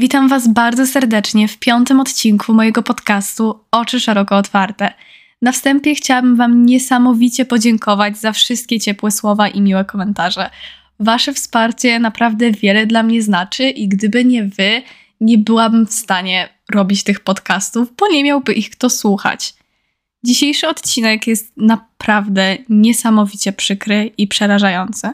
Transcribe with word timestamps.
Witam 0.00 0.28
Was 0.28 0.48
bardzo 0.48 0.86
serdecznie 0.86 1.48
w 1.48 1.58
piątym 1.58 2.00
odcinku 2.00 2.54
mojego 2.54 2.82
podcastu 2.82 3.60
Oczy 3.70 4.00
Szeroko 4.00 4.36
Otwarte. 4.36 4.92
Na 5.42 5.52
wstępie 5.52 5.94
chciałabym 5.94 6.36
Wam 6.36 6.66
niesamowicie 6.66 7.44
podziękować 7.44 8.18
za 8.18 8.32
wszystkie 8.32 8.80
ciepłe 8.80 9.10
słowa 9.10 9.48
i 9.48 9.60
miłe 9.60 9.84
komentarze. 9.84 10.50
Wasze 11.00 11.32
wsparcie 11.32 11.98
naprawdę 11.98 12.50
wiele 12.50 12.86
dla 12.86 13.02
mnie 13.02 13.22
znaczy 13.22 13.70
i 13.70 13.88
gdyby 13.88 14.24
nie 14.24 14.44
Wy, 14.44 14.82
nie 15.20 15.38
byłabym 15.38 15.86
w 15.86 15.92
stanie 15.92 16.48
robić 16.70 17.04
tych 17.04 17.20
podcastów, 17.20 17.88
bo 17.96 18.08
nie 18.08 18.24
miałby 18.24 18.52
ich 18.52 18.70
kto 18.70 18.90
słuchać. 18.90 19.54
Dzisiejszy 20.24 20.68
odcinek 20.68 21.26
jest 21.26 21.52
naprawdę 21.56 22.56
niesamowicie 22.68 23.52
przykry 23.52 24.10
i 24.18 24.26
przerażający. 24.26 25.10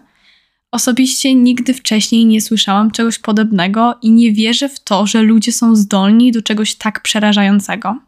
Osobiście 0.76 1.34
nigdy 1.34 1.74
wcześniej 1.74 2.26
nie 2.26 2.40
słyszałam 2.40 2.90
czegoś 2.90 3.18
podobnego 3.18 3.98
i 4.02 4.10
nie 4.10 4.32
wierzę 4.32 4.68
w 4.68 4.80
to, 4.80 5.06
że 5.06 5.22
ludzie 5.22 5.52
są 5.52 5.76
zdolni 5.76 6.32
do 6.32 6.42
czegoś 6.42 6.74
tak 6.74 7.00
przerażającego. 7.00 7.98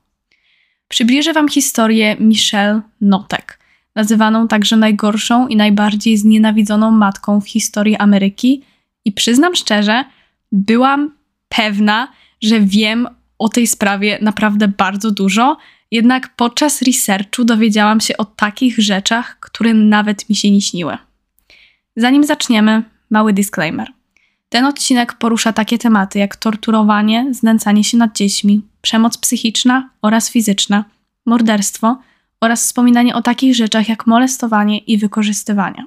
Przybliżę 0.89 1.33
Wam 1.33 1.49
historię 1.49 2.17
Michelle 2.21 2.81
Notek, 3.01 3.59
nazywaną 3.95 4.49
także 4.49 4.77
najgorszą 4.77 5.49
i 5.49 5.57
najbardziej 5.57 6.17
znienawidzoną 6.17 6.91
matką 6.91 7.41
w 7.41 7.49
historii 7.49 7.97
Ameryki, 7.97 8.63
i 9.05 9.13
przyznam 9.13 9.55
szczerze, 9.55 10.05
byłam 10.53 11.15
pewna, 11.49 12.13
że 12.43 12.61
wiem 12.61 13.09
o 13.39 13.49
tej 13.49 13.67
sprawie 13.67 14.19
naprawdę 14.23 14.69
bardzo 14.69 15.11
dużo, 15.11 15.57
jednak 15.91 16.37
podczas 16.37 16.83
researchu 16.83 17.45
dowiedziałam 17.45 18.01
się 18.01 18.17
o 18.17 18.25
takich 18.25 18.79
rzeczach, 18.79 19.41
które 19.41 19.75
nawet 19.75 20.29
mi 20.29 20.37
się 20.37 20.51
nie 20.51 20.61
śniły. 20.61 20.99
Zanim 21.99 22.25
zaczniemy, 22.25 22.83
mały 23.11 23.33
disclaimer. 23.33 23.93
Ten 24.49 24.65
odcinek 24.65 25.15
porusza 25.15 25.53
takie 25.53 25.79
tematy 25.79 26.19
jak 26.19 26.37
torturowanie, 26.37 27.27
znęcanie 27.31 27.85
się 27.85 27.97
nad 27.97 28.17
dziećmi, 28.17 28.63
przemoc 28.83 29.19
psychiczna 29.19 29.91
oraz 30.03 30.31
fizyczna, 30.31 30.85
morderstwo 31.27 31.99
oraz 32.41 32.63
wspominanie 32.63 33.15
o 33.15 33.23
takich 33.23 33.55
rzeczach 33.55 33.89
jak 33.89 34.07
molestowanie 34.07 34.79
i 34.79 34.99
wykorzystywanie. 34.99 35.87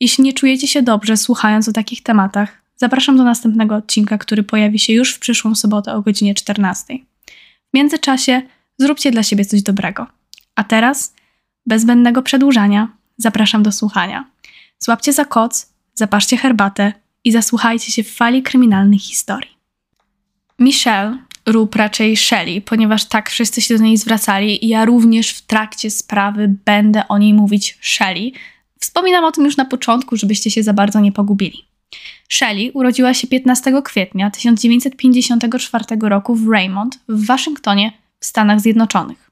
Jeśli 0.00 0.24
nie 0.24 0.32
czujecie 0.32 0.68
się 0.68 0.82
dobrze 0.82 1.16
słuchając 1.16 1.68
o 1.68 1.72
takich 1.72 2.02
tematach, 2.02 2.62
zapraszam 2.76 3.16
do 3.16 3.24
następnego 3.24 3.74
odcinka, 3.76 4.18
który 4.18 4.42
pojawi 4.42 4.78
się 4.78 4.92
już 4.92 5.14
w 5.14 5.18
przyszłą 5.18 5.54
sobotę 5.54 5.94
o 5.94 6.02
godzinie 6.02 6.34
14. 6.34 6.94
W 7.70 7.76
międzyczasie 7.76 8.42
zróbcie 8.78 9.10
dla 9.10 9.22
siebie 9.22 9.44
coś 9.44 9.62
dobrego. 9.62 10.06
A 10.54 10.64
teraz, 10.64 11.14
bez 11.66 11.82
zbędnego 11.82 12.22
przedłużania, 12.22 12.88
zapraszam 13.16 13.62
do 13.62 13.72
słuchania. 13.72 14.31
Złapcie 14.84 15.12
za 15.12 15.24
koc, 15.24 15.72
zapaszcie 15.94 16.36
herbatę 16.36 16.92
i 17.24 17.32
zasłuchajcie 17.32 17.92
się 17.92 18.02
w 18.02 18.14
fali 18.14 18.42
kryminalnych 18.42 19.00
historii. 19.00 19.50
Michelle, 20.58 21.18
lub 21.46 21.76
raczej 21.76 22.16
Shelley, 22.16 22.60
ponieważ 22.60 23.04
tak 23.04 23.30
wszyscy 23.30 23.60
się 23.60 23.78
do 23.78 23.84
niej 23.84 23.96
zwracali 23.96 24.64
i 24.64 24.68
ja 24.68 24.84
również 24.84 25.30
w 25.30 25.42
trakcie 25.42 25.90
sprawy 25.90 26.54
będę 26.64 27.08
o 27.08 27.18
niej 27.18 27.34
mówić 27.34 27.78
Shelley. 27.80 28.32
Wspominam 28.80 29.24
o 29.24 29.32
tym 29.32 29.44
już 29.44 29.56
na 29.56 29.64
początku, 29.64 30.16
żebyście 30.16 30.50
się 30.50 30.62
za 30.62 30.72
bardzo 30.72 31.00
nie 31.00 31.12
pogubili. 31.12 31.64
Shelley 32.28 32.70
urodziła 32.70 33.14
się 33.14 33.26
15 33.26 33.82
kwietnia 33.84 34.30
1954 34.30 35.84
roku 36.00 36.34
w 36.34 36.48
Raymond 36.48 36.98
w 37.08 37.26
Waszyngtonie 37.26 37.92
w 38.20 38.26
Stanach 38.26 38.60
Zjednoczonych. 38.60 39.30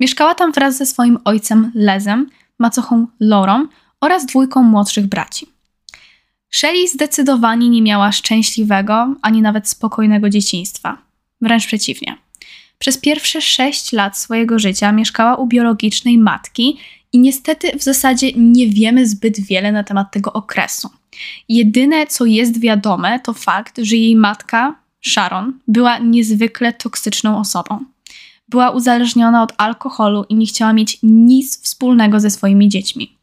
Mieszkała 0.00 0.34
tam 0.34 0.52
wraz 0.52 0.76
ze 0.76 0.86
swoim 0.86 1.18
ojcem 1.24 1.72
Lezem, 1.74 2.30
macochą 2.58 3.06
Lorą 3.20 3.66
oraz 4.00 4.26
dwójką 4.26 4.62
młodszych 4.62 5.06
braci. 5.06 5.46
Shelley 6.50 6.88
zdecydowanie 6.88 7.68
nie 7.68 7.82
miała 7.82 8.12
szczęśliwego 8.12 9.14
ani 9.22 9.42
nawet 9.42 9.68
spokojnego 9.68 10.30
dzieciństwa. 10.30 10.98
Wręcz 11.40 11.66
przeciwnie. 11.66 12.16
Przez 12.78 12.98
pierwsze 12.98 13.40
sześć 13.40 13.92
lat 13.92 14.18
swojego 14.18 14.58
życia 14.58 14.92
mieszkała 14.92 15.36
u 15.36 15.46
biologicznej 15.46 16.18
matki 16.18 16.78
i 17.12 17.18
niestety 17.18 17.78
w 17.78 17.82
zasadzie 17.82 18.32
nie 18.36 18.68
wiemy 18.68 19.06
zbyt 19.06 19.40
wiele 19.40 19.72
na 19.72 19.84
temat 19.84 20.12
tego 20.12 20.32
okresu. 20.32 20.90
Jedyne, 21.48 22.06
co 22.06 22.24
jest 22.24 22.60
wiadome, 22.60 23.20
to 23.20 23.32
fakt, 23.32 23.78
że 23.82 23.96
jej 23.96 24.16
matka, 24.16 24.74
Sharon, 25.06 25.52
była 25.68 25.98
niezwykle 25.98 26.72
toksyczną 26.72 27.38
osobą. 27.38 27.84
Była 28.48 28.70
uzależniona 28.70 29.42
od 29.42 29.52
alkoholu 29.56 30.24
i 30.28 30.34
nie 30.34 30.46
chciała 30.46 30.72
mieć 30.72 30.98
nic 31.02 31.62
wspólnego 31.62 32.20
ze 32.20 32.30
swoimi 32.30 32.68
dziećmi. 32.68 33.19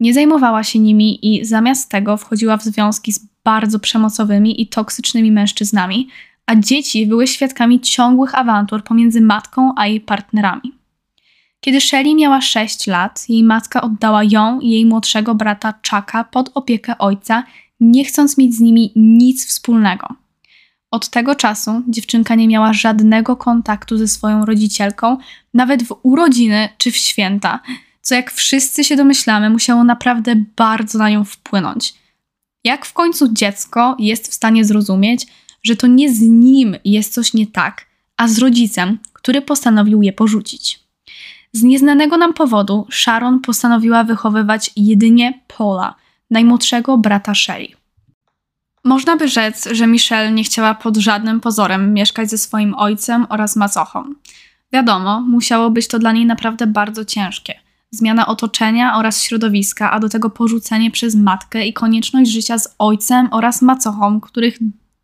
Nie 0.00 0.14
zajmowała 0.14 0.64
się 0.64 0.78
nimi 0.78 1.36
i 1.36 1.44
zamiast 1.44 1.90
tego 1.90 2.16
wchodziła 2.16 2.56
w 2.56 2.62
związki 2.62 3.12
z 3.12 3.20
bardzo 3.44 3.78
przemocowymi 3.78 4.62
i 4.62 4.66
toksycznymi 4.66 5.32
mężczyznami, 5.32 6.08
a 6.46 6.56
dzieci 6.56 7.06
były 7.06 7.26
świadkami 7.26 7.80
ciągłych 7.80 8.34
awantur 8.34 8.84
pomiędzy 8.84 9.20
matką 9.20 9.72
a 9.76 9.86
jej 9.86 10.00
partnerami. 10.00 10.72
Kiedy 11.60 11.80
Shelley 11.80 12.14
miała 12.14 12.40
6 12.40 12.86
lat, 12.86 13.28
jej 13.28 13.44
matka 13.44 13.82
oddała 13.82 14.24
ją 14.24 14.60
i 14.60 14.70
jej 14.70 14.86
młodszego 14.86 15.34
brata 15.34 15.74
Chucka 15.90 16.24
pod 16.24 16.50
opiekę 16.54 16.98
ojca, 16.98 17.44
nie 17.80 18.04
chcąc 18.04 18.38
mieć 18.38 18.54
z 18.54 18.60
nimi 18.60 18.92
nic 18.96 19.46
wspólnego. 19.46 20.08
Od 20.90 21.08
tego 21.08 21.34
czasu 21.34 21.82
dziewczynka 21.88 22.34
nie 22.34 22.48
miała 22.48 22.72
żadnego 22.72 23.36
kontaktu 23.36 23.96
ze 23.96 24.08
swoją 24.08 24.44
rodzicielką, 24.44 25.16
nawet 25.54 25.82
w 25.82 25.96
urodziny 26.02 26.68
czy 26.78 26.90
w 26.90 26.96
święta, 26.96 27.60
co 28.10 28.14
jak 28.14 28.30
wszyscy 28.32 28.84
się 28.84 28.96
domyślamy, 28.96 29.50
musiało 29.50 29.84
naprawdę 29.84 30.44
bardzo 30.56 30.98
na 30.98 31.10
nią 31.10 31.24
wpłynąć. 31.24 31.94
Jak 32.64 32.86
w 32.86 32.92
końcu 32.92 33.32
dziecko 33.32 33.96
jest 33.98 34.30
w 34.30 34.34
stanie 34.34 34.64
zrozumieć, 34.64 35.26
że 35.62 35.76
to 35.76 35.86
nie 35.86 36.14
z 36.14 36.20
nim 36.20 36.76
jest 36.84 37.14
coś 37.14 37.34
nie 37.34 37.46
tak, 37.46 37.86
a 38.16 38.28
z 38.28 38.38
rodzicem, 38.38 38.98
który 39.12 39.42
postanowił 39.42 40.02
je 40.02 40.12
porzucić? 40.12 40.80
Z 41.52 41.62
nieznanego 41.62 42.16
nam 42.16 42.34
powodu 42.34 42.86
Sharon 42.90 43.40
postanowiła 43.40 44.04
wychowywać 44.04 44.70
jedynie 44.76 45.40
Paula, 45.58 45.94
najmłodszego 46.30 46.98
brata 46.98 47.34
Shelley. 47.34 47.74
Można 48.84 49.16
by 49.16 49.28
rzec, 49.28 49.68
że 49.72 49.86
Michelle 49.86 50.32
nie 50.32 50.44
chciała 50.44 50.74
pod 50.74 50.96
żadnym 50.96 51.40
pozorem 51.40 51.94
mieszkać 51.94 52.30
ze 52.30 52.38
swoim 52.38 52.74
ojcem 52.74 53.26
oraz 53.28 53.56
macochą. 53.56 54.14
Wiadomo, 54.72 55.20
musiało 55.20 55.70
być 55.70 55.88
to 55.88 55.98
dla 55.98 56.12
niej 56.12 56.26
naprawdę 56.26 56.66
bardzo 56.66 57.04
ciężkie– 57.04 57.54
zmiana 57.90 58.26
otoczenia 58.26 58.96
oraz 58.96 59.22
środowiska, 59.22 59.90
a 59.90 60.00
do 60.00 60.08
tego 60.08 60.30
porzucenie 60.30 60.90
przez 60.90 61.14
matkę 61.14 61.66
i 61.66 61.72
konieczność 61.72 62.30
życia 62.30 62.58
z 62.58 62.74
ojcem 62.78 63.28
oraz 63.30 63.62
macochą, 63.62 64.20
których 64.20 64.58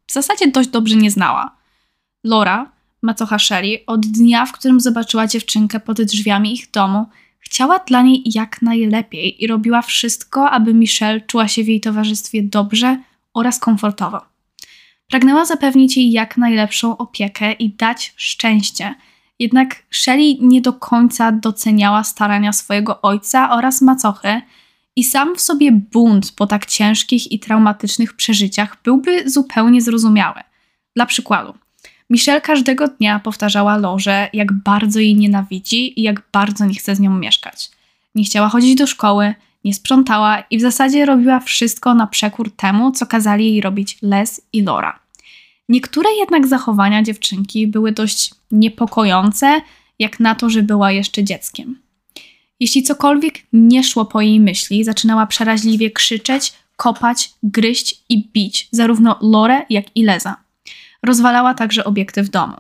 w 0.06 0.12
zasadzie 0.12 0.50
dość 0.50 0.69
dobrze 0.69 0.97
nie 0.97 1.10
znała. 1.10 1.56
Laura, 2.24 2.72
macocha 3.02 3.38
Shelly, 3.38 3.78
od 3.86 4.06
dnia, 4.06 4.47
w 4.47 4.52
którym 4.52 4.80
zobaczyła 4.80 5.26
dziewczynkę 5.26 5.80
pod 5.80 6.02
drzwiami 6.02 6.52
ich 6.52 6.70
domu, 6.70 7.06
chciała 7.38 7.78
dla 7.78 8.02
niej 8.02 8.22
jak 8.34 8.62
najlepiej 8.62 9.44
i 9.44 9.47
robiła 9.47 9.82
wszystko, 9.82 10.50
aby 10.50 10.74
Michelle 10.74 11.20
czuła 11.20 11.48
się 11.48 11.64
w 11.64 11.68
jej 11.68 11.80
towarzystwie 11.80 12.42
dobrze 12.42 12.98
oraz 13.34 13.58
komfortowo. 13.58 14.20
Pragnęła 15.08 15.44
zapewnić 15.44 15.97
jej 15.97 16.12
jak 16.12 16.36
najlepszą 16.36 16.97
opiekę 16.97 17.53
i 17.53 17.70
dać 17.70 18.14
szczęście– 18.16 18.94
jednak 19.38 19.82
Shelley 19.91 20.38
nie 20.41 20.60
do 20.60 20.72
końca 20.72 21.32
doceniała 21.32 22.04
starania 22.04 22.52
swojego 22.52 23.02
ojca 23.02 23.50
oraz 23.50 23.82
macochy 23.82 24.41
i 24.97 25.04
sam 25.04 25.36
w 25.36 25.41
sobie 25.41 25.72
bunt 25.72 26.32
po 26.32 26.47
tak 26.47 26.66
ciężkich 26.66 27.32
i 27.32 27.38
traumatycznych 27.38 28.16
przeżyciach 28.16 28.76
byłby 28.84 29.30
zupełnie 29.30 29.82
zrozumiały. 29.82 30.41
Dla 30.97 31.06
przykładu, 31.06 31.54
Michelle 32.10 32.41
każdego 32.41 32.88
dnia 32.88 33.20
powtarzała 33.20 33.76
Lorze, 33.76 34.28
jak 34.32 34.52
bardzo 34.52 35.00
jej 35.00 35.16
nienawidzi 35.16 36.00
i 36.00 36.03
jak 36.03 36.22
bardzo 36.32 36.66
nie 36.66 36.74
chce 36.74 36.97
z 36.97 37.00
nią 37.00 37.18
mieszkać. 37.18 37.70
Nie 38.14 38.24
chciała 38.24 38.48
chodzić 38.48 38.74
do 38.74 38.86
szkoły, 38.86 39.34
nie 39.64 39.74
sprzątała 39.74 40.41
i 40.50 40.58
w 40.58 40.60
zasadzie 40.60 41.06
robiła 41.06 41.41
wszystko 41.41 41.94
na 41.94 42.06
przekór 42.06 42.50
temu, 42.56 42.92
co 42.92 43.06
kazali 43.06 43.44
jej 43.44 43.60
robić 43.60 43.98
Les 44.03 44.41
i 44.53 44.62
Laura. 44.62 45.06
Niektóre 45.69 46.10
jednak 46.19 46.47
zachowania 46.47 47.03
dziewczynki 47.03 47.66
były 47.66 47.92
dość 47.92 48.30
niepokojące, 48.51 49.60
jak 49.98 50.21
na 50.21 50.34
to, 50.34 50.51
że 50.51 50.63
była 50.63 50.92
jeszcze 50.92 51.24
dzieckiem. 51.24 51.78
Jeśli 52.60 52.83
cokolwiek 52.83 53.34
nie 53.53 53.84
szło 53.84 54.04
po 54.04 54.21
jej 54.21 54.41
myśli, 54.41 54.84
zaczynała 54.84 55.27
przeraźliwie 55.27 55.91
krzyczeć, 55.91 56.53
kopać, 56.77 57.30
gryźć 57.42 58.03
i 58.09 58.28
bić 58.28 58.68
zarówno 58.71 59.18
Lorę, 59.22 59.63
jak 59.71 59.84
i 59.95 60.04
Leza. 60.04 60.36
Rozwalała 61.03 61.54
także 61.54 61.84
obiekty 61.84 62.22
w 62.22 62.28
domu. 62.28 62.57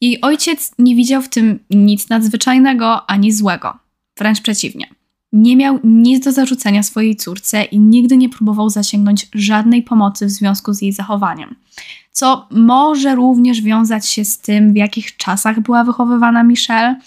Jej 0.00 0.20
ojciec 0.20 0.72
nie 0.78 0.96
widział 0.96 1.22
w 1.22 1.28
tym 1.28 1.64
nic 1.70 2.08
nadzwyczajnego 2.08 3.10
ani 3.10 3.32
złego. 3.32 3.78
Wręcz 4.18 4.40
przeciwnie. 4.40 4.99
Nie 5.32 5.56
miał 5.56 5.78
nic 5.84 6.24
do 6.24 6.32
zarzucenia 6.32 6.82
swojej 6.82 7.16
córce 7.16 7.64
i 7.64 7.78
nigdy 7.78 8.16
nie 8.16 8.28
próbował 8.28 8.70
zasięgnąć 8.70 9.28
żadnej 9.34 9.82
pomocy 9.82 10.26
w 10.26 10.30
związku 10.30 10.72
z 10.72 10.82
jej 10.82 10.92
zachowaniem 10.92 11.54
co 12.12 12.46
może 12.50 13.14
również 13.14 13.62
wiązać 13.62 14.08
się 14.08 14.24
z 14.24 14.38
tym, 14.38 14.72
w 14.72 14.76
jakich 14.76 15.16
czasach 15.16 15.60
była 15.60 15.84
wychowywana 15.84 16.42
Michelle. 16.42 17.00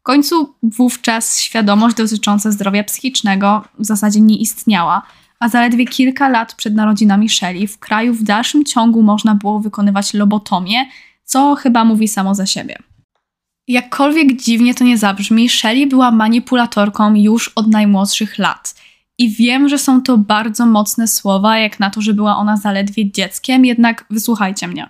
W 0.00 0.02
końcu 0.02 0.54
wówczas 0.62 1.40
świadomość 1.40 1.96
dotycząca 1.96 2.50
zdrowia 2.50 2.84
psychicznego 2.84 3.64
w 3.78 3.84
zasadzie 3.84 4.20
nie 4.20 4.36
istniała, 4.36 5.02
a 5.40 5.48
zaledwie 5.48 5.86
kilka 5.86 6.28
lat 6.28 6.54
przed 6.54 6.74
narodzinami 6.74 7.28
Shelley 7.28 7.66
w 7.66 7.78
kraju 7.78 8.14
w 8.14 8.22
dalszym 8.22 8.64
ciągu 8.64 9.02
można 9.02 9.34
było 9.34 9.60
wykonywać 9.60 10.14
lobotomię, 10.14 10.86
co 11.24 11.54
chyba 11.54 11.84
mówi 11.84 12.08
samo 12.08 12.34
za 12.34 12.46
siebie. 12.46 12.76
Jakkolwiek 13.68 14.36
dziwnie 14.36 14.74
to 14.74 14.84
nie 14.84 14.98
zabrzmi, 14.98 15.48
Shelley 15.48 15.86
była 15.86 16.10
manipulatorką 16.10 17.14
już 17.14 17.48
od 17.48 17.66
najmłodszych 17.66 18.38
lat. 18.38 18.74
I 19.18 19.30
wiem, 19.30 19.68
że 19.68 19.78
są 19.78 20.02
to 20.02 20.18
bardzo 20.18 20.66
mocne 20.66 21.08
słowa, 21.08 21.58
jak 21.58 21.80
na 21.80 21.90
to, 21.90 22.00
że 22.00 22.14
była 22.14 22.36
ona 22.36 22.56
zaledwie 22.56 23.10
dzieckiem, 23.10 23.64
jednak 23.64 24.04
wysłuchajcie 24.10 24.68
mnie. 24.68 24.88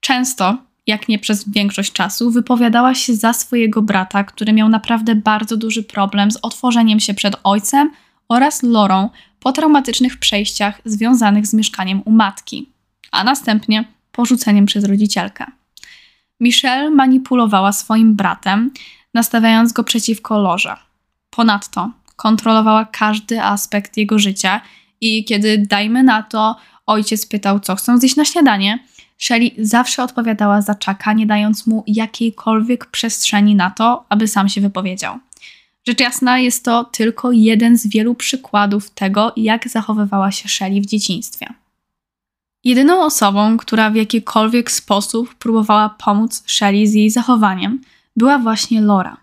Często, 0.00 0.58
jak 0.86 1.08
nie 1.08 1.18
przez 1.18 1.48
większość 1.48 1.92
czasu, 1.92 2.30
wypowiadała 2.30 2.94
się 2.94 3.14
za 3.14 3.32
swojego 3.32 3.82
brata, 3.82 4.24
który 4.24 4.52
miał 4.52 4.68
naprawdę 4.68 5.14
bardzo 5.14 5.56
duży 5.56 5.82
problem 5.82 6.30
z 6.30 6.38
otworzeniem 6.42 7.00
się 7.00 7.14
przed 7.14 7.36
ojcem 7.44 7.90
oraz 8.28 8.62
Lorą 8.62 9.08
po 9.40 9.52
traumatycznych 9.52 10.16
przejściach 10.16 10.80
związanych 10.84 11.46
z 11.46 11.54
mieszkaniem 11.54 12.02
u 12.04 12.10
matki, 12.10 12.72
a 13.12 13.24
następnie 13.24 13.84
porzuceniem 14.12 14.66
przez 14.66 14.84
rodzicielkę. 14.84 15.57
Michelle 16.40 16.90
manipulowała 16.90 17.72
swoim 17.72 18.14
bratem, 18.14 18.70
nastawiając 19.14 19.72
go 19.72 19.84
przeciwko 19.84 20.38
Lorze. 20.38 20.76
Ponadto 21.30 21.90
kontrolowała 22.16 22.84
każdy 22.84 23.42
aspekt 23.42 23.96
jego 23.96 24.18
życia 24.18 24.60
i 25.00 25.24
kiedy, 25.24 25.58
dajmy 25.58 26.02
na 26.02 26.22
to, 26.22 26.56
ojciec 26.86 27.26
pytał, 27.26 27.60
co 27.60 27.76
chcą 27.76 27.98
zjeść 27.98 28.16
na 28.16 28.24
śniadanie, 28.24 28.78
Shelley 29.18 29.54
zawsze 29.58 30.02
odpowiadała 30.02 30.62
za 30.62 30.74
Chucka, 30.74 31.12
nie 31.12 31.26
dając 31.26 31.66
mu 31.66 31.84
jakiejkolwiek 31.86 32.86
przestrzeni 32.86 33.54
na 33.54 33.70
to, 33.70 34.04
aby 34.08 34.28
sam 34.28 34.48
się 34.48 34.60
wypowiedział. 34.60 35.18
Rzecz 35.86 36.00
jasna, 36.00 36.38
jest 36.38 36.64
to 36.64 36.84
tylko 36.84 37.32
jeden 37.32 37.78
z 37.78 37.86
wielu 37.86 38.14
przykładów 38.14 38.90
tego, 38.90 39.32
jak 39.36 39.68
zachowywała 39.68 40.30
się 40.32 40.48
Shelley 40.48 40.80
w 40.80 40.86
dzieciństwie. 40.86 41.46
Jedyną 42.68 43.04
osobą, 43.04 43.56
która 43.56 43.90
w 43.90 43.94
jakikolwiek 43.94 44.70
sposób 44.70 45.34
próbowała 45.34 45.88
pomóc 45.88 46.42
Shelley 46.46 46.86
z 46.86 46.94
jej 46.94 47.10
zachowaniem, 47.10 47.80
była 48.16 48.38
właśnie 48.38 48.80
Laura. 48.80 49.16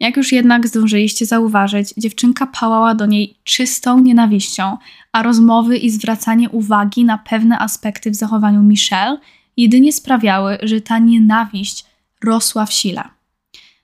Jak 0.00 0.16
już 0.16 0.32
jednak 0.32 0.68
zdążyliście 0.68 1.26
zauważyć, 1.26 1.94
dziewczynka 1.96 2.46
pałała 2.46 2.94
do 2.94 3.06
niej 3.06 3.38
czystą 3.44 3.98
nienawiścią, 3.98 4.76
a 5.12 5.22
rozmowy 5.22 5.76
i 5.76 5.90
zwracanie 5.90 6.50
uwagi 6.50 7.04
na 7.04 7.18
pewne 7.18 7.58
aspekty 7.58 8.10
w 8.10 8.14
zachowaniu 8.14 8.62
Michelle 8.62 9.18
jedynie 9.56 9.92
sprawiały, 9.92 10.58
że 10.62 10.80
ta 10.80 10.98
nienawiść 10.98 11.84
rosła 12.24 12.66
w 12.66 12.72
sile. 12.72 13.04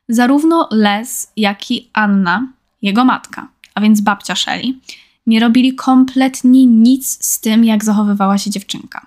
Zarówno 0.09 0.69
Les, 0.71 1.33
jak 1.37 1.71
i 1.71 1.91
Anna, 1.93 2.49
jego 2.83 3.05
matka, 3.05 3.49
a 3.75 3.81
więc 3.81 4.01
babcia 4.01 4.35
Shelley, 4.35 4.81
nie 5.27 5.41
robili 5.41 5.75
kompletnie 5.75 6.67
nic 6.67 7.25
z 7.25 7.41
tym, 7.41 7.65
jak 7.65 7.85
zachowywała 7.85 8.39
się 8.39 8.51
dziewczynka. 8.51 9.07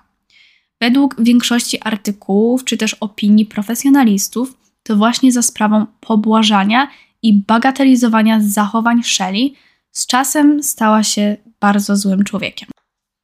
Według 0.80 1.22
większości 1.22 1.78
artykułów 1.82 2.64
czy 2.64 2.76
też 2.76 2.94
opinii 2.94 3.46
profesjonalistów, 3.46 4.54
to 4.82 4.96
właśnie 4.96 5.32
za 5.32 5.42
sprawą 5.42 5.86
pobłażania 6.00 6.88
i 7.22 7.32
bagatelizowania 7.32 8.40
zachowań 8.42 9.02
Shelley 9.02 9.54
z 9.92 10.06
czasem 10.06 10.62
stała 10.62 11.02
się 11.02 11.36
bardzo 11.60 11.96
złym 11.96 12.24
człowiekiem. 12.24 12.68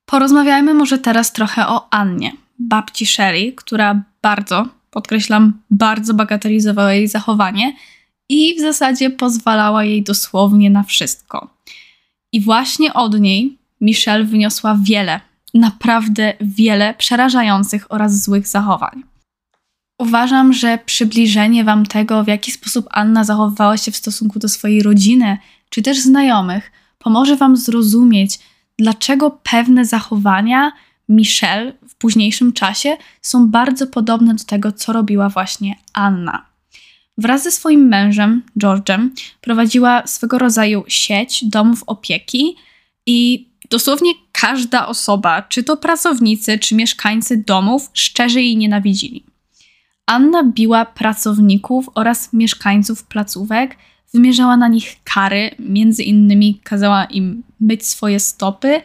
Porozmawiajmy 0.06 0.74
może 0.74 0.98
teraz 0.98 1.32
trochę 1.32 1.66
o 1.66 1.94
Annie, 1.94 2.32
babci 2.58 3.06
Shelley, 3.06 3.54
która 3.54 4.02
bardzo, 4.22 4.68
podkreślam, 4.90 5.62
bardzo 5.70 6.14
bagatelizowała 6.14 6.92
jej 6.92 7.08
zachowanie 7.08 7.76
i 8.28 8.54
w 8.58 8.60
zasadzie 8.60 9.10
pozwalała 9.10 9.84
jej 9.84 10.02
dosłownie 10.02 10.70
na 10.70 10.82
wszystko. 10.82 11.50
I 12.32 12.40
właśnie 12.40 12.94
od 12.94 13.20
niej 13.20 13.58
Michelle 13.80 14.24
wyniosła 14.24 14.78
wiele, 14.82 15.20
naprawdę 15.54 16.34
wiele 16.40 16.94
przerażających 16.94 17.86
oraz 17.92 18.24
złych 18.24 18.46
zachowań. 18.46 19.02
Uważam, 19.98 20.52
że 20.52 20.78
przybliżenie 20.86 21.64
Wam 21.64 21.86
tego, 21.86 22.24
w 22.24 22.28
jaki 22.28 22.52
sposób 22.52 22.86
Anna 22.90 23.24
zachowywała 23.24 23.76
się 23.76 23.92
w 23.92 23.96
stosunku 23.96 24.38
do 24.38 24.48
swojej 24.48 24.82
rodziny 24.82 25.38
czy 25.70 25.82
też 25.82 25.98
znajomych, 25.98 26.72
pomoże 26.98 27.36
Wam 27.36 27.56
zrozumieć, 27.56 28.38
dlaczego 28.78 29.30
pewne 29.30 29.84
zachowania 29.84 30.72
Michelle 31.08 31.72
w 31.88 31.94
późniejszym 31.94 32.52
czasie 32.52 32.96
są 33.22 33.50
bardzo 33.50 33.86
podobne 33.86 34.34
do 34.34 34.44
tego, 34.44 34.72
co 34.72 34.92
robiła 34.92 35.28
właśnie 35.28 35.74
Anna. 35.92 36.46
Wraz 37.18 37.42
ze 37.42 37.50
swoim 37.50 37.88
mężem, 37.88 38.42
George'em, 38.58 39.08
prowadziła 39.40 40.06
swego 40.06 40.38
rodzaju 40.38 40.84
sieć 40.88 41.44
domów 41.44 41.82
opieki 41.86 42.56
i 43.06 43.48
dosłownie 43.70 44.12
każda 44.32 44.86
osoba, 44.86 45.42
czy 45.42 45.64
to 45.64 45.76
pracownicy, 45.76 46.58
czy 46.58 46.74
mieszkańcy 46.74 47.36
domów, 47.36 47.90
szczerze 47.92 48.42
jej 48.42 48.56
nienawidzili. 48.56 49.24
Anna 50.06 50.44
biła 50.44 50.84
pracowników 50.84 51.90
oraz 51.94 52.32
mieszkańców 52.32 53.04
placówek, 53.04 53.76
wymierzała 54.14 54.56
na 54.56 54.68
nich 54.68 54.96
kary, 55.04 55.50
między 55.58 56.02
innymi 56.02 56.60
kazała 56.64 57.04
im 57.04 57.42
myć 57.60 57.86
swoje 57.86 58.20
stopy 58.20 58.82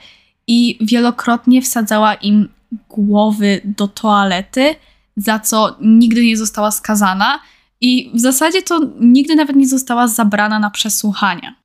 i 0.48 0.77
wielokrotnie 0.81 1.62
wsadzała 1.62 2.13
im 2.13 2.50
głowy 2.89 3.62
do 3.63 3.88
toalety, 3.88 4.75
za 5.18 5.39
co 5.39 5.77
nigdy 5.81 6.25
nie 6.25 6.38
została 6.38 6.72
skazana 6.72 7.39
i 7.81 8.12
w 8.13 8.19
zasadzie 8.19 8.62
to 8.62 8.80
nigdy 9.00 9.36
nawet 9.36 9.56
nie 9.56 9.68
została 9.68 10.07
zabrana 10.07 10.60
na 10.60 10.69
przesłuchanie. 10.69 11.56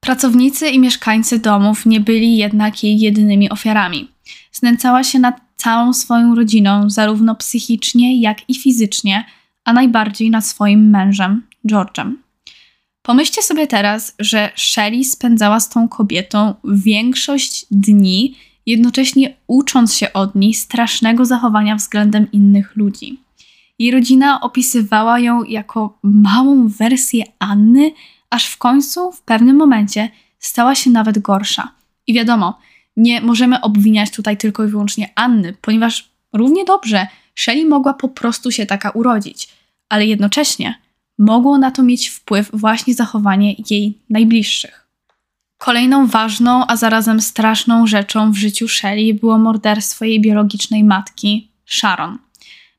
Pracownicy 0.00 0.68
i 0.68 0.78
mieszkańcy 0.78 1.38
domów 1.38 1.86
nie 1.86 2.00
byli 2.00 2.36
jednak 2.36 2.82
jej 2.84 3.00
jedynymi 3.00 3.50
ofiarami. 3.50 4.08
Znęcała 4.52 5.04
się 5.04 5.18
nad 5.18 5.40
całą 5.56 5.92
swoją 5.92 6.34
rodziną, 6.34 6.90
zarówno 6.90 7.34
psychicznie, 7.34 8.20
jak 8.20 8.50
i 8.50 8.54
fizycznie, 8.54 9.24
a 9.64 9.72
najbardziej 9.72 10.30
nad 10.30 10.46
swoim 10.46 10.90
mężem, 10.90 11.42
George'em. 11.68 12.12
Pomyślcie 13.02 13.42
sobie 13.42 13.66
teraz, 13.66 14.14
że 14.18 14.50
Shelley 14.56 15.04
spędzała 15.04 15.60
z 15.60 15.68
tą 15.68 15.88
kobietą 15.88 16.54
większość 16.64 17.66
dni, 17.70 18.34
jednocześnie 18.66 19.36
ucząc 19.46 19.94
się 19.94 20.12
od 20.12 20.34
niej 20.34 20.54
strasznego 20.54 21.24
zachowania 21.24 21.76
względem 21.76 22.32
innych 22.32 22.76
ludzi. 22.76 23.18
Jej 23.78 23.90
rodzina 23.90 24.40
opisywała 24.40 25.18
ją 25.18 25.44
jako 25.44 25.98
małą 26.02 26.68
wersję 26.68 27.24
Anny, 27.38 27.90
aż 28.30 28.46
w 28.46 28.58
końcu, 28.58 29.12
w 29.12 29.22
pewnym 29.22 29.56
momencie, 29.56 30.08
stała 30.38 30.74
się 30.74 30.90
nawet 30.90 31.18
gorsza. 31.18 31.72
I 32.06 32.14
wiadomo, 32.14 32.58
nie 32.96 33.20
możemy 33.20 33.60
obwiniać 33.60 34.10
tutaj 34.10 34.36
tylko 34.36 34.64
i 34.64 34.68
wyłącznie 34.68 35.12
Anny, 35.14 35.56
ponieważ 35.60 36.10
równie 36.32 36.64
dobrze 36.64 37.06
Shelley 37.34 37.66
mogła 37.66 37.94
po 37.94 38.08
prostu 38.08 38.50
się 38.50 38.66
taka 38.66 38.90
urodzić, 38.90 39.48
ale 39.88 40.06
jednocześnie 40.06 40.74
mogło 41.18 41.58
na 41.58 41.70
to 41.70 41.82
mieć 41.82 42.08
wpływ 42.08 42.50
właśnie 42.52 42.94
zachowanie 42.94 43.54
jej 43.70 43.98
najbliższych. 44.10 44.86
Kolejną 45.58 46.06
ważną, 46.06 46.66
a 46.66 46.76
zarazem 46.76 47.20
straszną 47.20 47.86
rzeczą 47.86 48.32
w 48.32 48.36
życiu 48.36 48.68
Shelley 48.68 49.14
było 49.14 49.38
morderstwo 49.38 50.04
jej 50.04 50.20
biologicznej 50.20 50.84
matki, 50.84 51.48
Sharon. 51.66 52.18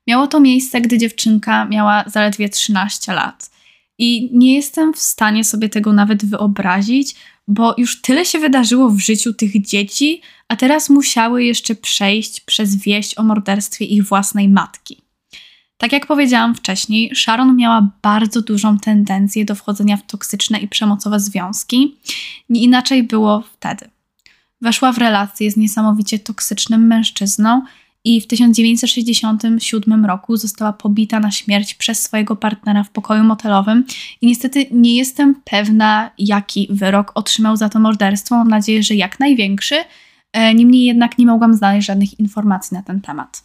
Miało 0.08 0.28
to 0.28 0.40
miejsce, 0.40 0.82
gdy 0.82 0.98
dziewczynka 0.98 1.66
miała 1.66 2.04
zaledwie 2.08 2.50
13 2.50 3.14
lat. 3.14 3.52
I 3.98 4.30
nie 4.34 4.56
jestem 4.56 4.94
w 4.94 5.00
stanie 5.00 5.44
sobie 5.44 5.70
tego 5.70 5.94
nawet 5.94 6.26
wyobrazić, 6.26 7.16
bo 7.48 7.76
już 7.78 8.02
tyle 8.02 8.26
się 8.26 8.40
wydarzyło 8.40 8.90
w 8.90 9.00
życiu 9.00 9.34
tych 9.34 9.62
dzieci, 9.62 10.22
a 10.48 10.56
teraz 10.56 10.90
musiały 10.90 11.44
jeszcze 11.44 11.76
przejść 11.76 12.40
przez 12.42 12.76
wieść 12.76 13.18
o 13.18 13.24
morderstwie 13.24 13.86
ich 13.86 14.04
własnej 14.08 14.50
matki. 14.50 15.02
Tak 15.78 15.92
jak 15.92 16.08
powiedziałam 16.08 16.56
wcześniej, 16.56 17.16
Sharon 17.16 17.56
miała 17.56 17.92
bardzo 18.02 18.42
dużą 18.42 18.80
tendencję 18.80 19.46
do 19.46 19.56
wchodzenia 19.56 19.98
w 19.98 20.06
toksyczne 20.06 20.60
i 20.60 20.68
przemocowe 20.68 21.20
związki. 21.20 21.98
Nie 22.50 22.62
inaczej 22.62 23.04
było 23.04 23.44
wtedy. 23.54 23.90
Weszła 24.62 24.92
w 24.92 24.98
relację 24.98 25.52
z 25.52 25.58
niesamowicie 25.58 26.20
toksycznym 26.20 26.88
mężczyzną 26.88 27.62
i 28.04 28.22
w 28.22 28.28
1967 28.28 30.06
roku 30.06 30.38
została 30.38 30.74
pobita 30.74 31.20
na 31.20 31.32
śmierć 31.32 31.74
przez 31.74 32.04
swojego 32.04 32.36
partnera 32.36 32.84
w 32.84 32.90
pokoju 32.90 33.24
motelowym. 33.24 33.86
I 34.22 34.28
niestety 34.28 34.66
nie 34.72 34.96
jestem 34.96 35.36
pewna, 35.46 36.12
jaki 36.18 36.68
wyrok 36.72 37.12
otrzymał 37.16 37.58
za 37.58 37.70
to 37.70 37.80
morderstwo. 37.80 38.36
Mam 38.36 38.48
nadzieję, 38.48 38.84
że 38.84 38.96
jak 38.96 39.20
największy. 39.20 39.76
E, 40.34 40.54
niemniej 40.54 40.86
jednak 40.86 41.18
nie 41.18 41.26
mogłam 41.26 41.54
znaleźć 41.54 41.88
żadnych 41.88 42.20
informacji 42.20 42.76
na 42.76 42.84
ten 42.84 43.02
temat. 43.02 43.44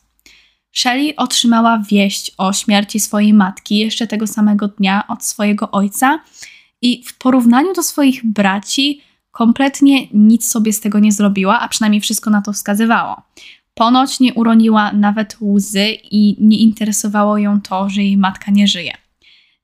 Shelley 0.73 1.17
otrzymała 1.17 1.83
wieść 1.91 2.33
o 2.39 2.53
śmierci 2.53 3.01
swojej 3.01 3.35
matki 3.35 3.79
jeszcze 3.79 4.07
tego 4.07 4.27
samego 4.27 4.69
dnia 4.69 5.05
od 5.09 5.25
swojego 5.25 5.71
ojca 5.71 6.21
i 6.83 7.05
w 7.05 7.19
porównaniu 7.19 7.75
do 7.75 7.83
swoich 7.83 8.27
braci 8.27 9.03
kompletnie 9.31 10.07
nic 10.13 10.49
sobie 10.49 10.73
z 10.73 10.81
tego 10.81 10.99
nie 10.99 11.13
zrobiła, 11.13 11.61
a 11.61 11.69
przynajmniej 11.69 12.01
wszystko 12.01 12.31
na 12.31 12.43
to 12.43 12.53
wskazywało. 12.53 13.23
Ponoć 13.79 14.21
nie 14.21 14.35
uroniła 14.35 14.93
nawet 14.93 15.37
łzy 15.41 15.87
i 16.11 16.37
nie 16.41 16.59
interesowało 16.59 17.39
ją 17.39 17.61
to, 17.61 17.91
że 17.91 18.03
jej 18.03 18.17
matka 18.17 18.51
nie 18.51 18.69
żyje. 18.69 18.93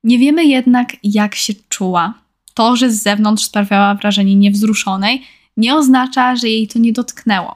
Nie 0.04 0.18
wiemy 0.18 0.44
jednak, 0.44 0.97
jak 1.02 1.35
się 1.35 1.52
czuła. 1.68 2.14
To, 2.54 2.76
że 2.76 2.90
z 2.90 3.02
zewnątrz 3.02 3.44
sprawiała 3.44 3.94
wrażenie 3.94 4.35
niewzruszonej, 4.35 5.23
nie 5.56 5.75
oznacza, 5.75 6.37
że 6.37 6.49
jej 6.49 6.68
to 6.68 6.78
nie 6.78 6.92
dotknęło. 6.92 7.54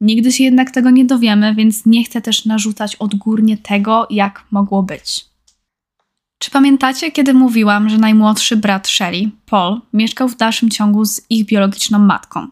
Nigdy 0.00 0.32
się 0.32 0.44
jednak 0.44 0.70
tego 0.70 0.90
nie 0.90 1.04
dowiemy, 1.04 1.54
więc 1.54 1.86
nie 1.86 2.04
chcę 2.04 2.22
też 2.22 2.44
narzucać 2.44 2.96
odgórnie 2.96 3.56
tego, 3.56 4.06
jak 4.10 4.44
mogło 4.50 4.82
być. 4.82 5.24
Czy 6.38 6.50
pamiętacie, 6.50 7.10
kiedy 7.10 7.34
mówiłam, 7.34 7.88
że 7.88 7.98
najmłodszy 7.98 8.56
brat 8.56 8.88
Shelley, 8.88 9.30
Paul, 9.46 9.80
mieszkał 9.92 10.28
w 10.28 10.36
dalszym 10.36 10.70
ciągu 10.70 11.04
z 11.04 11.30
ich 11.30 11.46
biologiczną 11.46 11.98
matką? 11.98 12.48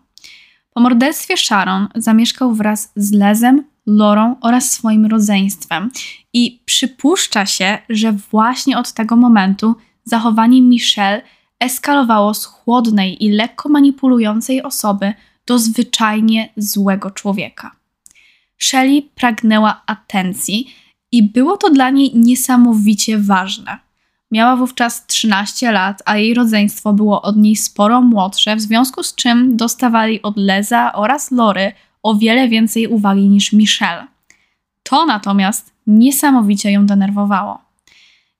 Morderstwie 0.80 1.36
Sharon 1.36 1.88
zamieszkał 1.94 2.54
wraz 2.54 2.92
z 2.96 3.12
Lezem, 3.12 3.64
Lorą 3.86 4.36
oraz 4.40 4.70
swoim 4.70 5.06
rodzeństwem 5.06 5.90
i 6.32 6.62
przypuszcza 6.64 7.46
się, 7.46 7.78
że 7.88 8.12
właśnie 8.12 8.78
od 8.78 8.92
tego 8.92 9.16
momentu 9.16 9.74
zachowanie 10.04 10.62
Michelle 10.62 11.22
eskalowało 11.60 12.34
z 12.34 12.44
chłodnej 12.44 13.24
i 13.24 13.30
lekko 13.30 13.68
manipulującej 13.68 14.62
osoby 14.62 15.12
do 15.46 15.58
zwyczajnie 15.58 16.48
złego 16.56 17.10
człowieka. 17.10 17.76
Shelley 18.58 19.10
pragnęła 19.14 19.82
atencji 19.86 20.74
i 21.12 21.22
było 21.22 21.56
to 21.56 21.70
dla 21.70 21.90
niej 21.90 22.12
niesamowicie 22.14 23.18
ważne. 23.18 23.78
Miała 24.30 24.56
wówczas 24.56 25.06
13 25.06 25.72
lat, 25.72 26.02
a 26.04 26.16
jej 26.16 26.34
rodzeństwo 26.34 26.92
było 26.92 27.22
od 27.22 27.36
niej 27.36 27.56
sporo 27.56 28.02
młodsze, 28.02 28.56
w 28.56 28.60
związku 28.60 29.02
z 29.02 29.14
czym 29.14 29.56
dostawali 29.56 30.22
od 30.22 30.36
Leza 30.36 30.92
oraz 30.92 31.30
Lory 31.30 31.72
o 32.02 32.14
wiele 32.14 32.48
więcej 32.48 32.86
uwagi 32.86 33.28
niż 33.28 33.52
Michelle. 33.52 34.06
To 34.82 35.06
natomiast 35.06 35.72
niesamowicie 35.86 36.72
ją 36.72 36.86
denerwowało. 36.86 37.58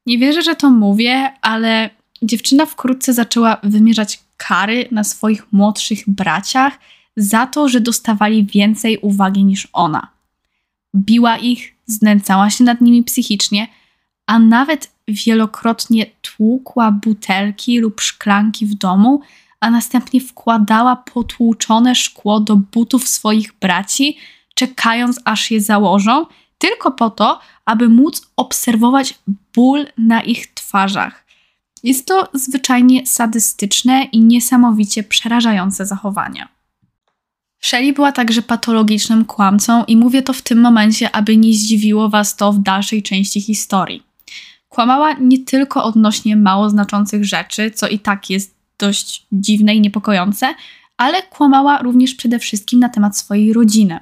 Nie 0.07 0.19
wierzę, 0.19 0.43
że 0.43 0.57
to 0.57 0.71
mówię, 0.71 1.33
ale 1.43 1.91
dziewczyna 2.23 2.67
wkrótce 2.67 3.15
zaczęła 3.15 3.57
wymierzać 3.63 4.21
kary 4.37 4.89
na 4.91 5.05
swoich 5.05 5.53
młodszych 5.53 5.99
braciach 6.07 6.79
za 7.17 7.47
to, 7.47 7.69
że 7.69 7.81
dostawali 7.81 8.45
więcej 8.45 8.99
uwagi 8.99 9.45
niż 9.45 9.69
ona. 9.73 10.09
Biła 10.97 11.39
ich, 11.39 11.75
znęcała 11.87 12.51
się 12.51 12.65
nad 12.65 12.81
nimi 12.81 13.03
psychicznie, 13.03 13.69
a 14.27 14.39
nawet 14.39 14.91
wielokrotnie 15.11 16.07
tłukła 16.23 16.93
butelki 16.93 17.79
lub 17.79 18.01
szklanki 18.01 18.67
w 18.67 18.75
domu, 18.75 19.21
a 19.61 19.71
następnie 19.71 20.21
wkładała 20.21 20.97
potłuczone 20.97 21.95
szkło 21.95 22.41
do 22.41 22.57
butów 22.57 23.09
swoich 23.09 23.53
braci, 23.61 24.19
czekając 24.55 25.21
aż 25.25 25.51
je 25.51 25.61
założą, 25.61 26.27
tylko 26.59 26.91
po 26.91 27.11
to, 27.11 27.41
aby 27.65 27.89
móc 27.89 28.23
obserwować 28.37 29.19
ból 29.55 29.87
na 29.99 30.23
ich 30.23 30.55
twarzach. 30.55 31.25
Jest 31.83 32.07
to 32.07 32.29
zwyczajnie 32.35 33.07
sadystyczne 33.07 34.05
i 34.05 34.21
niesamowicie 34.21 35.03
przerażające 35.03 35.87
zachowanie. 35.87 36.49
Shelley 37.61 37.93
była 37.93 38.13
także 38.13 38.43
patologicznym 38.43 39.25
kłamcą 39.25 39.85
i 39.85 39.97
mówię 39.97 40.23
to 40.23 40.33
w 40.33 40.43
tym 40.43 40.61
momencie, 40.61 41.17
aby 41.17 41.37
nie 41.37 41.55
zdziwiło 41.55 42.09
Was 42.09 42.37
to 42.37 42.53
w 42.53 42.59
dalszej 42.59 43.03
części 43.03 43.41
historii. 43.41 44.10
Kłamała 44.71 45.13
nie 45.13 45.39
tylko 45.39 45.85
odnośnie 45.85 46.37
mało 46.37 46.71
znaczących 46.71 47.25
rzeczy, 47.25 47.71
co 47.71 47.89
i 47.89 47.99
tak 47.99 48.31
jest 48.31 48.55
dość 48.79 49.27
dziwne 49.33 49.75
i 49.75 49.81
niepokojące, 49.81 50.55
ale 50.97 51.23
kłamała 51.23 51.83
również 51.83 52.15
przede 52.15 52.39
wszystkim 52.39 52.81
na 52.81 52.89
temat 52.89 53.19
swojej 53.19 53.53
rodziny. 53.53 54.01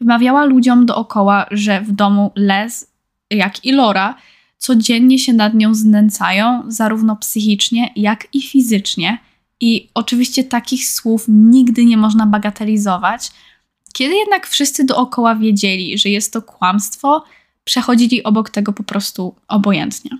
Wmawiała 0.00 0.44
ludziom 0.44 0.86
dookoła, 0.86 1.46
że 1.50 1.80
w 1.80 1.92
domu 1.92 2.32
Les, 2.36 2.90
jak 3.30 3.64
i 3.64 3.72
Lora, 3.72 4.14
codziennie 4.58 5.18
się 5.18 5.32
nad 5.32 5.54
nią 5.54 5.74
znęcają, 5.74 6.62
zarówno 6.68 7.16
psychicznie, 7.16 7.90
jak 7.96 8.28
i 8.32 8.42
fizycznie. 8.42 9.18
I 9.60 9.88
oczywiście 9.94 10.44
takich 10.44 10.88
słów 10.88 11.24
nigdy 11.28 11.84
nie 11.84 11.96
można 11.96 12.26
bagatelizować. 12.26 13.30
Kiedy 13.92 14.14
jednak 14.14 14.46
wszyscy 14.46 14.84
dookoła 14.84 15.34
wiedzieli, 15.34 15.98
że 15.98 16.08
jest 16.08 16.32
to 16.32 16.42
kłamstwo, 16.42 17.24
przechodzili 17.64 18.22
obok 18.22 18.50
tego 18.50 18.72
po 18.72 18.82
prostu 18.82 19.34
obojętnie. 19.48 20.10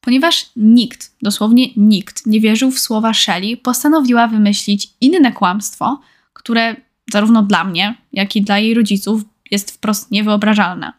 Ponieważ 0.00 0.46
nikt, 0.56 1.12
dosłownie 1.22 1.66
nikt, 1.76 2.26
nie 2.26 2.40
wierzył 2.40 2.70
w 2.70 2.78
słowa 2.78 3.14
Shelley, 3.14 3.56
postanowiła 3.56 4.28
wymyślić 4.28 4.88
inne 5.00 5.32
kłamstwo, 5.32 6.00
które 6.32 6.76
zarówno 7.12 7.42
dla 7.42 7.64
mnie, 7.64 7.94
jak 8.12 8.36
i 8.36 8.42
dla 8.42 8.58
jej 8.58 8.74
rodziców 8.74 9.22
jest 9.50 9.70
wprost 9.70 10.10
niewyobrażalne. 10.10 10.92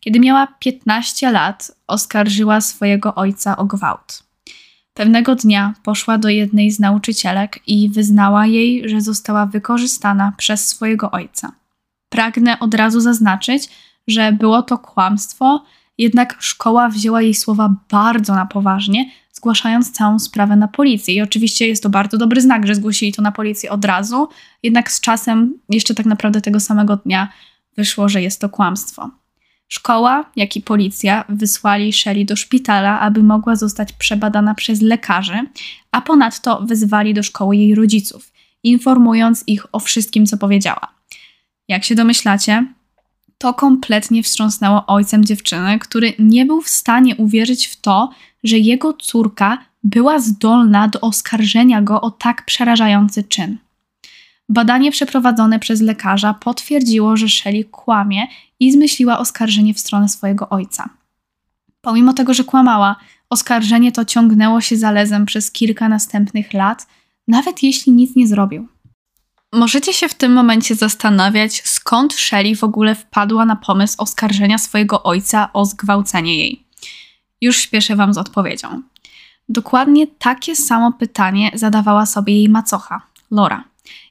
Kiedy 0.00 0.20
miała 0.20 0.46
15 0.46 1.30
lat, 1.30 1.72
oskarżyła 1.86 2.60
swojego 2.60 3.14
ojca 3.14 3.56
o 3.56 3.64
gwałt. 3.64 4.22
Pewnego 4.94 5.34
dnia 5.34 5.74
poszła 5.82 6.18
do 6.18 6.28
jednej 6.28 6.70
z 6.70 6.80
nauczycielek 6.80 7.60
i 7.66 7.88
wyznała 7.88 8.46
jej, 8.46 8.88
że 8.88 9.00
została 9.00 9.46
wykorzystana 9.46 10.32
przez 10.36 10.68
swojego 10.68 11.10
ojca. 11.10 11.52
Pragnę 12.08 12.58
od 12.60 12.74
razu 12.74 13.00
zaznaczyć, 13.00 13.68
że 14.10 14.32
było 14.32 14.62
to 14.62 14.78
kłamstwo, 14.78 15.64
jednak 15.98 16.36
szkoła 16.40 16.88
wzięła 16.88 17.22
jej 17.22 17.34
słowa 17.34 17.74
bardzo 17.90 18.34
na 18.34 18.46
poważnie, 18.46 19.10
zgłaszając 19.32 19.92
całą 19.92 20.18
sprawę 20.18 20.56
na 20.56 20.68
policję. 20.68 21.14
I 21.14 21.22
oczywiście 21.22 21.68
jest 21.68 21.82
to 21.82 21.90
bardzo 21.90 22.18
dobry 22.18 22.40
znak, 22.40 22.66
że 22.66 22.74
zgłosili 22.74 23.12
to 23.12 23.22
na 23.22 23.32
policję 23.32 23.70
od 23.70 23.84
razu, 23.84 24.28
jednak 24.62 24.90
z 24.90 25.00
czasem, 25.00 25.58
jeszcze 25.68 25.94
tak 25.94 26.06
naprawdę 26.06 26.40
tego 26.40 26.60
samego 26.60 26.96
dnia, 26.96 27.32
wyszło, 27.76 28.08
że 28.08 28.22
jest 28.22 28.40
to 28.40 28.48
kłamstwo. 28.48 29.10
Szkoła, 29.68 30.24
jak 30.36 30.56
i 30.56 30.60
policja 30.60 31.24
wysłali 31.28 31.92
Shelley 31.92 32.24
do 32.24 32.36
szpitala, 32.36 33.00
aby 33.00 33.22
mogła 33.22 33.56
zostać 33.56 33.92
przebadana 33.92 34.54
przez 34.54 34.80
lekarzy, 34.82 35.46
a 35.92 36.00
ponadto 36.00 36.62
wezwali 36.66 37.14
do 37.14 37.22
szkoły 37.22 37.56
jej 37.56 37.74
rodziców, 37.74 38.32
informując 38.62 39.44
ich 39.46 39.66
o 39.72 39.80
wszystkim, 39.80 40.26
co 40.26 40.36
powiedziała. 40.36 40.88
Jak 41.68 41.84
się 41.84 41.94
domyślacie, 41.94 42.66
to 43.40 43.54
kompletnie 43.54 44.22
wstrząsnęło 44.22 44.86
ojcem 44.86 45.24
dziewczyny, 45.24 45.78
który 45.78 46.12
nie 46.18 46.46
był 46.46 46.60
w 46.60 46.68
stanie 46.68 47.16
uwierzyć 47.16 47.66
w 47.66 47.80
to, 47.80 48.10
że 48.44 48.58
jego 48.58 48.92
córka 48.92 49.58
była 49.82 50.18
zdolna 50.18 50.88
do 50.88 51.00
oskarżenia 51.00 51.82
go 51.82 52.00
o 52.00 52.10
tak 52.10 52.44
przerażający 52.44 53.24
czyn. 53.24 53.58
Badanie 54.48 54.90
przeprowadzone 54.90 55.58
przez 55.58 55.80
lekarza 55.80 56.34
potwierdziło, 56.34 57.16
że 57.16 57.28
Shelley 57.28 57.64
kłamie 57.64 58.26
i 58.60 58.72
zmyśliła 58.72 59.18
oskarżenie 59.18 59.74
w 59.74 59.80
stronę 59.80 60.08
swojego 60.08 60.48
ojca. 60.48 60.88
Pomimo 61.80 62.12
tego, 62.12 62.34
że 62.34 62.44
kłamała, 62.44 62.96
oskarżenie 63.30 63.92
to 63.92 64.04
ciągnęło 64.04 64.60
się 64.60 64.76
zalezem 64.76 65.26
przez 65.26 65.50
kilka 65.50 65.88
następnych 65.88 66.52
lat, 66.52 66.86
nawet 67.28 67.62
jeśli 67.62 67.92
nic 67.92 68.16
nie 68.16 68.26
zrobił. 68.26 68.68
Możecie 69.52 69.92
się 69.92 70.08
w 70.08 70.14
tym 70.14 70.32
momencie 70.32 70.74
zastanawiać, 70.74 71.62
skąd 71.64 72.14
Shelley 72.14 72.56
w 72.56 72.64
ogóle 72.64 72.94
wpadła 72.94 73.44
na 73.44 73.56
pomysł 73.56 73.94
oskarżenia 73.98 74.58
swojego 74.58 75.02
ojca 75.02 75.52
o 75.52 75.64
zgwałcenie 75.64 76.38
jej. 76.38 76.64
Już 77.40 77.56
śpieszę 77.56 77.96
Wam 77.96 78.14
z 78.14 78.18
odpowiedzią. 78.18 78.82
Dokładnie 79.48 80.06
takie 80.06 80.56
samo 80.56 80.92
pytanie 80.92 81.50
zadawała 81.54 82.06
sobie 82.06 82.34
jej 82.34 82.48
macocha, 82.48 83.02
Laura. 83.30 83.64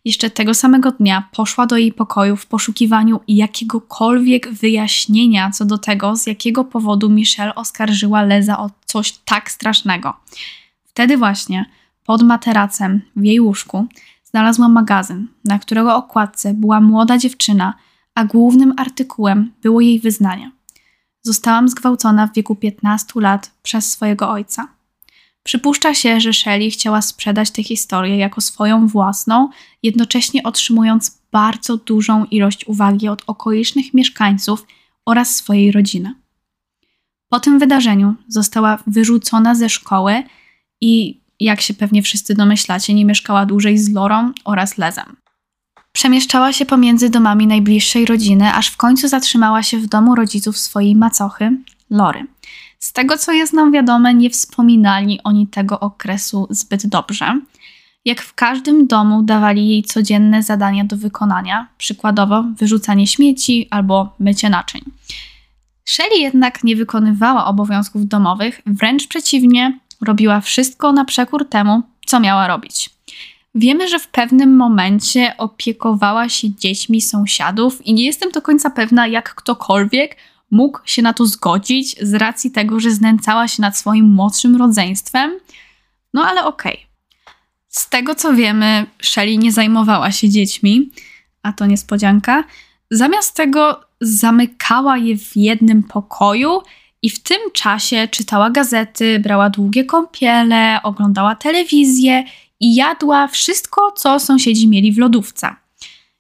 Jeszcze 0.06 0.30
tego 0.30 0.54
samego 0.54 0.92
dnia 0.92 1.30
poszła 1.32 1.66
do 1.66 1.78
jej 1.78 1.94
pokoju 1.94 2.36
w 2.36 2.46
poszukiwaniu 2.46 3.20
jakiegokolwiek 3.28 4.50
wyjaśnienia 4.52 5.52
co 5.52 5.66
do 5.66 5.78
tego, 5.78 6.16
z 6.16 6.28
jakiego 6.28 6.64
powodu 6.64 7.10
Michelle 7.10 7.56
oskarżyła 7.56 8.22
Leza 8.22 8.60
o 8.60 8.70
coś 8.86 9.12
tak 9.12 9.52
strasznego. 9.52 10.14
Wtedy 10.86 11.18
właśnie, 11.18 11.66
pod 12.06 12.22
materacem 12.24 13.02
w 13.16 13.24
jej 13.24 13.40
łóżku, 13.40 13.88
znalazła 14.30 14.70
magazyn, 14.70 15.28
na 15.46 15.60
którego 15.60 15.96
okładce 15.96 16.54
była 16.54 16.82
młoda 16.82 17.18
dziewczyna, 17.18 17.74
a 18.16 18.26
głównym 18.26 18.74
artykułem 18.78 19.52
było 19.62 19.82
jej 19.82 20.00
wyznanie. 20.00 20.52
Zostałam 21.22 21.70
zgwałcona 21.70 22.28
w 22.28 22.34
wieku 22.34 22.56
15 22.56 23.14
lat 23.16 23.52
przez 23.64 23.92
swojego 23.92 24.30
ojca. 24.30 24.68
Przypuszcza 25.44 25.94
się, 25.94 26.20
że 26.20 26.34
Shelley 26.34 26.72
chciała 26.72 27.02
sprzedać 27.02 27.52
tę 27.52 27.64
historię 27.64 28.18
jako 28.18 28.42
swoją 28.42 28.88
własną, 28.88 29.50
jednocześnie 29.84 30.44
otrzymując 30.44 31.20
bardzo 31.32 31.78
dużą 31.78 32.26
ilość 32.26 32.68
uwagi 32.68 33.08
od 33.08 33.24
okolicznych 33.28 33.94
mieszkańców 33.94 34.66
oraz 35.06 35.36
swojej 35.36 35.72
rodziny. 35.72 36.14
Po 37.30 37.40
tym 37.40 37.60
wydarzeniu 37.60 38.16
została 38.28 38.78
wyrzucona 38.88 39.56
ze 39.56 39.70
szkoły 39.70 40.24
i, 40.82 41.22
jak 41.40 41.62
się 41.62 41.74
pewnie 41.74 42.04
wszyscy 42.04 42.36
domyślacie, 42.36 42.94
nie 42.94 43.06
mieszkała 43.06 43.46
dłużej 43.46 43.78
z 43.78 43.94
Lorą 43.94 44.32
oraz 44.46 44.78
Lezem. 44.78 45.16
Przemieszczała 45.92 46.54
się 46.54 46.66
pomiędzy 46.66 47.10
domami 47.10 47.48
najbliższej 47.48 48.06
rodziny, 48.06 48.54
aż 48.54 48.68
w 48.68 48.78
końcu 48.78 49.08
zatrzymała 49.08 49.64
się 49.64 49.78
w 49.78 49.88
domu 49.88 50.16
rodziców 50.16 50.58
swojej 50.58 50.96
macochy, 50.96 51.58
Lory. 51.90 52.28
Z 52.80 52.94
tego, 52.94 53.18
co 53.18 53.32
jest 53.32 53.54
nam 53.54 53.72
wiadome, 53.72 54.14
nie 54.14 54.30
wspominali 54.30 55.20
oni 55.24 55.48
tego 55.48 55.80
okresu 55.80 56.48
zbyt 56.50 56.88
dobrze. 56.88 57.42
Jak 58.06 58.22
w 58.22 58.34
każdym 58.34 58.88
domu 58.88 59.24
dawali 59.24 59.70
jej 59.70 59.84
codzienne 59.84 60.44
zadania 60.44 60.86
do 60.86 60.98
wykonania, 60.98 61.68
przykładowo 61.78 62.44
wyrzucanie 62.44 63.08
śmieci 63.08 63.68
albo 63.70 64.16
mycie 64.20 64.50
naczyń. 64.50 64.82
Shelley 65.86 66.22
jednak 66.22 66.64
nie 66.64 66.76
wykonywała 66.76 67.46
obowiązków 67.46 68.08
domowych, 68.08 68.62
wręcz 68.66 69.08
przeciwnie, 69.08 69.80
robiła 70.02 70.42
wszystko 70.42 70.92
na 70.92 71.06
przekór 71.06 71.50
temu, 71.50 71.84
co 72.06 72.20
miała 72.20 72.48
robić. 72.48 72.90
Wiemy, 73.56 73.88
że 73.88 74.00
w 74.00 74.08
pewnym 74.08 74.56
momencie 74.56 75.38
opiekowała 75.38 76.30
się 76.30 76.56
dziećmi 76.56 77.02
sąsiadów 77.02 77.88
i 77.88 77.94
nie 77.94 78.06
jestem 78.06 78.32
do 78.32 78.42
końca 78.42 78.70
pewna, 78.70 79.08
jak 79.08 79.36
ktokolwiek 79.36 80.18
mógł 80.52 80.80
się 80.86 81.02
na 81.02 81.14
to 81.14 81.26
zgodzić 81.26 81.96
z 82.02 82.14
racji 82.14 82.52
tego, 82.52 82.80
że 82.80 82.92
znęcała 82.92 83.48
się 83.48 83.62
nad 83.62 83.78
swoim 83.78 84.06
młodszym 84.06 84.56
rodzeństwem. 84.56 85.40
No 86.14 86.26
ale 86.26 86.46
okej. 86.46 86.74
Okay. 86.74 86.90
Z 87.68 87.90
tego 87.90 88.16
co 88.16 88.34
wiemy, 88.34 88.86
Shelley 89.02 89.40
nie 89.40 89.52
zajmowała 89.52 90.12
się 90.12 90.30
dziećmi, 90.30 90.90
a 91.44 91.54
to 91.54 91.66
niespodzianka. 91.66 92.44
Zamiast 92.92 93.36
tego 93.36 93.82
zamykała 94.02 94.98
je 94.98 95.18
w 95.18 95.36
jednym 95.36 95.84
pokoju 95.84 96.62
i 97.02 97.10
w 97.10 97.24
tym 97.24 97.38
czasie 97.54 98.08
czytała 98.12 98.50
gazety, 98.50 99.20
brała 99.20 99.50
długie 99.50 99.86
kąpiele, 99.86 100.80
oglądała 100.84 101.36
telewizję 101.36 102.24
i 102.60 102.76
jadła 102.76 103.28
wszystko, 103.28 103.92
co 103.92 104.20
sąsiedzi 104.20 104.68
mieli 104.68 104.92
w 104.92 104.98
lodówce. 104.98 105.56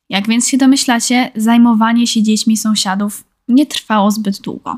Jak 0.09 0.27
więc 0.27 0.47
się 0.49 0.57
domyślacie, 0.57 1.31
zajmowanie 1.35 2.07
się 2.07 2.23
dziećmi 2.23 2.57
sąsiadów 2.57 3.23
nie 3.47 3.65
trwało 3.65 4.11
zbyt 4.11 4.41
długo. 4.41 4.77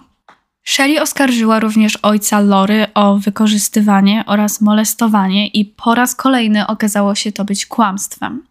Shelley 0.63 0.99
oskarżyła 0.99 1.59
również 1.59 1.97
ojca 2.01 2.39
Lory 2.39 2.85
o 2.93 3.17
wykorzystywanie 3.17 4.23
oraz 4.27 4.61
molestowanie 4.61 5.47
i 5.47 5.65
po 5.65 5.95
raz 5.95 6.15
kolejny 6.15 6.67
okazało 6.67 7.15
się 7.15 7.31
to 7.31 7.45
być 7.45 7.65
kłamstwem. 7.65 8.43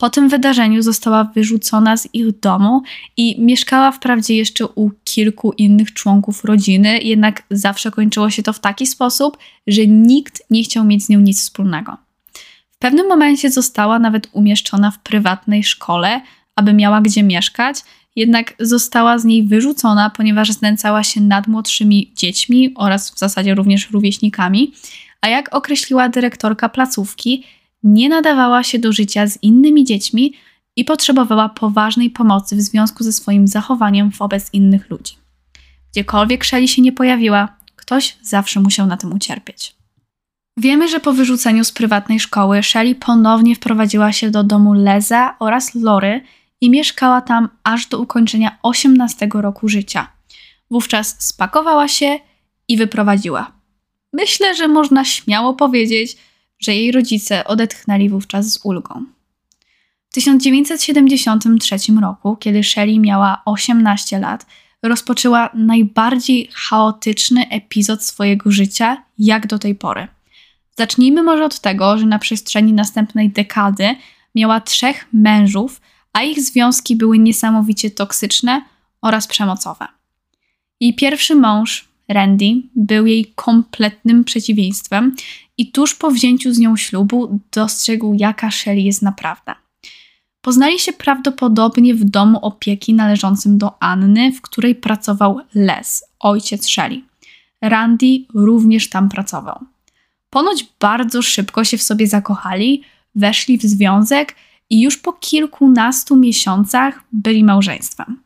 Po 0.00 0.10
tym 0.10 0.28
wydarzeniu 0.28 0.82
została 0.82 1.24
wyrzucona 1.24 1.96
z 1.96 2.08
ich 2.12 2.40
domu 2.40 2.82
i 3.16 3.40
mieszkała 3.40 3.92
wprawdzie 3.92 4.36
jeszcze 4.36 4.66
u 4.66 4.90
kilku 5.04 5.52
innych 5.52 5.92
członków 5.92 6.44
rodziny, 6.44 6.98
jednak 6.98 7.42
zawsze 7.50 7.90
kończyło 7.90 8.30
się 8.30 8.42
to 8.42 8.52
w 8.52 8.60
taki 8.60 8.86
sposób, 8.86 9.38
że 9.66 9.86
nikt 9.86 10.42
nie 10.50 10.62
chciał 10.62 10.84
mieć 10.84 11.04
z 11.04 11.08
nią 11.08 11.20
nic 11.20 11.40
wspólnego. 11.40 11.96
W 12.70 12.78
pewnym 12.78 13.08
momencie 13.08 13.50
została 13.50 13.98
nawet 13.98 14.28
umieszczona 14.32 14.90
w 14.90 14.98
prywatnej 14.98 15.64
szkole, 15.64 16.20
aby 16.56 16.72
miała 16.72 17.00
gdzie 17.00 17.22
mieszkać, 17.22 17.76
jednak 18.16 18.54
została 18.60 19.18
z 19.18 19.24
niej 19.24 19.42
wyrzucona, 19.42 20.10
ponieważ 20.10 20.52
znęcała 20.52 21.02
się 21.04 21.20
nad 21.20 21.46
młodszymi 21.46 22.12
dziećmi 22.16 22.74
oraz 22.74 23.10
w 23.10 23.18
zasadzie 23.18 23.54
również 23.54 23.90
rówieśnikami, 23.90 24.72
a 25.20 25.28
jak 25.28 25.54
określiła 25.54 26.08
dyrektorka 26.08 26.68
placówki, 26.68 27.44
nie 27.82 28.08
nadawała 28.08 28.62
się 28.62 28.78
do 28.78 28.92
życia 28.92 29.26
z 29.26 29.42
innymi 29.42 29.84
dziećmi 29.84 30.34
i 30.76 30.84
potrzebowała 30.84 31.48
poważnej 31.48 32.10
pomocy 32.10 32.56
w 32.56 32.60
związku 32.60 33.04
ze 33.04 33.12
swoim 33.12 33.48
zachowaniem 33.48 34.10
wobec 34.10 34.50
innych 34.52 34.90
ludzi. 34.90 35.14
Gdziekolwiek 35.92 36.44
Shelley 36.44 36.68
się 36.68 36.82
nie 36.82 36.92
pojawiła, 36.92 37.56
ktoś 37.76 38.16
zawsze 38.22 38.60
musiał 38.60 38.86
na 38.86 38.96
tym 38.96 39.12
ucierpieć. 39.12 39.74
Wiemy, 40.56 40.88
że 40.88 41.00
po 41.00 41.12
wyrzuceniu 41.12 41.64
z 41.64 41.72
prywatnej 41.72 42.20
szkoły 42.20 42.62
Shelley 42.62 42.94
ponownie 42.94 43.56
wprowadziła 43.56 44.12
się 44.12 44.30
do 44.30 44.44
domu 44.44 44.72
Leza 44.72 45.36
oraz 45.38 45.74
Lory 45.74 46.20
i 46.60 46.70
mieszkała 46.70 47.20
tam 47.20 47.48
aż 47.64 47.86
do 47.86 47.98
ukończenia 47.98 48.58
18 48.62 49.28
roku 49.32 49.68
życia. 49.68 50.12
Wówczas 50.70 51.16
spakowała 51.18 51.88
się 51.88 52.18
i 52.68 52.76
wyprowadziła. 52.76 53.52
Myślę, 54.12 54.54
że 54.54 54.68
można 54.68 55.04
śmiało 55.04 55.54
powiedzieć, 55.54 56.16
że 56.60 56.74
jej 56.74 56.92
rodzice 56.92 57.44
odetchnęli 57.44 58.08
wówczas 58.08 58.52
z 58.52 58.60
ulgą. 58.64 59.04
W 60.10 60.14
1973 60.14 61.76
roku, 62.00 62.36
kiedy 62.36 62.64
Shelley 62.64 63.00
miała 63.00 63.42
18 63.44 64.18
lat, 64.18 64.46
rozpoczęła 64.82 65.50
najbardziej 65.54 66.48
chaotyczny 66.54 67.48
epizod 67.48 68.04
swojego 68.04 68.50
życia, 68.50 69.02
jak 69.18 69.46
do 69.46 69.58
tej 69.58 69.74
pory. 69.74 70.08
Zacznijmy 70.78 71.22
może 71.22 71.44
od 71.44 71.60
tego, 71.60 71.98
że 71.98 72.06
na 72.06 72.18
przestrzeni 72.18 72.72
następnej 72.72 73.30
dekady 73.30 73.96
miała 74.34 74.60
trzech 74.60 75.06
mężów, 75.12 75.80
a 76.12 76.22
ich 76.22 76.40
związki 76.40 76.96
były 76.96 77.18
niesamowicie 77.18 77.90
toksyczne 77.90 78.62
oraz 79.02 79.26
przemocowe. 79.26 79.86
Jej 80.80 80.94
pierwszy 80.94 81.34
mąż, 81.34 81.88
Randy, 82.08 82.52
był 82.74 83.06
jej 83.06 83.32
kompletnym 83.34 84.24
przeciwieństwem 84.24 85.16
i 85.60 85.72
tuż 85.72 85.94
po 85.94 86.10
wzięciu 86.10 86.52
z 86.52 86.58
nią 86.58 86.76
ślubu 86.76 87.40
dostrzegł, 87.52 88.14
jaka 88.14 88.50
Shelley 88.50 88.84
jest 88.84 89.02
naprawdę. 89.02 89.54
Poznali 90.40 90.78
się 90.78 90.92
prawdopodobnie 90.92 91.94
w 91.94 92.04
domu 92.04 92.38
opieki 92.42 92.94
należącym 92.94 93.58
do 93.58 93.82
Anny, 93.82 94.32
w 94.32 94.40
której 94.40 94.74
pracował 94.74 95.40
Les, 95.54 96.04
ojciec 96.20 96.68
Shelley. 96.68 97.04
Randy 97.62 98.24
również 98.34 98.88
tam 98.88 99.08
pracował. 99.08 99.58
Ponoć 100.30 100.66
bardzo 100.80 101.22
szybko 101.22 101.64
się 101.64 101.78
w 101.78 101.82
sobie 101.82 102.06
zakochali, 102.06 102.82
weszli 103.14 103.58
w 103.58 103.62
związek 103.62 104.36
i 104.70 104.80
już 104.80 104.96
po 104.96 105.12
kilkunastu 105.12 106.16
miesiącach 106.16 107.02
byli 107.12 107.44
małżeństwem. 107.44 108.20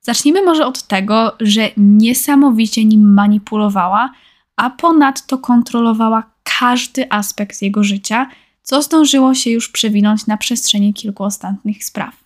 Zacznijmy 0.00 0.44
może 0.44 0.66
od 0.66 0.82
tego, 0.82 1.32
że 1.40 1.70
niesamowicie 1.76 2.84
nim 2.84 3.14
manipulowała, 3.14 4.12
a 4.56 4.70
ponadto 4.70 5.38
kontrolowała 5.38 6.31
każdy 6.62 7.10
aspekt 7.10 7.62
jego 7.62 7.84
życia, 7.84 8.30
co 8.62 8.82
zdążyło 8.82 9.34
się 9.34 9.50
już 9.50 9.68
przewinąć 9.68 10.26
na 10.26 10.36
przestrzeni 10.36 10.94
kilku 10.94 11.24
ostatnich 11.24 11.84
spraw. 11.84 12.24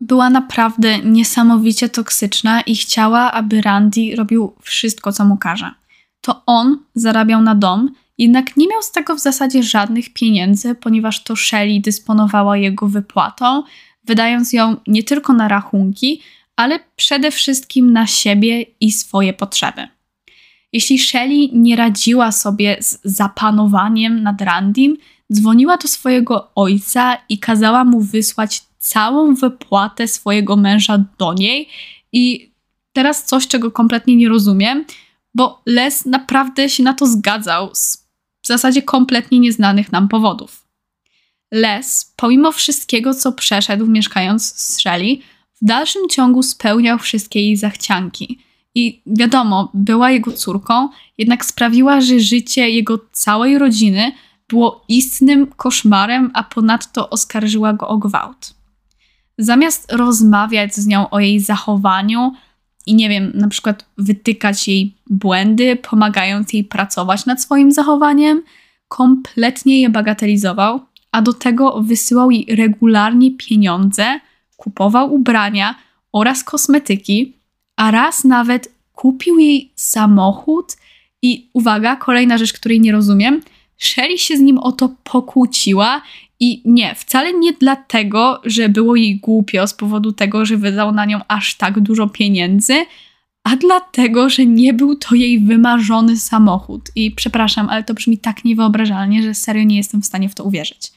Była 0.00 0.30
naprawdę 0.30 0.98
niesamowicie 0.98 1.88
toksyczna 1.88 2.60
i 2.60 2.76
chciała, 2.76 3.32
aby 3.32 3.60
Randy 3.60 4.16
robił 4.16 4.52
wszystko, 4.60 5.12
co 5.12 5.24
mu 5.24 5.36
każe. 5.36 5.70
To 6.20 6.42
on 6.46 6.78
zarabiał 6.94 7.42
na 7.42 7.54
dom, 7.54 7.90
jednak 8.18 8.56
nie 8.56 8.68
miał 8.68 8.82
z 8.82 8.92
tego 8.92 9.14
w 9.14 9.20
zasadzie 9.20 9.62
żadnych 9.62 10.12
pieniędzy, 10.12 10.74
ponieważ 10.74 11.22
to 11.22 11.36
Shelley 11.36 11.80
dysponowała 11.80 12.56
jego 12.56 12.88
wypłatą, 12.88 13.62
wydając 14.04 14.52
ją 14.52 14.76
nie 14.86 15.02
tylko 15.02 15.32
na 15.32 15.48
rachunki, 15.48 16.22
ale 16.56 16.80
przede 16.96 17.30
wszystkim 17.30 17.92
na 17.92 18.06
siebie 18.06 18.64
i 18.80 18.92
swoje 18.92 19.32
potrzeby. 19.32 19.88
Jeśli 20.72 20.98
Shelley 20.98 21.50
nie 21.52 21.76
radziła 21.76 22.32
sobie 22.32 22.76
z 22.80 22.98
zapanowaniem 23.04 24.22
nad 24.22 24.40
Randim, 24.40 24.96
dzwoniła 25.32 25.76
do 25.76 25.88
swojego 25.88 26.50
ojca 26.54 27.18
i 27.28 27.38
kazała 27.38 27.84
mu 27.84 28.00
wysłać 28.00 28.62
całą 28.78 29.34
wypłatę 29.34 30.08
swojego 30.08 30.56
męża 30.56 31.04
do 31.18 31.32
niej. 31.34 31.68
I 32.12 32.52
teraz 32.92 33.24
coś, 33.24 33.46
czego 33.46 33.70
kompletnie 33.70 34.16
nie 34.16 34.28
rozumiem, 34.28 34.84
bo 35.34 35.62
Les 35.66 36.06
naprawdę 36.06 36.68
się 36.68 36.82
na 36.82 36.94
to 36.94 37.06
zgadzał 37.06 37.70
z 37.74 38.02
w 38.42 38.46
zasadzie 38.46 38.82
kompletnie 38.82 39.38
nieznanych 39.38 39.92
nam 39.92 40.08
powodów. 40.08 40.66
Les, 41.52 42.12
pomimo 42.16 42.52
wszystkiego, 42.52 43.14
co 43.14 43.32
przeszedł 43.32 43.86
mieszkając 43.86 44.54
z 44.54 44.78
Shelley, 44.78 45.22
w 45.62 45.64
dalszym 45.64 46.08
ciągu 46.08 46.42
spełniał 46.42 46.98
wszystkie 46.98 47.40
jej 47.40 47.56
zachcianki. 47.56 48.38
I 48.74 49.02
wiadomo, 49.06 49.70
była 49.74 50.10
jego 50.10 50.32
córką, 50.32 50.88
jednak 51.18 51.44
sprawiła, 51.44 52.00
że 52.00 52.20
życie 52.20 52.70
jego 52.70 52.98
całej 53.12 53.58
rodziny 53.58 54.12
było 54.48 54.84
istnym 54.88 55.46
koszmarem, 55.46 56.30
a 56.34 56.42
ponadto 56.42 57.10
oskarżyła 57.10 57.72
go 57.72 57.88
o 57.88 57.98
gwałt. 57.98 58.54
Zamiast 59.38 59.92
rozmawiać 59.92 60.74
z 60.74 60.86
nią 60.86 61.10
o 61.10 61.20
jej 61.20 61.40
zachowaniu 61.40 62.32
i 62.86 62.94
nie 62.94 63.08
wiem, 63.08 63.32
na 63.34 63.48
przykład 63.48 63.86
wytykać 63.98 64.68
jej 64.68 64.94
błędy, 65.10 65.76
pomagając 65.76 66.52
jej 66.52 66.64
pracować 66.64 67.26
nad 67.26 67.42
swoim 67.42 67.72
zachowaniem, 67.72 68.42
kompletnie 68.88 69.80
je 69.80 69.90
bagatelizował, 69.90 70.80
a 71.12 71.22
do 71.22 71.32
tego 71.32 71.82
wysyłał 71.82 72.30
jej 72.30 72.56
regularnie 72.56 73.30
pieniądze, 73.30 74.20
kupował 74.56 75.14
ubrania 75.14 75.74
oraz 76.12 76.44
kosmetyki, 76.44 77.36
a 77.76 77.90
raz 77.90 78.24
nawet 78.24 78.74
kupił 78.92 79.38
jej 79.38 79.72
samochód 79.74 80.76
i 81.22 81.50
uwaga, 81.52 81.96
kolejna 81.96 82.38
rzecz, 82.38 82.52
której 82.52 82.80
nie 82.80 82.92
rozumiem, 82.92 83.42
Sherry 83.78 84.18
się 84.18 84.36
z 84.36 84.40
nim 84.40 84.58
o 84.58 84.72
to 84.72 84.94
pokłóciła 85.04 86.02
i 86.40 86.62
nie, 86.64 86.94
wcale 86.94 87.32
nie 87.32 87.52
dlatego, 87.52 88.40
że 88.44 88.68
było 88.68 88.96
jej 88.96 89.16
głupio 89.16 89.66
z 89.66 89.74
powodu 89.74 90.12
tego, 90.12 90.46
że 90.46 90.56
wydał 90.56 90.92
na 90.92 91.04
nią 91.04 91.20
aż 91.28 91.54
tak 91.54 91.80
dużo 91.80 92.08
pieniędzy, 92.08 92.74
a 93.44 93.56
dlatego, 93.56 94.28
że 94.28 94.46
nie 94.46 94.72
był 94.72 94.96
to 94.96 95.14
jej 95.14 95.40
wymarzony 95.40 96.16
samochód. 96.16 96.90
I 96.96 97.10
przepraszam, 97.10 97.68
ale 97.68 97.84
to 97.84 97.94
brzmi 97.94 98.18
tak 98.18 98.44
niewyobrażalnie, 98.44 99.22
że 99.22 99.34
serio 99.34 99.64
nie 99.64 99.76
jestem 99.76 100.02
w 100.02 100.06
stanie 100.06 100.28
w 100.28 100.34
to 100.34 100.44
uwierzyć. 100.44 100.92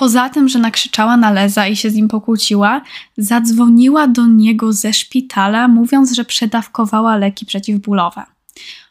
Poza 0.00 0.28
tym, 0.28 0.48
że 0.48 0.58
nakrzyczała 0.58 1.16
na 1.16 1.30
Leza 1.30 1.66
i 1.66 1.76
się 1.76 1.90
z 1.90 1.94
nim 1.94 2.08
pokłóciła, 2.08 2.80
zadzwoniła 3.16 4.08
do 4.08 4.26
niego 4.26 4.72
ze 4.72 4.92
szpitala, 4.92 5.68
mówiąc, 5.68 6.12
że 6.12 6.24
przedawkowała 6.24 7.16
leki 7.16 7.46
przeciwbólowe. 7.46 8.22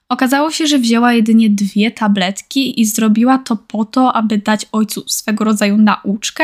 Okazało 0.10 0.52
się, 0.52 0.68
że 0.68 0.80
wzięła 0.80 1.14
jedynie 1.14 1.50
dwie 1.50 1.92
tabletki 1.92 2.82
i 2.82 2.86
zrobiła 2.86 3.38
to 3.38 3.56
po 3.56 3.86
to, 3.86 4.14
aby 4.14 4.38
dać 4.38 4.66
ojcu 4.72 5.04
swego 5.08 5.44
rodzaju 5.44 5.78
nauczkę, 5.78 6.44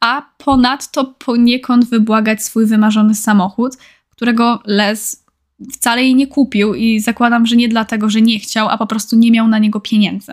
a 0.00 0.22
ponadto 0.38 1.04
poniekąd 1.04 1.84
wybłagać 1.84 2.42
swój 2.42 2.66
wymarzony 2.66 3.14
samochód, 3.14 3.72
którego 4.10 4.62
Les 4.66 5.24
wcale 5.72 6.02
jej 6.02 6.14
nie 6.14 6.26
kupił 6.26 6.74
i 6.74 7.00
zakładam, 7.00 7.46
że 7.46 7.56
nie 7.56 7.68
dlatego, 7.68 8.10
że 8.10 8.22
nie 8.22 8.38
chciał, 8.38 8.68
a 8.68 8.78
po 8.78 8.86
prostu 8.86 9.16
nie 9.16 9.30
miał 9.30 9.48
na 9.48 9.58
niego 9.58 9.80
pieniędzy. 9.80 10.32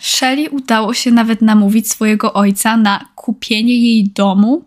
Shelley 0.00 0.48
udało 0.48 0.94
się 0.94 1.10
nawet 1.10 1.42
namówić 1.42 1.90
swojego 1.90 2.32
ojca 2.32 2.76
na 2.76 3.08
kupienie 3.14 3.74
jej 3.74 4.04
domu 4.04 4.64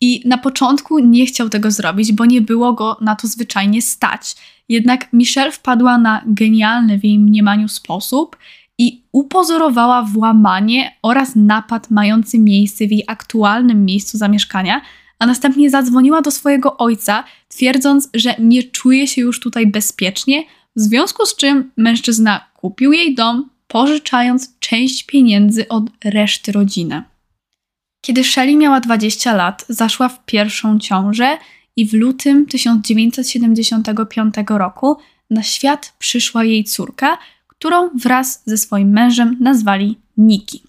i 0.00 0.22
na 0.24 0.38
początku 0.38 0.98
nie 0.98 1.26
chciał 1.26 1.48
tego 1.48 1.70
zrobić, 1.70 2.12
bo 2.12 2.24
nie 2.24 2.40
było 2.40 2.72
go 2.72 2.96
na 3.00 3.16
to 3.16 3.26
zwyczajnie 3.26 3.82
stać. 3.82 4.36
Jednak 4.68 5.12
Michelle 5.12 5.52
wpadła 5.52 5.98
na 5.98 6.22
genialny 6.26 6.98
w 6.98 7.04
jej 7.04 7.18
mniemaniu 7.18 7.68
sposób 7.68 8.36
i 8.78 9.02
upozorowała 9.12 10.02
włamanie 10.02 10.94
oraz 11.02 11.32
napad 11.36 11.90
mający 11.90 12.38
miejsce 12.38 12.86
w 12.86 12.90
jej 12.90 13.04
aktualnym 13.06 13.84
miejscu 13.84 14.18
zamieszkania, 14.18 14.80
a 15.18 15.26
następnie 15.26 15.70
zadzwoniła 15.70 16.22
do 16.22 16.30
swojego 16.30 16.76
ojca, 16.76 17.24
twierdząc, 17.48 18.08
że 18.14 18.34
nie 18.38 18.62
czuje 18.62 19.06
się 19.06 19.20
już 19.20 19.40
tutaj 19.40 19.66
bezpiecznie, 19.66 20.44
w 20.76 20.80
związku 20.80 21.26
z 21.26 21.36
czym 21.36 21.70
mężczyzna 21.76 22.40
kupił 22.54 22.92
jej 22.92 23.14
dom, 23.14 23.50
pożyczając 23.68 24.58
część 24.58 25.06
pieniędzy 25.06 25.68
od 25.68 25.84
reszty 26.04 26.52
rodziny. 26.52 27.02
Kiedy 28.00 28.24
Shelley 28.24 28.56
miała 28.56 28.80
20 28.80 29.34
lat, 29.34 29.64
zaszła 29.68 30.08
w 30.08 30.24
pierwszą 30.24 30.78
ciążę 30.78 31.38
i 31.76 31.86
w 31.86 31.92
lutym 31.92 32.46
1975 32.46 34.34
roku 34.48 34.96
na 35.30 35.42
świat 35.42 35.94
przyszła 35.98 36.44
jej 36.44 36.64
córka, 36.64 37.18
którą 37.46 37.88
wraz 37.94 38.42
ze 38.46 38.56
swoim 38.56 38.90
mężem 38.90 39.36
nazwali 39.40 39.98
Nikki. 40.16 40.62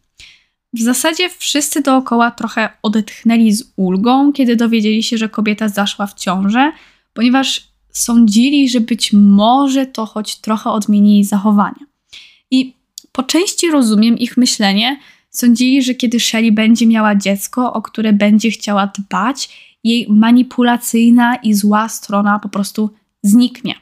W 0.74 0.82
zasadzie 0.82 1.30
wszyscy 1.30 1.82
dookoła 1.82 2.32
trochę 2.32 2.70
odetchnęli 2.84 3.52
z 3.52 3.74
ulgą, 3.76 4.34
kiedy 4.34 4.56
dowiedzieli 4.56 5.04
się, 5.04 5.18
że 5.18 5.30
kobieta 5.30 5.70
zaszła 5.70 6.08
w 6.08 6.14
ciążę, 6.14 6.72
ponieważ 7.14 7.68
sądzili, 7.92 8.70
że 8.70 8.80
być 8.80 9.14
może 9.14 9.86
to 9.86 10.06
choć 10.06 10.36
trochę 10.36 10.70
odmieni 10.70 11.14
jej 11.14 11.24
zachowanie. 11.24 11.86
I 12.52 12.79
po 13.20 13.24
części 13.24 13.72
rozumiem 13.72 14.18
ich 14.18 14.38
myślenie. 14.38 15.00
Sądzili, 15.30 15.84
że 15.84 15.94
kiedy 15.94 16.20
Shelley 16.20 16.52
będzie 16.52 16.88
miała 16.88 17.16
dziecko, 17.16 17.74
o 17.74 17.82
które 17.82 18.14
będzie 18.14 18.52
chciała 18.52 18.92
dbać, 18.98 19.50
jej 19.84 20.08
manipulacyjna 20.10 21.36
i 21.36 21.54
zła 21.54 21.90
strona 21.90 22.40
po 22.40 22.50
prostu 22.50 22.90
zniknie. 23.24 23.76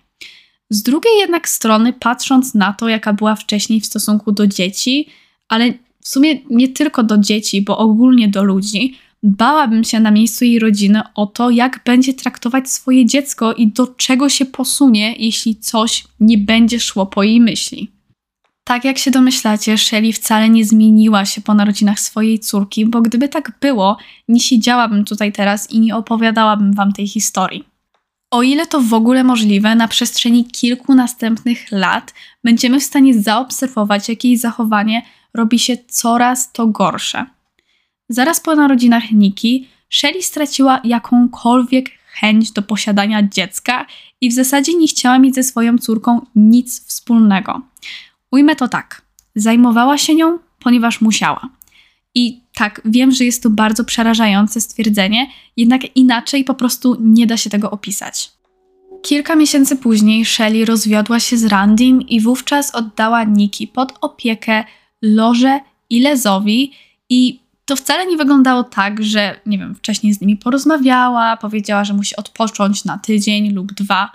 Z 0.69 0.83
drugiej 0.83 1.11
jednak 1.19 1.49
strony, 1.49 1.93
patrząc 1.93 2.53
na 2.53 2.73
to, 2.73 2.89
jaka 2.89 3.13
była 3.13 3.35
wcześniej 3.35 3.81
w 3.81 3.85
stosunku 3.85 4.31
do 4.31 4.47
dzieci, 4.47 5.07
ale 5.47 5.73
w 6.01 6.07
sumie 6.07 6.39
nie 6.49 6.67
tylko 6.67 7.03
do 7.03 7.17
dzieci, 7.17 7.61
bo 7.61 7.77
ogólnie 7.77 8.27
do 8.27 8.43
ludzi, 8.43 8.95
bałabym 9.23 9.83
się 9.83 9.99
na 9.99 10.11
miejscu 10.11 10.45
jej 10.45 10.59
rodziny 10.59 11.01
o 11.15 11.25
to, 11.25 11.49
jak 11.49 11.81
będzie 11.85 12.13
traktować 12.13 12.69
swoje 12.69 13.05
dziecko 13.05 13.53
i 13.53 13.67
do 13.67 13.87
czego 13.87 14.29
się 14.29 14.45
posunie, 14.45 15.15
jeśli 15.17 15.55
coś 15.55 16.03
nie 16.19 16.37
będzie 16.37 16.79
szło 16.79 17.05
po 17.05 17.23
jej 17.23 17.41
myśli. 17.41 17.96
Tak 18.67 18.85
jak 18.85 18.97
się 18.97 19.11
domyślacie, 19.11 19.77
Shelly 19.77 20.13
wcale 20.13 20.49
nie 20.49 20.65
zmieniła 20.65 21.25
się 21.25 21.41
po 21.41 21.53
narodzinach 21.53 21.99
swojej 21.99 22.39
córki, 22.39 22.85
bo 22.85 23.01
gdyby 23.01 23.29
tak 23.29 23.51
było, 23.61 23.97
nie 24.27 24.39
siedziałabym 24.39 25.05
tutaj 25.05 25.31
teraz 25.31 25.71
i 25.71 25.79
nie 25.79 25.95
opowiadałabym 25.95 26.73
wam 26.73 26.93
tej 26.93 27.07
historii. 27.07 27.63
O 28.31 28.43
ile 28.43 28.65
to 28.65 28.81
w 28.81 28.93
ogóle 28.93 29.23
możliwe, 29.23 29.75
na 29.75 29.87
przestrzeni 29.87 30.45
kilku 30.45 30.95
następnych 30.95 31.71
lat 31.71 32.13
będziemy 32.43 32.79
w 32.79 32.83
stanie 32.83 33.19
zaobserwować, 33.19 34.09
jak 34.09 34.23
jej 34.23 34.37
zachowanie 34.37 35.01
robi 35.33 35.59
się 35.59 35.77
coraz 35.87 36.51
to 36.51 36.67
gorsze. 36.67 37.25
Zaraz 38.09 38.39
po 38.39 38.55
narodzinach 38.55 39.11
Niki, 39.11 39.67
Shelly 39.89 40.23
straciła 40.23 40.81
jakąkolwiek 40.83 41.89
chęć 42.07 42.51
do 42.51 42.61
posiadania 42.61 43.27
dziecka 43.27 43.85
i 44.21 44.29
w 44.29 44.33
zasadzie 44.33 44.73
nie 44.73 44.87
chciała 44.87 45.19
mieć 45.19 45.35
ze 45.35 45.43
swoją 45.43 45.77
córką 45.77 46.21
nic 46.35 46.87
wspólnego. 46.87 47.61
Ujmę 48.31 48.55
to 48.55 48.67
tak. 48.67 49.01
Zajmowała 49.35 49.97
się 49.97 50.15
nią, 50.15 50.39
ponieważ 50.59 51.01
musiała. 51.01 51.49
I 52.15 52.41
tak, 52.55 52.81
wiem, 52.85 53.11
że 53.11 53.25
jest 53.25 53.43
to 53.43 53.49
bardzo 53.49 53.83
przerażające 53.83 54.61
stwierdzenie, 54.61 55.27
jednak 55.57 55.95
inaczej 55.95 56.43
po 56.43 56.53
prostu 56.53 56.97
nie 56.99 57.27
da 57.27 57.37
się 57.37 57.49
tego 57.49 57.71
opisać. 57.71 58.31
Kilka 59.01 59.35
miesięcy 59.35 59.75
później 59.75 60.25
Shelley 60.25 60.65
rozwiodła 60.65 61.19
się 61.19 61.37
z 61.37 61.45
Randym 61.45 62.01
i 62.01 62.21
wówczas 62.21 62.75
oddała 62.75 63.23
Niki 63.23 63.67
pod 63.67 63.93
opiekę 64.01 64.63
Loże 65.01 65.59
i 65.89 66.01
Lezowi 66.01 66.71
i 67.09 67.39
to 67.65 67.75
wcale 67.75 68.05
nie 68.05 68.17
wyglądało 68.17 68.63
tak, 68.63 69.03
że, 69.03 69.39
nie 69.45 69.57
wiem, 69.57 69.75
wcześniej 69.75 70.13
z 70.13 70.21
nimi 70.21 70.37
porozmawiała, 70.37 71.37
powiedziała, 71.37 71.83
że 71.83 71.93
musi 71.93 72.15
odpocząć 72.15 72.85
na 72.85 72.97
tydzień 72.97 73.53
lub 73.53 73.73
dwa. 73.73 74.11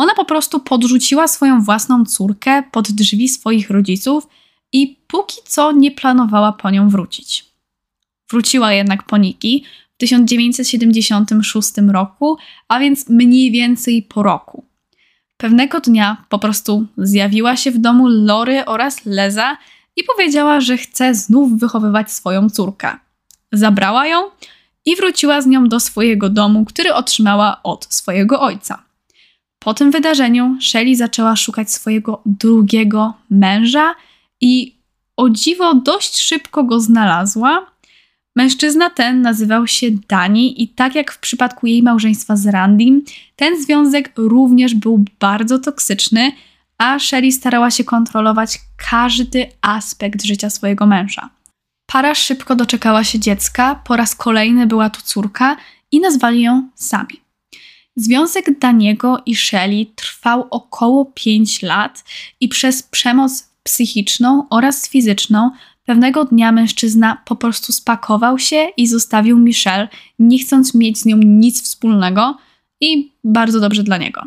Ona 0.00 0.14
po 0.14 0.24
prostu 0.24 0.60
podrzuciła 0.60 1.28
swoją 1.28 1.62
własną 1.62 2.04
córkę 2.04 2.62
pod 2.72 2.90
drzwi 2.90 3.28
swoich 3.28 3.70
rodziców 3.70 4.26
i 4.72 4.96
póki 5.06 5.36
co 5.44 5.72
nie 5.72 5.90
planowała 5.90 6.52
po 6.52 6.70
nią 6.70 6.88
wrócić. 6.88 7.44
Wróciła 8.30 8.72
jednak 8.72 9.02
po 9.02 9.16
Niki 9.16 9.64
w 9.94 9.96
1976 9.98 11.72
roku, 11.92 12.38
a 12.68 12.78
więc 12.78 13.08
mniej 13.08 13.50
więcej 13.50 14.02
po 14.02 14.22
roku. 14.22 14.64
Pewnego 15.36 15.80
dnia 15.80 16.24
po 16.28 16.38
prostu 16.38 16.86
zjawiła 16.98 17.56
się 17.56 17.70
w 17.70 17.78
domu 17.78 18.08
Lory 18.08 18.64
oraz 18.64 19.04
Leza 19.04 19.56
i 19.96 20.04
powiedziała, 20.04 20.60
że 20.60 20.76
chce 20.76 21.14
znów 21.14 21.58
wychowywać 21.58 22.12
swoją 22.12 22.50
córkę. 22.50 22.98
Zabrała 23.52 24.06
ją 24.06 24.22
i 24.84 24.96
wróciła 24.96 25.40
z 25.40 25.46
nią 25.46 25.68
do 25.68 25.80
swojego 25.80 26.28
domu, 26.28 26.64
który 26.64 26.94
otrzymała 26.94 27.62
od 27.62 27.94
swojego 27.94 28.40
ojca. 28.40 28.89
Po 29.64 29.74
tym 29.74 29.90
wydarzeniu 29.90 30.58
Shelley 30.60 30.96
zaczęła 30.96 31.36
szukać 31.36 31.70
swojego 31.70 32.22
drugiego 32.26 33.14
męża 33.30 33.94
i 34.40 34.76
o 35.16 35.30
dziwo 35.30 35.74
dość 35.74 36.18
szybko 36.20 36.64
go 36.64 36.80
znalazła. 36.80 37.66
Mężczyzna 38.36 38.90
ten 38.90 39.22
nazywał 39.22 39.66
się 39.66 39.86
Dani 40.08 40.62
i 40.62 40.68
tak 40.68 40.94
jak 40.94 41.12
w 41.12 41.18
przypadku 41.18 41.66
jej 41.66 41.82
małżeństwa 41.82 42.36
z 42.36 42.46
Randym, 42.46 43.02
ten 43.36 43.62
związek 43.62 44.12
również 44.16 44.74
był 44.74 45.04
bardzo 45.20 45.58
toksyczny, 45.58 46.32
a 46.78 46.98
Sherry 46.98 47.32
starała 47.32 47.70
się 47.70 47.84
kontrolować 47.84 48.60
każdy 48.90 49.46
aspekt 49.62 50.22
życia 50.22 50.50
swojego 50.50 50.86
męża. 50.86 51.30
Para 51.86 52.14
szybko 52.14 52.56
doczekała 52.56 53.04
się 53.04 53.18
dziecka, 53.18 53.74
po 53.74 53.96
raz 53.96 54.14
kolejny 54.14 54.66
była 54.66 54.90
to 54.90 55.00
córka 55.04 55.56
i 55.92 56.00
nazwali 56.00 56.42
ją 56.42 56.68
Sami. 56.74 57.29
Związek 58.00 58.58
Daniego 58.58 59.22
i 59.26 59.36
Shelly 59.36 59.86
trwał 59.94 60.46
około 60.50 61.04
5 61.04 61.62
lat 61.62 62.04
i 62.40 62.48
przez 62.48 62.82
przemoc 62.82 63.50
psychiczną 63.62 64.46
oraz 64.50 64.88
fizyczną 64.88 65.50
pewnego 65.84 66.24
dnia 66.24 66.52
mężczyzna 66.52 67.22
po 67.24 67.36
prostu 67.36 67.72
spakował 67.72 68.38
się 68.38 68.66
i 68.76 68.86
zostawił 68.86 69.38
Michelle, 69.38 69.88
nie 70.18 70.38
chcąc 70.38 70.74
mieć 70.74 70.98
z 70.98 71.04
nią 71.04 71.16
nic 71.16 71.62
wspólnego 71.62 72.38
i 72.80 73.12
bardzo 73.24 73.60
dobrze 73.60 73.82
dla 73.82 73.96
niego. 73.96 74.22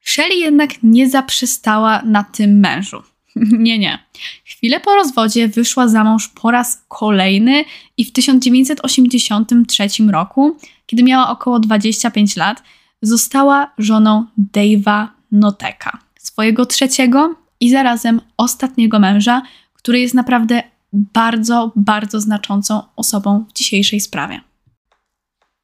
Shelley 0.00 0.40
jednak 0.40 0.70
nie 0.82 1.10
zaprzestała 1.10 2.02
na 2.02 2.24
tym 2.24 2.60
mężu. 2.60 3.02
nie, 3.66 3.78
nie. 3.78 3.98
Chwilę 4.44 4.80
po 4.80 4.94
rozwodzie 4.94 5.48
wyszła 5.48 5.88
za 5.88 6.04
mąż 6.04 6.28
po 6.28 6.50
raz 6.50 6.84
kolejny 6.88 7.64
i 7.96 8.04
w 8.04 8.12
1983 8.12 9.88
roku, 10.12 10.56
kiedy 10.94 11.02
miała 11.02 11.30
około 11.30 11.60
25 11.60 12.36
lat, 12.36 12.62
została 13.02 13.72
żoną 13.78 14.26
Dave'a 14.54 15.08
Noteka, 15.32 15.98
swojego 16.18 16.66
trzeciego 16.66 17.34
i 17.60 17.70
zarazem 17.70 18.20
ostatniego 18.36 18.98
męża, 18.98 19.42
który 19.72 20.00
jest 20.00 20.14
naprawdę 20.14 20.62
bardzo, 20.92 21.72
bardzo 21.76 22.20
znaczącą 22.20 22.82
osobą 22.96 23.44
w 23.48 23.52
dzisiejszej 23.52 24.00
sprawie. 24.00 24.40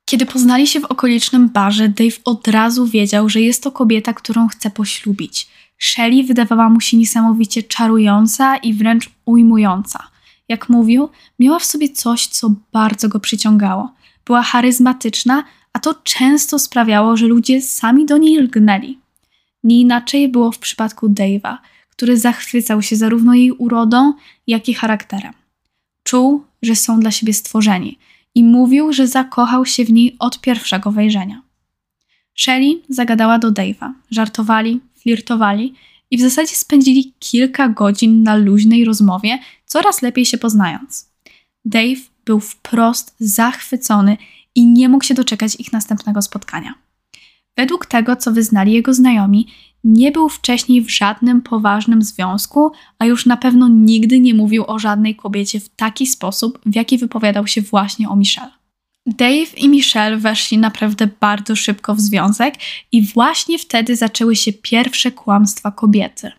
Kiedy 0.04 0.26
poznali 0.26 0.66
się 0.66 0.80
w 0.80 0.84
okolicznym 0.84 1.48
barze, 1.48 1.88
Dave 1.88 2.20
od 2.24 2.48
razu 2.48 2.86
wiedział, 2.86 3.28
że 3.28 3.40
jest 3.40 3.62
to 3.62 3.72
kobieta, 3.72 4.12
którą 4.12 4.48
chce 4.48 4.70
poślubić. 4.70 5.48
Shelley 5.78 6.24
wydawała 6.24 6.68
mu 6.68 6.80
się 6.80 6.96
niesamowicie 6.96 7.62
czarująca 7.62 8.56
i 8.56 8.74
wręcz 8.74 9.10
ujmująca. 9.24 10.08
Jak 10.48 10.68
mówił, 10.68 11.08
miała 11.38 11.58
w 11.58 11.64
sobie 11.64 11.88
coś, 11.88 12.26
co 12.26 12.54
bardzo 12.72 13.08
go 13.08 13.20
przyciągało. 13.20 13.99
Była 14.30 14.42
charyzmatyczna, 14.42 15.44
a 15.72 15.78
to 15.78 15.94
często 15.94 16.58
sprawiało, 16.58 17.16
że 17.16 17.26
ludzie 17.26 17.62
sami 17.62 18.06
do 18.06 18.18
niej 18.18 18.38
lgnęli. 18.38 18.98
Nie 19.64 19.80
inaczej 19.80 20.28
było 20.28 20.52
w 20.52 20.58
przypadku 20.58 21.08
Dave'a, 21.08 21.56
który 21.90 22.16
zachwycał 22.16 22.82
się 22.82 22.96
zarówno 22.96 23.34
jej 23.34 23.52
urodą, 23.52 24.12
jak 24.46 24.68
i 24.68 24.74
charakterem. 24.74 25.32
Czuł, 26.02 26.44
że 26.62 26.76
są 26.76 27.00
dla 27.00 27.10
siebie 27.10 27.32
stworzeni 27.34 27.98
i 28.34 28.44
mówił, 28.44 28.92
że 28.92 29.06
zakochał 29.06 29.66
się 29.66 29.84
w 29.84 29.92
niej 29.92 30.16
od 30.18 30.40
pierwszego 30.40 30.92
wejrzenia. 30.92 31.42
Shelley 32.34 32.82
zagadała 32.88 33.38
do 33.38 33.52
Dave'a, 33.52 33.92
żartowali, 34.10 34.80
flirtowali 35.02 35.74
i 36.10 36.16
w 36.16 36.20
zasadzie 36.20 36.56
spędzili 36.56 37.12
kilka 37.18 37.68
godzin 37.68 38.22
na 38.22 38.36
luźnej 38.36 38.84
rozmowie, 38.84 39.38
coraz 39.66 40.02
lepiej 40.02 40.26
się 40.26 40.38
poznając. 40.38 41.10
Dave 41.64 42.00
był 42.30 42.40
wprost 42.40 43.14
zachwycony 43.20 44.16
i 44.54 44.66
nie 44.66 44.88
mógł 44.88 45.04
się 45.04 45.14
doczekać 45.14 45.54
ich 45.54 45.72
następnego 45.72 46.22
spotkania. 46.22 46.74
Według 47.56 47.86
tego, 47.86 48.16
co 48.16 48.32
wyznali 48.32 48.72
jego 48.72 48.94
znajomi, 48.94 49.46
nie 49.84 50.12
był 50.12 50.28
wcześniej 50.28 50.82
w 50.82 50.90
żadnym 50.90 51.42
poważnym 51.42 52.02
związku, 52.02 52.72
a 52.98 53.06
już 53.06 53.26
na 53.26 53.36
pewno 53.36 53.68
nigdy 53.68 54.20
nie 54.20 54.34
mówił 54.34 54.64
o 54.66 54.78
żadnej 54.78 55.16
kobiecie 55.16 55.60
w 55.60 55.68
taki 55.68 56.06
sposób, 56.06 56.58
w 56.66 56.74
jaki 56.74 56.98
wypowiadał 56.98 57.46
się 57.46 57.62
właśnie 57.62 58.08
o 58.08 58.16
Michelle. 58.16 58.52
Dave 59.06 59.54
i 59.56 59.68
Michelle 59.68 60.16
weszli 60.16 60.58
naprawdę 60.58 61.08
bardzo 61.20 61.56
szybko 61.56 61.94
w 61.94 62.00
związek 62.00 62.54
i 62.92 63.02
właśnie 63.02 63.58
wtedy 63.58 63.96
zaczęły 63.96 64.36
się 64.36 64.52
pierwsze 64.52 65.12
kłamstwa 65.12 65.70
kobiety. 65.70 66.32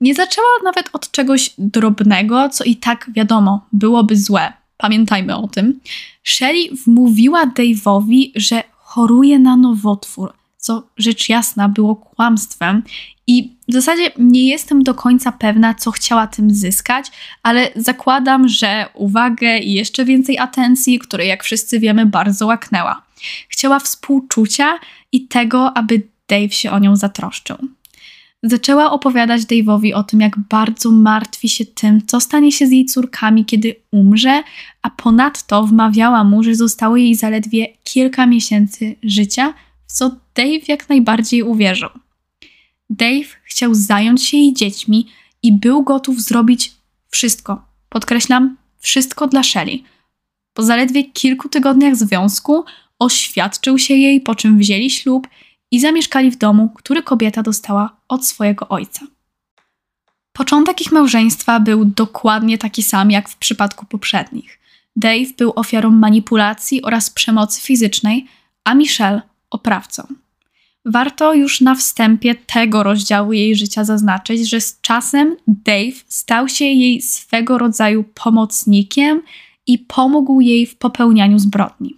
Nie 0.00 0.14
zaczęła 0.14 0.46
nawet 0.64 0.90
od 0.92 1.10
czegoś 1.10 1.50
drobnego, 1.58 2.48
co 2.48 2.64
i 2.64 2.76
tak 2.76 3.10
wiadomo, 3.14 3.66
byłoby 3.72 4.16
złe. 4.16 4.59
Pamiętajmy 4.80 5.36
o 5.36 5.48
tym. 5.48 5.80
Shelley 6.24 6.70
wmówiła 6.84 7.46
Dave'owi, 7.46 8.30
że 8.36 8.62
choruje 8.78 9.38
na 9.38 9.56
nowotwór, 9.56 10.32
co 10.56 10.82
rzecz 10.96 11.28
jasna 11.28 11.68
było 11.68 11.96
kłamstwem. 11.96 12.82
I 13.26 13.56
w 13.68 13.72
zasadzie 13.72 14.10
nie 14.18 14.48
jestem 14.48 14.82
do 14.82 14.94
końca 14.94 15.32
pewna, 15.32 15.74
co 15.74 15.90
chciała 15.90 16.26
tym 16.26 16.54
zyskać, 16.54 17.06
ale 17.42 17.70
zakładam, 17.76 18.48
że 18.48 18.86
uwagę 18.94 19.58
i 19.58 19.72
jeszcze 19.72 20.04
więcej 20.04 20.38
atencji, 20.38 20.98
której 20.98 21.28
jak 21.28 21.44
wszyscy 21.44 21.80
wiemy 21.80 22.06
bardzo 22.06 22.46
łaknęła. 22.46 23.02
Chciała 23.48 23.78
współczucia 23.78 24.78
i 25.12 25.28
tego, 25.28 25.76
aby 25.76 26.02
Dave 26.28 26.54
się 26.54 26.70
o 26.70 26.78
nią 26.78 26.96
zatroszczył. 26.96 27.56
Zaczęła 28.42 28.90
opowiadać 28.90 29.42
Dave'owi 29.42 29.94
o 29.94 30.02
tym, 30.02 30.20
jak 30.20 30.38
bardzo 30.38 30.90
martwi 30.90 31.48
się 31.48 31.66
tym, 31.66 32.06
co 32.06 32.20
stanie 32.20 32.52
się 32.52 32.66
z 32.66 32.70
jej 32.70 32.84
córkami, 32.84 33.44
kiedy 33.44 33.76
umrze, 33.90 34.42
a 34.82 34.90
ponadto 34.90 35.66
wmawiała 35.66 36.24
mu, 36.24 36.42
że 36.42 36.54
zostało 36.54 36.96
jej 36.96 37.14
zaledwie 37.14 37.66
kilka 37.84 38.26
miesięcy 38.26 38.96
życia, 39.02 39.54
w 39.86 39.92
co 39.92 40.10
Dave 40.34 40.68
jak 40.68 40.88
najbardziej 40.88 41.42
uwierzył. 41.42 41.88
Dave 42.90 43.36
chciał 43.44 43.74
zająć 43.74 44.24
się 44.24 44.36
jej 44.36 44.54
dziećmi 44.54 45.06
i 45.42 45.52
był 45.52 45.82
gotów 45.82 46.20
zrobić 46.20 46.72
wszystko. 47.10 47.64
Podkreślam, 47.88 48.56
wszystko 48.78 49.26
dla 49.26 49.42
Shelley. 49.42 49.84
Po 50.54 50.62
zaledwie 50.62 51.04
kilku 51.04 51.48
tygodniach 51.48 51.96
związku 51.96 52.64
oświadczył 52.98 53.78
się 53.78 53.94
jej, 53.94 54.20
po 54.20 54.34
czym 54.34 54.58
wzięli 54.58 54.90
ślub 54.90 55.28
i 55.70 55.80
zamieszkali 55.80 56.30
w 56.30 56.38
domu, 56.38 56.68
który 56.74 57.02
kobieta 57.02 57.42
dostała 57.42 57.99
od 58.10 58.26
swojego 58.26 58.68
ojca. 58.68 59.06
Początek 60.32 60.80
ich 60.80 60.92
małżeństwa 60.92 61.60
był 61.60 61.84
dokładnie 61.84 62.58
taki 62.58 62.82
sam 62.82 63.10
jak 63.10 63.28
w 63.28 63.36
przypadku 63.36 63.86
poprzednich. 63.86 64.60
Dave 64.96 65.32
był 65.38 65.52
ofiarą 65.56 65.90
manipulacji 65.90 66.82
oraz 66.82 67.10
przemocy 67.10 67.60
fizycznej, 67.60 68.26
a 68.64 68.74
Michelle 68.74 69.22
oprawcą. 69.50 70.02
Warto 70.84 71.34
już 71.34 71.60
na 71.60 71.74
wstępie 71.74 72.34
tego 72.34 72.82
rozdziału 72.82 73.32
jej 73.32 73.56
życia 73.56 73.84
zaznaczyć, 73.84 74.48
że 74.48 74.60
z 74.60 74.80
czasem 74.80 75.36
Dave 75.46 76.04
stał 76.08 76.48
się 76.48 76.64
jej 76.64 77.02
swego 77.02 77.58
rodzaju 77.58 78.04
pomocnikiem 78.14 79.22
i 79.66 79.78
pomógł 79.78 80.40
jej 80.40 80.66
w 80.66 80.76
popełnianiu 80.76 81.38
zbrodni. 81.38 81.96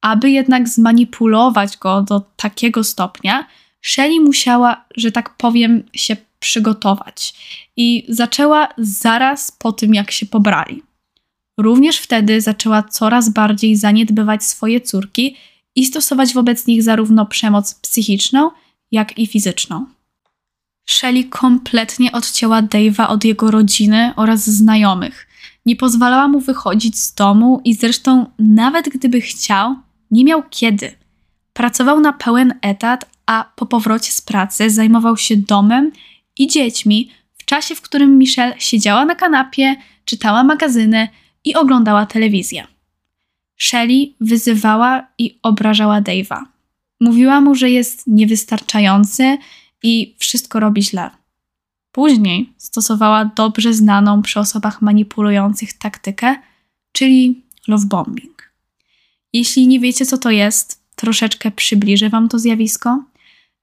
Aby 0.00 0.30
jednak 0.30 0.68
zmanipulować 0.68 1.76
go 1.76 2.02
do 2.02 2.20
takiego 2.20 2.84
stopnia, 2.84 3.46
Shelley 3.82 4.20
musiała, 4.20 4.84
że 4.96 5.12
tak 5.12 5.36
powiem, 5.36 5.82
się 5.94 6.16
przygotować 6.40 7.34
i 7.76 8.06
zaczęła 8.08 8.68
zaraz 8.78 9.50
po 9.50 9.72
tym, 9.72 9.94
jak 9.94 10.10
się 10.10 10.26
pobrali. 10.26 10.82
Również 11.56 11.98
wtedy 11.98 12.40
zaczęła 12.40 12.82
coraz 12.82 13.28
bardziej 13.28 13.76
zaniedbywać 13.76 14.44
swoje 14.44 14.80
córki 14.80 15.36
i 15.74 15.86
stosować 15.86 16.34
wobec 16.34 16.66
nich 16.66 16.82
zarówno 16.82 17.26
przemoc 17.26 17.74
psychiczną, 17.74 18.50
jak 18.90 19.18
i 19.18 19.26
fizyczną. 19.26 19.86
Shelley 20.86 21.24
kompletnie 21.24 22.12
odcięła 22.12 22.62
Dave'a 22.62 23.08
od 23.08 23.24
jego 23.24 23.50
rodziny 23.50 24.12
oraz 24.16 24.50
znajomych. 24.50 25.26
Nie 25.66 25.76
pozwalała 25.76 26.28
mu 26.28 26.40
wychodzić 26.40 26.98
z 26.98 27.14
domu 27.14 27.60
i 27.64 27.74
zresztą, 27.74 28.26
nawet 28.38 28.88
gdyby 28.88 29.20
chciał, 29.20 29.76
nie 30.10 30.24
miał 30.24 30.42
kiedy. 30.50 30.92
Pracował 31.52 32.00
na 32.00 32.12
pełen 32.12 32.54
etat, 32.62 33.10
a 33.28 33.44
po 33.56 33.66
powrocie 33.66 34.12
z 34.12 34.20
pracy 34.20 34.70
zajmował 34.70 35.16
się 35.16 35.36
domem 35.36 35.92
i 36.38 36.46
dziećmi 36.46 37.10
w 37.38 37.44
czasie, 37.44 37.74
w 37.74 37.80
którym 37.80 38.18
Michelle 38.18 38.54
siedziała 38.58 39.04
na 39.04 39.14
kanapie, 39.14 39.76
czytała 40.04 40.44
magazyny 40.44 41.08
i 41.44 41.54
oglądała 41.54 42.06
telewizję. 42.06 42.66
Shelley 43.56 44.16
wyzywała 44.20 45.06
i 45.18 45.38
obrażała 45.42 46.00
Dave'a. 46.00 46.44
Mówiła 47.00 47.40
mu, 47.40 47.54
że 47.54 47.70
jest 47.70 48.06
niewystarczający 48.06 49.38
i 49.82 50.16
wszystko 50.18 50.60
robi 50.60 50.82
źle. 50.82 51.10
Później 51.92 52.52
stosowała 52.56 53.24
dobrze 53.24 53.74
znaną 53.74 54.22
przy 54.22 54.40
osobach 54.40 54.82
manipulujących 54.82 55.72
taktykę, 55.72 56.36
czyli 56.92 57.42
love 57.68 57.86
bombing. 57.86 58.52
Jeśli 59.32 59.68
nie 59.68 59.80
wiecie, 59.80 60.06
co 60.06 60.18
to 60.18 60.30
jest, 60.30 60.82
troszeczkę 60.96 61.50
przybliżę 61.50 62.08
Wam 62.08 62.28
to 62.28 62.38
zjawisko. 62.38 63.04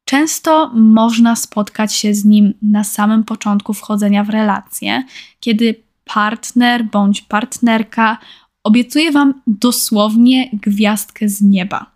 Często 0.05 0.71
można 0.73 1.35
spotkać 1.35 1.93
się 1.93 2.13
z 2.13 2.25
nim 2.25 2.53
na 2.61 2.83
samym 2.83 3.23
początku 3.23 3.73
wchodzenia 3.73 4.23
w 4.23 4.29
relacje, 4.29 5.03
kiedy 5.39 5.75
partner 6.05 6.83
bądź 6.83 7.21
partnerka 7.21 8.17
obiecuje 8.63 9.11
Wam 9.11 9.41
dosłownie 9.47 10.49
gwiazdkę 10.53 11.29
z 11.29 11.41
nieba. 11.41 11.91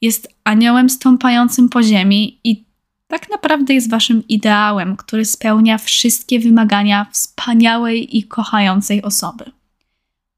Jest 0.00 0.28
aniołem 0.44 0.90
stąpającym 0.90 1.68
po 1.68 1.82
ziemi 1.82 2.40
i 2.44 2.64
tak 3.08 3.30
naprawdę 3.30 3.74
jest 3.74 3.90
Waszym 3.90 4.28
ideałem, 4.28 4.96
który 4.96 5.24
spełnia 5.24 5.78
wszystkie 5.78 6.40
wymagania 6.40 7.06
wspaniałej 7.12 8.18
i 8.18 8.24
kochającej 8.24 9.02
osoby. 9.02 9.44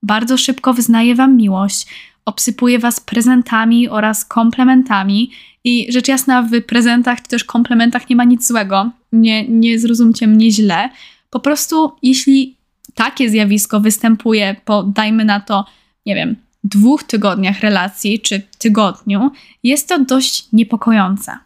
Bardzo 0.03 0.39
szybko 0.39 0.75
wyznaje 0.75 1.15
Wam 1.15 1.37
miłość, 1.37 1.87
obsypuje 2.25 2.79
Was 2.79 3.01
prezentami 3.01 3.89
oraz 3.89 4.25
komplementami. 4.25 5.31
I 5.65 5.93
rzecz 5.93 6.09
jasna, 6.09 6.43
w 6.43 6.63
prezentach 6.63 7.23
czy 7.23 7.29
też 7.29 7.45
komplementach 7.45 8.11
nie 8.11 8.17
ma 8.17 8.25
nic 8.25 8.49
złego. 8.49 8.91
Nie, 9.13 9.49
nie 9.49 9.79
zrozumcie 9.79 10.27
mnie 10.27 10.51
źle. 10.51 10.91
Po 11.31 11.41
prostu, 11.41 11.93
jeśli 12.03 12.57
takie 12.95 13.31
zjawisko 13.31 13.81
występuje 13.81 14.57
po, 14.65 14.83
dajmy 14.83 15.25
na 15.25 15.41
to, 15.41 15.65
nie 16.07 16.15
wiem, 16.15 16.37
dwóch 16.65 17.03
tygodniach 17.03 17.61
relacji 17.61 18.21
czy 18.21 18.43
tygodniu, 18.59 19.31
jest 19.63 19.89
to 19.89 19.99
dość 20.05 20.47
niepokojące. 20.53 21.39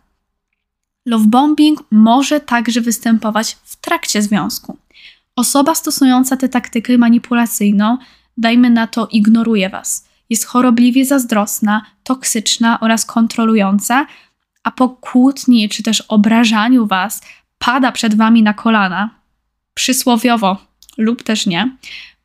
Love 1.06 1.26
bombing 1.26 1.84
może 1.90 2.40
także 2.40 2.80
występować 2.80 3.56
w 3.64 3.76
trakcie 3.76 4.22
związku. 4.22 4.78
Osoba 5.36 5.74
stosująca 5.74 6.36
tę 6.36 6.48
taktykę 6.48 6.98
manipulacyjną, 6.98 7.98
dajmy 8.36 8.70
na 8.70 8.86
to, 8.86 9.08
ignoruje 9.12 9.70
was. 9.70 10.05
Jest 10.30 10.44
chorobliwie 10.44 11.04
zazdrosna, 11.04 11.82
toksyczna 12.02 12.80
oraz 12.80 13.04
kontrolująca, 13.04 14.06
a 14.62 14.70
po 14.70 14.88
kłótni 14.88 15.68
czy 15.68 15.82
też 15.82 16.00
obrażaniu 16.00 16.86
was 16.86 17.20
pada 17.58 17.92
przed 17.92 18.14
wami 18.14 18.42
na 18.42 18.54
kolana, 18.54 19.10
przysłowiowo 19.74 20.56
lub 20.98 21.22
też 21.22 21.46
nie, 21.46 21.76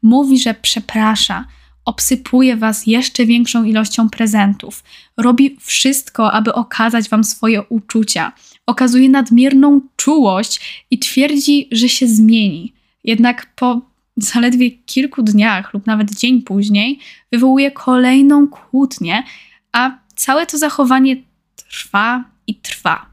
mówi, 0.02 0.40
że 0.40 0.54
przeprasza, 0.54 1.46
obsypuje 1.86 2.58
was 2.58 2.88
jeszcze 2.88 3.26
większą 3.26 3.64
ilością 3.64 4.10
prezentów, 4.10 4.84
robi 5.18 5.58
wszystko, 5.60 6.32
aby 6.32 6.54
okazać 6.54 7.10
wam 7.10 7.24
swoje 7.24 7.64
uczucia, 7.64 8.32
okazuje 8.66 9.10
nadmierną 9.10 9.82
czułość 9.96 10.86
i 10.92 11.00
twierdzi, 11.00 11.68
że 11.72 11.90
się 11.90 12.08
zmieni. 12.08 12.74
Jednak 13.04 13.54
po 13.56 13.82
zaledwie 14.24 14.72
kilku 14.72 15.24
dniach 15.24 15.74
lub 15.74 15.88
nawet 15.88 16.16
dzień 16.16 16.42
później 16.42 17.00
wywołuje 17.32 17.72
kolejną 17.72 18.48
kłótnię, 18.48 19.24
a 19.72 19.92
całe 20.16 20.46
to 20.46 20.58
zachowanie 20.58 21.16
trwa 21.56 22.24
i 22.48 22.56
trwa. 22.56 23.06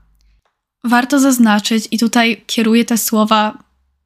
Warto 0.84 1.20
zaznaczyć, 1.20 1.88
i 1.90 1.98
tutaj 1.98 2.42
kieruję 2.46 2.84
te 2.84 2.98
słowa 2.98 3.58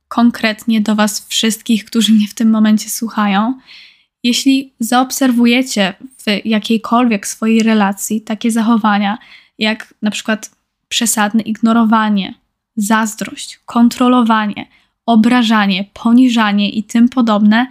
konkretnie 0.08 0.80
do 0.80 0.94
Was 0.94 1.26
wszystkich, 1.28 1.84
którzy 1.84 2.12
mnie 2.12 2.28
w 2.28 2.34
tym 2.34 2.50
momencie 2.50 2.90
słuchają. 2.90 3.58
Jeśli 4.22 4.72
zaobserwujecie 4.80 5.94
w 6.18 6.46
jakiejkolwiek 6.46 7.26
swojej 7.26 7.62
relacji 7.62 8.20
takie 8.20 8.50
zachowania, 8.50 9.18
jak 9.58 9.94
na 10.02 10.10
przykład 10.10 10.50
przesadne 10.88 11.42
ignorowanie, 11.42 12.34
zazdrość, 12.76 13.60
kontrolowanie, 13.64 14.66
obrażanie, 15.06 15.84
poniżanie 15.94 16.70
i 16.70 16.84
tym 16.84 17.08
podobne, 17.08 17.66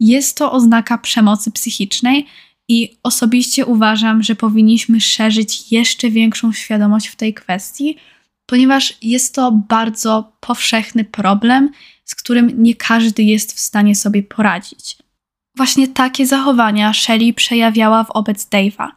jest 0.00 0.38
to 0.38 0.52
oznaka 0.52 0.98
przemocy 0.98 1.50
psychicznej 1.50 2.26
i 2.68 2.96
osobiście 3.02 3.66
uważam, 3.66 4.22
że 4.22 4.34
powinniśmy 4.34 5.00
szerzyć 5.00 5.72
jeszcze 5.72 6.10
większą 6.10 6.52
świadomość 6.52 7.06
w 7.06 7.16
tej 7.16 7.34
kwestii, 7.34 7.96
ponieważ 8.46 8.94
jest 9.02 9.34
to 9.34 9.52
bardzo 9.52 10.32
powszechny 10.40 11.04
problem, 11.04 11.70
z 12.04 12.14
którym 12.14 12.62
nie 12.62 12.74
każdy 12.74 13.22
jest 13.22 13.52
w 13.52 13.60
stanie 13.60 13.94
sobie 13.94 14.22
poradzić. 14.22 14.96
Właśnie 15.56 15.88
takie 15.88 16.26
zachowania 16.26 16.92
Shelley 16.92 17.34
przejawiała 17.34 18.06
wobec 18.14 18.48
Dave'a. 18.48 18.88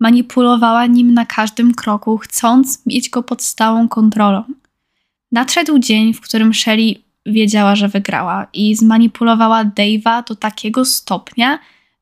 Manipulowała 0.00 0.86
nim 0.86 1.14
na 1.14 1.26
każdym 1.26 1.74
kroku, 1.74 2.18
chcąc 2.18 2.86
mieć 2.86 3.10
go 3.10 3.22
pod 3.22 3.42
stałą 3.42 3.88
kontrolą. 3.88 4.44
Nadszedł 5.32 5.78
dzień, 5.78 6.14
w 6.14 6.20
którym 6.20 6.54
Shelly 6.54 6.94
wiedziała, 7.28 7.76
że 7.76 7.88
wygrała 7.88 8.46
i 8.52 8.76
zmanipulowała 8.76 9.64
Dave'a 9.64 10.24
do 10.28 10.36
takiego 10.36 10.84
stopnia, 10.84 11.58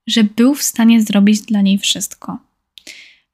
że 0.06 0.24
był 0.24 0.54
w 0.54 0.62
stanie 0.62 1.02
zrobić 1.02 1.40
dla 1.40 1.60
niej 1.60 1.78
wszystko. 1.78 2.38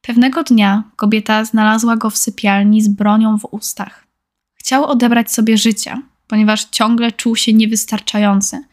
Pewnego 0.01 0.43
dnia 0.43 0.83
kobieta 0.97 1.45
znalazła 1.45 1.97
go 1.97 2.11
w 2.11 2.17
sypialni 2.17 2.83
z 2.83 2.89
bronią 2.89 3.39
w 3.39 3.45
ustach. 3.51 4.07
Chciał 4.55 4.85
odebrać 4.85 5.33
sobie 5.33 5.59
życie, 5.59 6.03
ponieważ 6.27 6.65
ciągle 6.65 7.13
czuł 7.13 7.37
się 7.37 7.53
niewystarczający. 7.53 8.65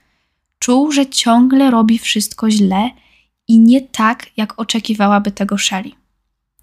Czuł, 0.59 0.91
że 0.91 1.07
ciągle 1.07 1.71
robi 1.71 1.99
wszystko 1.99 2.49
źle 2.51 2.89
i 3.47 3.59
nie 3.59 3.81
tak, 3.81 4.25
jak 4.37 4.59
oczekiwałaby 4.59 5.31
tego 5.31 5.57
Shelly. 5.57 5.91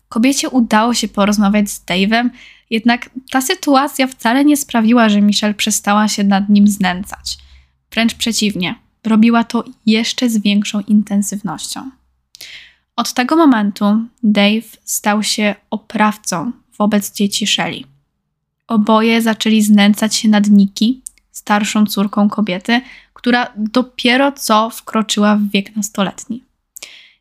Kobiecie 0.09 0.49
udało 0.49 0.95
się 0.95 1.09
porozmawiać 1.09 1.71
z 1.71 1.85
Dave'em, 1.85 2.31
jednak 2.71 3.11
ta 3.31 3.41
sytuacja 3.41 4.07
wcale 4.07 4.45
nie 4.45 4.57
sprawiła, 4.57 5.09
że 5.09 5.21
Michelle 5.21 5.55
przestała 5.55 6.09
się 6.09 6.25
nad 6.25 6.49
nim 6.49 6.69
znęcać. 6.69 7.39
Wręcz 7.93 8.15
przeciwnie, 8.15 8.75
robiła 9.05 9.45
to 9.45 9.65
jeszcze 9.87 10.29
z 10.31 10.39
większą 10.39 10.81
intensywnością. 10.81 11.91
Od 12.97 13.13
tego 13.13 13.37
momentu 13.37 13.85
Dave 14.23 14.77
stał 14.85 15.23
się 15.23 15.55
oprawcą 15.71 16.53
wobec 16.79 17.13
dzieci 17.13 17.47
Shelly. 17.47 17.83
Oboje 18.67 19.23
zaczęli 19.23 19.63
znęcać 19.63 20.15
się 20.15 20.29
nad 20.29 20.47
Nikki, 20.47 21.03
starszą 21.33 21.87
córką 21.87 22.29
kobiety, 22.29 22.81
która 23.15 23.53
dopiero 23.57 24.33
co 24.33 24.71
wkroczyła 24.71 25.37
w 25.37 25.51
wiek 25.51 25.77
nastoletni. 25.77 26.43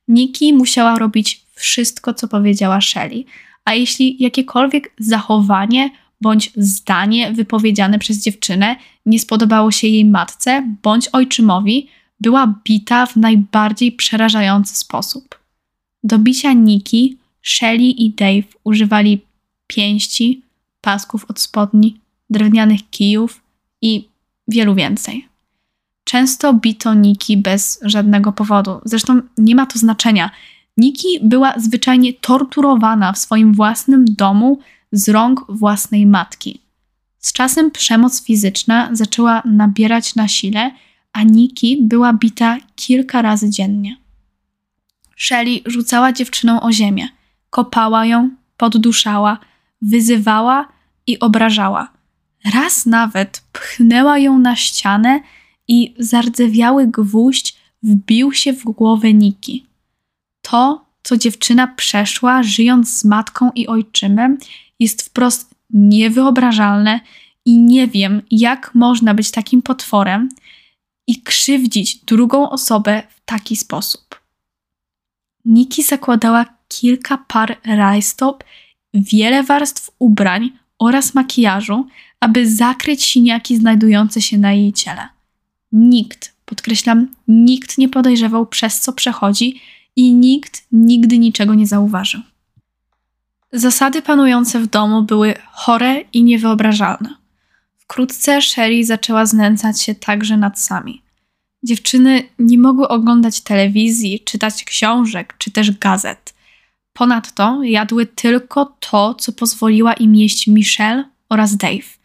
Nikki 0.08 0.54
musiała 0.54 1.00
robić 1.00 1.42
wszystko, 1.56 2.14
co 2.14 2.28
powiedziała 2.28 2.82
Shelly, 2.82 3.24
a 3.66 3.74
jeśli 3.74 4.24
jakiekolwiek 4.24 4.94
zachowanie 5.00 5.90
bądź 6.22 6.52
zdanie 6.56 7.32
wypowiedziane 7.32 8.00
przez 8.00 8.24
dziewczynę 8.24 8.76
nie 9.06 9.20
spodobało 9.20 9.72
się 9.72 9.88
jej 9.88 10.06
matce 10.06 10.76
bądź 10.84 11.10
ojczymowi, 11.14 11.88
była 12.20 12.62
bita 12.64 13.06
w 13.06 13.16
najbardziej 13.16 13.92
przerażający 13.92 14.76
sposób. 14.76 15.40
Do 16.04 16.20
bicia 16.20 16.54
Niki, 16.54 17.18
Shelly 17.44 17.84
i 17.84 18.10
Dave 18.10 18.48
używali 18.64 19.22
pięści, 19.68 20.42
pasków 20.82 21.26
od 21.30 21.40
spodni, 21.40 22.00
drewnianych 22.30 22.90
kijów 22.90 23.42
i 23.82 24.08
wielu 24.48 24.76
więcej. 24.76 25.28
Często 26.04 26.54
bito 26.54 26.94
Niki 26.94 27.38
bez 27.38 27.80
żadnego 27.82 28.32
powodu. 28.32 28.82
Zresztą 28.86 29.22
nie 29.38 29.56
ma 29.56 29.66
to 29.66 29.80
znaczenia. 29.80 30.32
Niki 30.78 31.20
była 31.24 31.54
zwyczajnie 31.58 32.14
torturowana 32.14 33.14
w 33.14 33.18
swoim 33.18 33.54
własnym 33.54 34.06
domu 34.06 34.60
z 34.92 35.10
rąk 35.10 35.46
własnej 35.50 36.06
matki. 36.06 36.62
Z 37.20 37.34
czasem 37.34 37.72
przemoc 37.72 38.24
fizyczna 38.24 38.90
zaczęła 38.92 39.42
nabierać 39.46 40.16
na 40.16 40.28
sile, 40.28 40.72
a 41.14 41.24
Niki 41.24 41.78
była 41.82 42.14
bita 42.14 42.58
kilka 42.76 43.22
razy 43.22 43.50
dziennie. 43.50 43.98
Shelly 45.18 45.60
rzucała 45.66 46.12
dziewczyną 46.12 46.62
o 46.62 46.72
ziemię, 46.72 47.08
kopała 47.50 48.06
ją, 48.06 48.30
podduszała, 48.58 49.40
wyzywała 49.82 50.68
i 51.08 51.20
obrażała. 51.20 51.92
Raz 52.54 52.86
nawet 52.86 53.44
pchnęła 53.52 54.18
ją 54.20 54.40
na 54.40 54.56
ścianę 54.56 55.20
i 55.68 55.96
zardzewiały 56.00 56.88
gwóźdź 56.88 57.56
wbił 57.84 58.34
się 58.34 58.54
w 58.54 58.64
głowę 58.64 59.14
Niki. 59.14 59.66
To, 60.46 60.86
co 61.04 61.18
dziewczyna 61.18 61.68
przeszła, 61.68 62.44
żyjąc 62.44 63.00
z 63.00 63.06
matką 63.06 63.52
i 63.56 63.68
ojczymem, 63.68 64.38
jest 64.80 65.02
wprost 65.02 65.56
niewyobrażalne 65.70 67.00
i 67.46 67.58
nie 67.58 67.88
wiem, 67.88 68.22
jak 68.32 68.76
można 68.76 69.14
być 69.14 69.32
takim 69.32 69.62
potworem 69.62 70.30
i 71.08 71.22
krzywdzić 71.22 71.96
drugą 71.96 72.50
osobę 72.50 73.04
w 73.10 73.26
taki 73.26 73.56
sposób. 73.56 74.22
Niki 75.46 75.84
zakładała 75.84 76.46
kilka 76.68 77.18
par 77.18 77.58
rajstop, 77.66 78.44
wiele 78.94 79.44
warstw 79.44 79.92
ubrań 80.00 80.52
oraz 80.80 81.14
makijażu, 81.14 81.88
aby 82.20 82.52
zakryć 82.52 83.06
siniaki 83.06 83.58
znajdujące 83.58 84.22
się 84.22 84.38
na 84.38 84.54
jej 84.54 84.74
ciele. 84.74 85.08
Nikt, 85.72 86.34
podkreślam, 86.46 87.08
nikt 87.28 87.78
nie 87.78 87.90
podejrzewał, 87.90 88.46
przez 88.46 88.80
co 88.80 88.94
przechodzi 88.94 89.62
i 89.96 90.14
nikt 90.14 90.64
nigdy 90.72 91.18
niczego 91.20 91.54
nie 91.54 91.68
zauważył. 91.68 92.22
Zasady 93.52 94.02
panujące 94.02 94.60
w 94.60 94.68
domu 94.68 95.04
były 95.04 95.34
chore 95.52 96.02
i 96.14 96.24
niewyobrażalne. 96.24 97.16
Wkrótce 97.78 98.42
Sherry 98.42 98.86
zaczęła 98.86 99.26
znęcać 99.26 99.82
się 99.82 99.96
także 99.96 100.38
nad 100.38 100.60
sami. 100.60 101.02
Dziewczyny 101.64 102.24
nie 102.40 102.58
mogły 102.58 102.88
oglądać 102.88 103.42
telewizji, 103.42 104.20
czytać 104.20 104.64
książek 104.64 105.36
czy 105.38 105.52
też 105.52 105.72
gazet. 105.72 106.34
Ponadto 106.94 107.64
jadły 107.64 108.06
tylko 108.06 108.78
to, 108.80 109.14
co 109.14 109.32
pozwoliła 109.32 109.94
im 109.94 110.16
jeść 110.16 110.48
Michelle 110.48 111.10
oraz 111.30 111.58
Dave. 111.58 111.98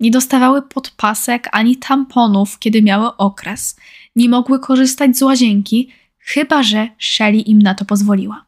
Nie 0.00 0.10
dostawały 0.10 0.62
podpasek 0.62 1.48
ani 1.52 1.76
tamponów, 1.76 2.58
kiedy 2.58 2.82
miały 2.82 3.16
okres. 3.16 3.76
Nie 4.16 4.28
mogły 4.28 4.60
korzystać 4.60 5.16
z 5.16 5.22
łazienki, 5.22 5.88
chyba 6.24 6.62
że 6.62 6.88
Shelly 6.98 7.38
im 7.38 7.62
na 7.62 7.74
to 7.74 7.84
pozwoliła. 7.84 8.44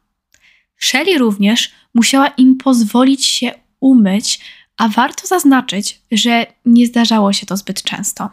Shelly 0.79 1.17
również 1.17 1.71
musiała 1.93 2.27
im 2.27 2.57
pozwolić 2.57 3.25
się 3.25 3.51
umyć, 3.79 4.39
a 4.77 4.87
warto 4.87 5.27
zaznaczyć, 5.27 6.01
że 6.11 6.45
nie 6.65 6.87
zdarzało 6.87 7.33
się 7.33 7.45
to 7.45 7.57
zbyt 7.57 7.83
często. 7.83 8.29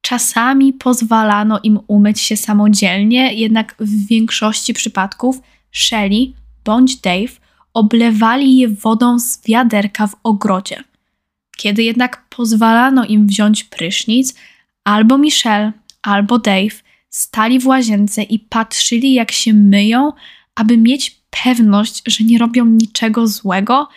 Czasami 0.00 0.72
pozwalano 0.72 1.60
im 1.62 1.80
umyć 1.86 2.20
się 2.20 2.36
samodzielnie, 2.36 3.34
jednak 3.34 3.74
w 3.80 4.06
większości 4.06 4.74
przypadków 4.74 5.40
Shelly 5.72 6.32
bądź 6.64 6.96
Dave 6.96 7.40
oblewali 7.74 8.56
je 8.56 8.68
wodą 8.68 9.18
z 9.18 9.46
wiaderka 9.46 10.06
w 10.06 10.16
ogrodzie. 10.22 10.84
Kiedy 11.56 11.82
jednak 11.82 12.24
pozwalano 12.28 13.04
im 13.04 13.26
wziąć 13.26 13.64
prysznic, 13.64 14.34
albo 14.84 15.18
Michelle, 15.18 15.72
albo 16.02 16.38
Dave 16.38 16.87
stali 17.10 17.60
w 17.60 17.66
łazience 17.66 18.22
i 18.22 18.38
patrzyli, 18.38 19.14
jak 19.14 19.32
się 19.32 19.52
myją, 19.52 20.12
aby 20.54 20.76
mieć 20.76 21.20
pewność, 21.44 22.02
że 22.06 22.24
nie 22.24 22.38
robią 22.38 22.64
niczego 22.64 23.26
złego. 23.26 23.88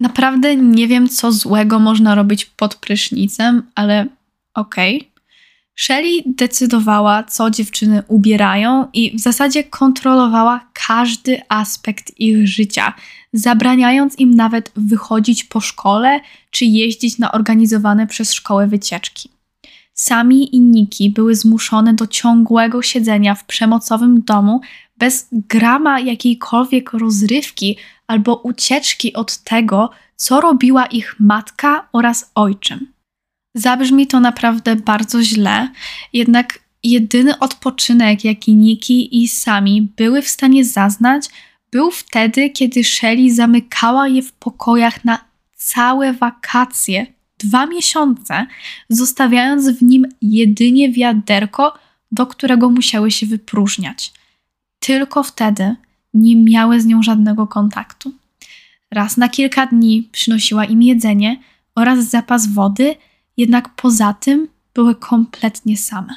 Naprawdę 0.00 0.56
nie 0.56 0.88
wiem, 0.88 1.08
co 1.08 1.32
złego 1.32 1.78
można 1.78 2.14
robić 2.14 2.44
pod 2.44 2.74
prysznicem, 2.74 3.62
ale 3.74 4.06
okej. 4.54 4.96
Okay. 4.96 5.12
Shelly 5.76 6.22
decydowała, 6.26 7.22
co 7.22 7.50
dziewczyny 7.50 8.02
ubierają 8.08 8.88
i 8.92 9.16
w 9.16 9.20
zasadzie 9.20 9.64
kontrolowała 9.64 10.68
każdy 10.72 11.42
aspekt 11.48 12.20
ich 12.20 12.48
życia, 12.48 12.92
zabraniając 13.32 14.18
im 14.18 14.34
nawet 14.34 14.72
wychodzić 14.76 15.44
po 15.44 15.60
szkole 15.60 16.20
czy 16.50 16.64
jeździć 16.64 17.18
na 17.18 17.32
organizowane 17.32 18.06
przez 18.06 18.32
szkołę 18.32 18.66
wycieczki. 18.66 19.28
Sami 19.94 20.56
i 20.56 20.60
Niki 20.60 21.10
były 21.10 21.34
zmuszone 21.34 21.94
do 21.94 22.06
ciągłego 22.06 22.82
siedzenia 22.82 23.34
w 23.34 23.44
przemocowym 23.44 24.22
domu 24.22 24.60
bez 24.96 25.28
grama 25.32 26.00
jakiejkolwiek 26.00 26.92
rozrywki 26.92 27.76
albo 28.06 28.36
ucieczki 28.36 29.12
od 29.12 29.38
tego, 29.38 29.90
co 30.16 30.40
robiła 30.40 30.86
ich 30.86 31.16
matka 31.18 31.88
oraz 31.92 32.30
ojczym. 32.34 32.92
Zabrzmi 33.54 34.06
to 34.06 34.20
naprawdę 34.20 34.76
bardzo 34.76 35.22
źle, 35.22 35.68
jednak 36.12 36.58
jedyny 36.82 37.38
odpoczynek, 37.38 38.24
jaki 38.24 38.54
Niki 38.54 39.22
i 39.22 39.28
Sami 39.28 39.92
były 39.96 40.22
w 40.22 40.28
stanie 40.28 40.64
zaznać, 40.64 41.28
był 41.70 41.90
wtedy, 41.90 42.50
kiedy 42.50 42.84
Shelly 42.84 43.34
zamykała 43.34 44.08
je 44.08 44.22
w 44.22 44.32
pokojach 44.32 45.04
na 45.04 45.24
całe 45.56 46.12
wakacje, 46.12 47.06
dwa 47.46 47.66
miesiące, 47.66 48.46
zostawiając 48.88 49.68
w 49.68 49.82
nim 49.82 50.06
jedynie 50.22 50.92
wiaderko, 50.92 51.74
do 52.12 52.26
którego 52.26 52.70
musiały 52.70 53.10
się 53.10 53.26
wypróżniać. 53.26 54.12
Tylko 54.78 55.22
wtedy 55.22 55.76
nie 56.14 56.36
miały 56.36 56.80
z 56.80 56.86
nią 56.86 57.02
żadnego 57.02 57.46
kontaktu. 57.46 58.12
Raz 58.90 59.16
na 59.16 59.28
kilka 59.28 59.66
dni 59.66 60.08
przynosiła 60.12 60.64
im 60.64 60.82
jedzenie 60.82 61.36
oraz 61.74 62.10
zapas 62.10 62.46
wody, 62.46 62.94
jednak 63.36 63.74
poza 63.74 64.12
tym 64.12 64.48
były 64.74 64.94
kompletnie 64.94 65.76
same. 65.76 66.14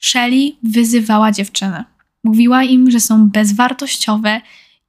Shelly 0.00 0.52
wyzywała 0.62 1.32
dziewczyny. 1.32 1.84
Mówiła 2.24 2.64
im, 2.64 2.90
że 2.90 3.00
są 3.00 3.28
bezwartościowe 3.28 4.40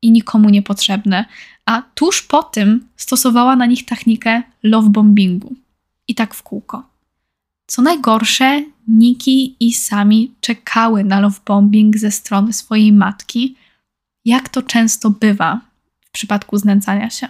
i 0.02 0.12
nikomu 0.12 0.50
niepotrzebne, 0.50 1.26
a 1.66 1.82
tuż 1.82 2.22
po 2.22 2.44
tym 2.44 2.88
stosowała 2.98 3.56
na 3.56 3.66
nich 3.66 3.86
technikę 3.86 4.44
love 4.64 4.90
bombingu. 4.90 5.56
I 6.08 6.16
tak 6.16 6.34
w 6.34 6.44
kółko. 6.44 6.84
Co 7.68 7.82
najgorsze, 7.82 8.64
Niki 8.88 9.56
i 9.60 9.74
Sami 9.74 10.32
czekały 10.42 11.04
na 11.04 11.20
love 11.20 11.40
bombing 11.46 11.98
ze 11.98 12.12
strony 12.12 12.54
swojej 12.54 12.94
matki, 12.94 13.56
jak 14.26 14.50
to 14.50 14.62
często 14.62 15.10
bywa 15.10 15.62
w 16.02 16.12
przypadku 16.12 16.58
znęcania 16.58 17.10
się. 17.10 17.28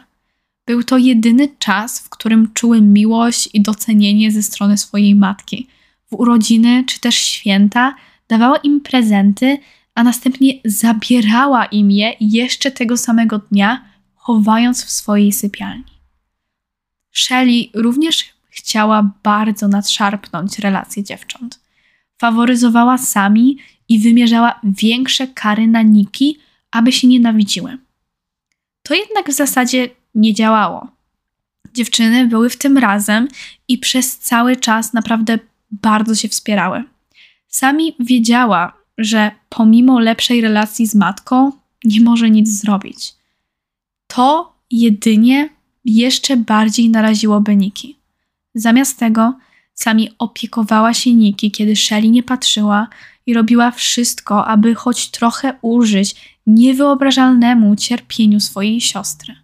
Był 0.66 0.84
to 0.84 0.98
jedyny 0.98 1.48
czas, 1.60 2.00
w 2.00 2.10
którym 2.10 2.54
czuły 2.54 2.82
miłość 2.82 3.50
i 3.54 3.62
docenienie 3.62 4.32
ze 4.32 4.44
strony 4.44 4.78
swojej 4.78 5.16
matki. 5.16 5.68
W 6.12 6.14
urodziny 6.14 6.84
czy 6.88 7.00
też 7.00 7.16
święta 7.16 7.96
dawała 8.28 8.58
im 8.58 8.82
prezenty, 8.82 9.58
a 9.96 10.04
następnie 10.04 10.54
zabierała 10.66 11.66
im 11.66 11.92
je 11.92 12.14
jeszcze 12.20 12.72
tego 12.72 12.98
samego 12.98 13.40
dnia, 13.40 13.93
chowając 14.24 14.86
w 14.86 14.92
swojej 14.92 15.32
sypialni. 15.32 15.94
Shelley 17.12 17.72
również 17.74 18.26
chciała 18.50 19.12
bardzo 19.24 19.68
nadszarpnąć 19.68 20.60
relacje 20.60 21.04
dziewcząt. 21.04 21.60
Faworyzowała 22.18 22.98
sami 22.98 23.58
i 23.90 24.00
wymierzała 24.00 24.60
większe 24.64 25.28
kary 25.28 25.68
na 25.68 25.82
Niki, 25.82 26.40
aby 26.72 26.92
się 26.92 27.08
nienawidziły. 27.08 27.78
To 28.84 28.94
jednak 28.94 29.30
w 29.30 29.34
zasadzie 29.34 29.90
nie 30.16 30.34
działało. 30.34 30.88
Dziewczyny 31.74 32.28
były 32.28 32.50
w 32.50 32.58
tym 32.58 32.78
razem 32.78 33.28
i 33.68 33.78
przez 33.78 34.18
cały 34.18 34.56
czas 34.56 34.94
naprawdę 34.94 35.40
bardzo 35.72 36.16
się 36.16 36.28
wspierały. 36.28 36.84
Sami 37.48 37.96
wiedziała, 38.00 38.74
że 38.98 39.32
pomimo 39.50 40.00
lepszej 40.00 40.42
relacji 40.42 40.88
z 40.88 40.96
matką 40.96 41.52
nie 41.84 42.02
może 42.02 42.30
nic 42.30 42.50
zrobić. 42.50 43.23
To 44.16 44.54
jedynie 44.72 45.50
jeszcze 45.86 46.38
bardziej 46.38 46.90
naraziłoby 46.90 47.56
Niki. 47.56 47.98
Zamiast 48.56 49.00
tego 49.00 49.38
sami 49.74 50.10
opiekowała 50.20 50.94
się 50.94 51.14
Niki, 51.14 51.52
kiedy 51.52 51.76
Shelly 51.76 52.10
nie 52.10 52.24
patrzyła 52.24 52.88
i 53.26 53.34
robiła 53.34 53.72
wszystko, 53.72 54.48
aby 54.48 54.76
choć 54.76 55.10
trochę 55.12 55.54
użyć 55.62 56.16
niewyobrażalnemu 56.48 57.76
cierpieniu 57.76 58.40
swojej 58.40 58.82
siostry. 58.82 59.36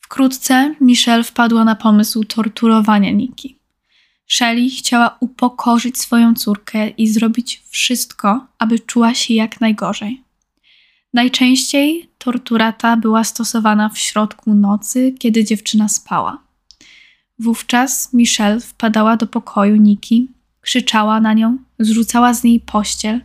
Wkrótce 0.00 0.74
Michelle 0.80 1.24
wpadła 1.24 1.64
na 1.64 1.74
pomysł 1.74 2.24
torturowania 2.24 3.10
Niki. 3.10 3.58
Shelley 4.26 4.70
chciała 4.70 5.16
upokorzyć 5.20 5.98
swoją 5.98 6.34
córkę 6.34 6.88
i 6.88 7.08
zrobić 7.08 7.62
wszystko, 7.68 8.46
aby 8.58 8.78
czuła 8.78 9.14
się 9.14 9.34
jak 9.34 9.60
najgorzej. 9.60 10.22
Najczęściej 11.14 12.08
tortura 12.26 12.72
ta 12.72 12.96
była 12.96 13.24
stosowana 13.24 13.88
w 13.88 13.98
środku 13.98 14.54
nocy, 14.54 15.14
kiedy 15.18 15.44
dziewczyna 15.44 15.88
spała. 15.88 16.38
Wówczas 17.38 18.12
Michelle 18.12 18.60
wpadała 18.60 19.16
do 19.16 19.26
pokoju 19.26 19.76
Niki, 19.76 20.28
krzyczała 20.60 21.20
na 21.20 21.32
nią, 21.32 21.58
zrzucała 21.78 22.34
z 22.34 22.44
niej 22.44 22.60
pościel, 22.60 23.20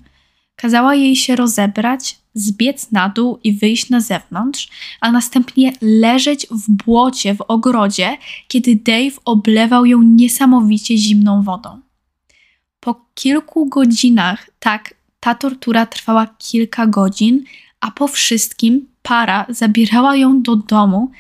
kazała 0.56 0.96
jej 0.96 1.16
się 1.16 1.36
rozebrać, 1.36 2.20
zbiec 2.34 2.92
na 2.92 3.10
dół 3.10 3.40
i 3.44 3.54
wyjść 3.54 3.90
na 3.90 4.02
zewnątrz, 4.02 4.70
a 5.00 5.12
następnie 5.12 5.74
leżeć 5.82 6.48
w 6.52 6.72
błocie 6.72 7.36
w 7.36 7.42
ogrodzie, 7.42 8.18
kiedy 8.48 8.76
Dave 8.76 9.20
oblewał 9.26 9.86
ją 9.86 10.02
niesamowicie 10.02 10.98
zimną 10.98 11.44
wodą. 11.44 11.80
Po 12.80 13.06
kilku 13.14 13.66
godzinach, 13.66 14.50
tak, 14.60 14.94
ta 15.20 15.36
tortura 15.36 15.86
trwała 15.86 16.28
kilka 16.28 16.88
godzin, 16.88 17.44
a 17.80 17.92
po 17.92 18.08
wszystkim 18.08 18.91
para 19.02 19.46
zabierała 19.50 20.16
ją 20.16 20.42
do 20.42 20.56
domu 20.56 21.12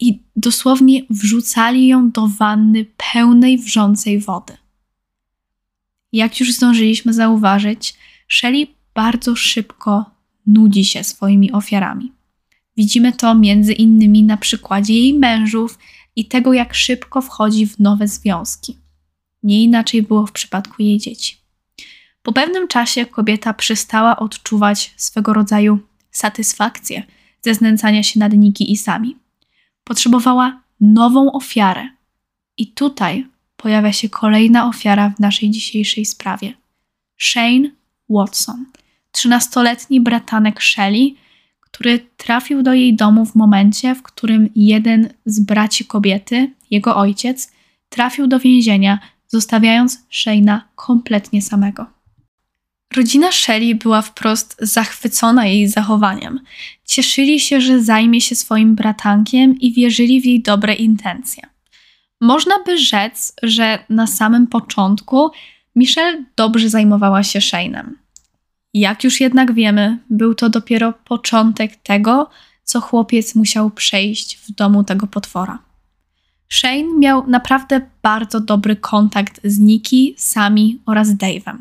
i 0.00 0.22
dosłownie 0.36 1.02
wrzucali 1.10 1.86
ją 1.86 2.10
do 2.10 2.28
wanny 2.28 2.86
pełnej 3.12 3.58
wrzącej 3.58 4.18
wody. 4.18 4.56
Jak 6.12 6.40
już 6.40 6.52
zdążyliśmy 6.52 7.12
zauważyć, 7.12 7.94
Shelley 8.28 8.74
bardzo 8.94 9.36
szybko 9.36 10.10
nudzi 10.46 10.84
się 10.84 11.04
swoimi 11.04 11.52
ofiarami. 11.52 12.12
Widzimy 12.76 13.12
to 13.12 13.34
między 13.34 13.72
innymi 13.72 14.22
na 14.22 14.36
przykładzie 14.36 14.94
jej 14.94 15.14
mężów 15.14 15.78
i 16.16 16.24
tego, 16.24 16.52
jak 16.52 16.74
szybko 16.74 17.22
wchodzi 17.22 17.66
w 17.66 17.78
nowe 17.78 18.08
związki. 18.08 18.76
Nie 19.42 19.62
inaczej 19.62 20.02
było 20.02 20.26
w 20.26 20.32
przypadku 20.32 20.82
jej 20.82 20.98
dzieci. 20.98 21.36
Po 22.22 22.32
pewnym 22.32 22.68
czasie 22.68 23.06
kobieta 23.06 23.54
przestała 23.54 24.16
odczuwać 24.16 24.94
swego 24.96 25.32
rodzaju 25.32 25.78
satysfakcję 26.10 27.02
ze 27.46 27.54
znęcania 27.54 28.02
się 28.02 28.20
nad 28.20 28.32
Niki 28.32 28.72
i 28.72 28.76
sami. 28.76 29.16
Potrzebowała 29.84 30.60
nową 30.80 31.32
ofiarę. 31.32 31.88
I 32.58 32.66
tutaj 32.72 33.26
pojawia 33.56 33.92
się 33.92 34.08
kolejna 34.08 34.68
ofiara 34.68 35.10
w 35.10 35.20
naszej 35.20 35.50
dzisiejszej 35.50 36.04
sprawie. 36.04 36.52
Shane 37.18 37.70
Watson, 38.08 38.66
trzynastoletni 39.12 40.00
bratanek 40.00 40.62
Shelley, 40.62 41.16
który 41.60 41.98
trafił 42.16 42.62
do 42.62 42.74
jej 42.74 42.96
domu 42.96 43.26
w 43.26 43.34
momencie, 43.34 43.94
w 43.94 44.02
którym 44.02 44.48
jeden 44.54 45.08
z 45.26 45.40
braci 45.40 45.84
kobiety, 45.84 46.52
jego 46.70 46.96
ojciec, 46.96 47.52
trafił 47.88 48.26
do 48.26 48.38
więzienia, 48.38 48.98
zostawiając 49.28 49.98
Shane'a 50.10 50.60
kompletnie 50.74 51.42
samego. 51.42 51.95
Rodzina 52.96 53.32
Shelley 53.32 53.74
była 53.74 54.02
wprost 54.02 54.56
zachwycona 54.58 55.46
jej 55.46 55.68
zachowaniem. 55.68 56.40
Cieszyli 56.84 57.40
się, 57.40 57.60
że 57.60 57.82
zajmie 57.82 58.20
się 58.20 58.34
swoim 58.34 58.74
bratankiem 58.74 59.58
i 59.60 59.72
wierzyli 59.72 60.20
w 60.20 60.24
jej 60.24 60.42
dobre 60.42 60.74
intencje. 60.74 61.42
Można 62.20 62.54
by 62.66 62.78
rzec, 62.78 63.32
że 63.42 63.78
na 63.88 64.06
samym 64.06 64.46
początku 64.46 65.30
Michelle 65.76 66.24
dobrze 66.36 66.68
zajmowała 66.68 67.22
się 67.22 67.38
Shane'em. 67.38 67.90
Jak 68.74 69.04
już 69.04 69.20
jednak 69.20 69.54
wiemy, 69.54 69.98
był 70.10 70.34
to 70.34 70.48
dopiero 70.50 70.92
początek 70.92 71.76
tego, 71.76 72.30
co 72.64 72.80
chłopiec 72.80 73.34
musiał 73.34 73.70
przejść 73.70 74.36
w 74.36 74.52
domu 74.52 74.84
tego 74.84 75.06
potwora. 75.06 75.58
Shane 76.48 76.98
miał 76.98 77.30
naprawdę 77.30 77.80
bardzo 78.02 78.40
dobry 78.40 78.76
kontakt 78.76 79.40
z 79.44 79.58
Nikki, 79.58 80.14
Sami 80.16 80.78
oraz 80.86 81.08
Dave'em. 81.08 81.56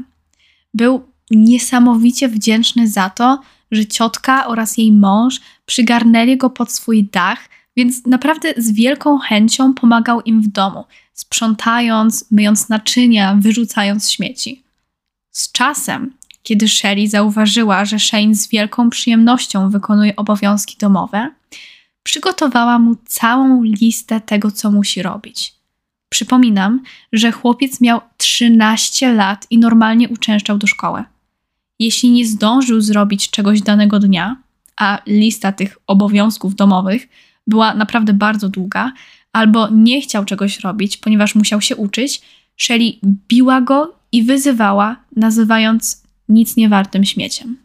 Był 0.74 1.15
niesamowicie 1.32 2.30
wdzięczny 2.30 2.88
za 2.88 3.10
to, 3.10 3.42
że 3.72 3.86
ciotka 3.86 4.48
oraz 4.48 4.78
jej 4.78 4.92
mąż 4.92 5.40
przygarnęli 5.66 6.38
go 6.38 6.50
pod 6.50 6.72
swój 6.72 7.04
dach, 7.04 7.40
więc 7.78 8.06
naprawdę 8.06 8.54
z 8.58 8.72
wielką 8.72 9.18
chęcią 9.18 9.74
pomagał 9.74 10.22
im 10.22 10.42
w 10.42 10.48
domu, 10.48 10.86
sprzątając, 11.14 12.32
myjąc 12.32 12.70
naczynia, 12.70 13.36
wyrzucając 13.40 14.12
śmieci. 14.12 14.64
Z 15.32 15.52
czasem, 15.52 16.14
kiedy 16.44 16.68
Sherry 16.68 17.08
zauważyła, 17.08 17.86
że 17.86 18.00
Shane 18.00 18.36
z 18.36 18.48
wielką 18.48 18.90
przyjemnością 18.90 19.70
wykonuje 19.70 20.16
obowiązki 20.16 20.78
domowe, 20.78 21.32
przygotowała 22.04 22.80
mu 22.80 22.96
całą 23.06 23.64
listę 23.64 24.22
tego, 24.22 24.52
co 24.52 24.72
musi 24.72 25.02
robić. 25.02 25.56
Przypominam, 26.10 26.84
że 27.14 27.32
chłopiec 27.32 27.82
miał 27.82 28.02
13 28.18 29.14
lat 29.14 29.48
i 29.50 29.58
normalnie 29.58 30.10
uczęszczał 30.10 30.58
do 30.58 30.68
szkoły. 30.68 31.04
Jeśli 31.80 32.12
nie 32.12 32.28
zdążył 32.28 32.82
zrobić 32.82 33.30
czegoś 33.30 33.62
danego 33.62 34.00
dnia, 34.00 34.36
a 34.78 35.02
lista 35.08 35.52
tych 35.52 35.78
obowiązków 35.88 36.56
domowych 36.56 37.08
była 37.48 37.76
naprawdę 37.76 38.14
bardzo 38.14 38.50
długa, 38.50 38.92
albo 39.34 39.70
nie 39.70 40.02
chciał 40.02 40.26
czegoś 40.26 40.60
robić, 40.60 40.98
ponieważ 40.98 41.36
musiał 41.36 41.62
się 41.62 41.76
uczyć, 41.76 42.22
Shelly 42.58 42.94
biła 43.28 43.62
go 43.62 43.96
i 44.12 44.24
wyzywała, 44.24 44.96
nazywając 45.16 46.04
nic 46.30 46.56
niewartym 46.56 47.06
śmieciem. 47.06 47.58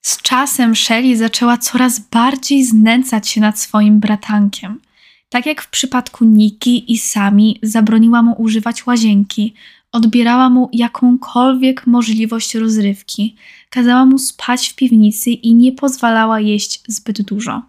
Z 0.00 0.22
czasem 0.22 0.76
Shelly 0.76 1.16
zaczęła 1.16 1.58
coraz 1.58 1.98
bardziej 1.98 2.64
znęcać 2.64 3.28
się 3.28 3.40
nad 3.40 3.58
swoim 3.58 4.00
bratankiem. 4.00 4.80
Tak 5.28 5.46
jak 5.46 5.62
w 5.62 5.70
przypadku 5.70 6.24
Niki 6.24 6.92
i 6.92 6.98
Sami 6.98 7.58
zabroniła 7.62 8.22
mu 8.22 8.32
używać 8.42 8.86
łazienki, 8.86 9.54
odbierała 9.94 10.50
mu 10.50 10.68
jakąkolwiek 10.72 11.86
możliwość 11.86 12.54
rozrywki, 12.54 13.36
kazała 13.70 14.06
mu 14.06 14.18
spać 14.18 14.68
w 14.68 14.74
piwnicy 14.74 15.30
i 15.30 15.54
nie 15.54 15.72
pozwalała 15.72 16.40
jeść 16.40 16.82
zbyt 16.88 17.22
dużo. 17.22 17.62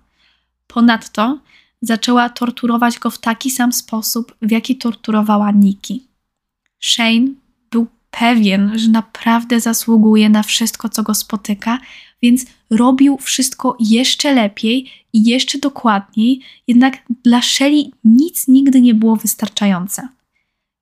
Ponadto 0.68 1.40
zaczęła 1.82 2.30
torturować 2.30 3.00
go 3.00 3.10
w 3.10 3.18
taki 3.18 3.52
sam 3.52 3.74
sposób, 3.74 4.36
w 4.42 4.52
jaki 4.52 4.76
torturowała 4.76 5.52
Niki. 5.52 6.08
Shane 6.80 7.28
był 7.72 7.88
pewien, 8.12 8.80
że 8.80 8.92
naprawdę 8.92 9.60
zasługuje 9.60 10.30
na 10.30 10.44
wszystko, 10.44 10.90
co 10.90 11.04
go 11.04 11.14
spotyka, 11.14 11.80
więc 12.22 12.46
robił 12.70 13.18
wszystko 13.18 13.78
jeszcze 13.80 14.34
lepiej 14.34 14.92
i 15.14 15.24
jeszcze 15.24 15.58
dokładniej, 15.58 16.42
jednak 16.68 16.98
dla 17.24 17.42
Shelly 17.42 17.84
nic 18.04 18.48
nigdy 18.48 18.82
nie 18.82 18.94
było 18.94 19.16
wystarczające. 19.16 20.15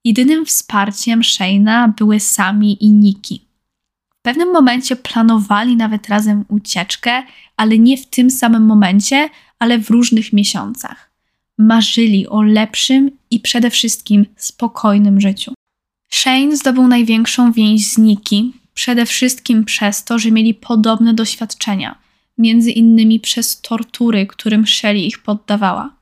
Jedynym 0.03 0.45
wsparciem 0.45 1.21
Shane'a 1.21 1.93
były 1.97 2.19
Sami 2.19 2.83
i 2.83 2.91
Niki. 2.91 3.45
W 4.19 4.21
pewnym 4.21 4.51
momencie 4.51 4.95
planowali 4.95 5.75
nawet 5.75 6.09
razem 6.09 6.45
ucieczkę, 6.47 7.23
ale 7.57 7.79
nie 7.79 7.97
w 7.97 8.05
tym 8.05 8.29
samym 8.29 8.65
momencie, 8.65 9.29
ale 9.59 9.79
w 9.79 9.89
różnych 9.89 10.33
miesiącach. 10.33 11.09
Marzyli 11.57 12.27
o 12.27 12.41
lepszym 12.41 13.11
i 13.31 13.39
przede 13.39 13.69
wszystkim 13.69 14.25
spokojnym 14.35 15.21
życiu. 15.21 15.53
Shane 16.09 16.57
zdobył 16.57 16.87
największą 16.87 17.51
więź 17.51 17.87
z 17.87 17.97
Niki, 17.97 18.53
przede 18.73 19.05
wszystkim 19.05 19.65
przez 19.65 20.03
to, 20.03 20.19
że 20.19 20.31
mieli 20.31 20.53
podobne 20.53 21.13
doświadczenia, 21.13 21.95
między 22.37 22.71
innymi 22.71 23.19
przez 23.19 23.61
tortury, 23.61 24.27
którym 24.27 24.67
Shelley 24.67 25.07
ich 25.07 25.23
poddawała. 25.23 25.95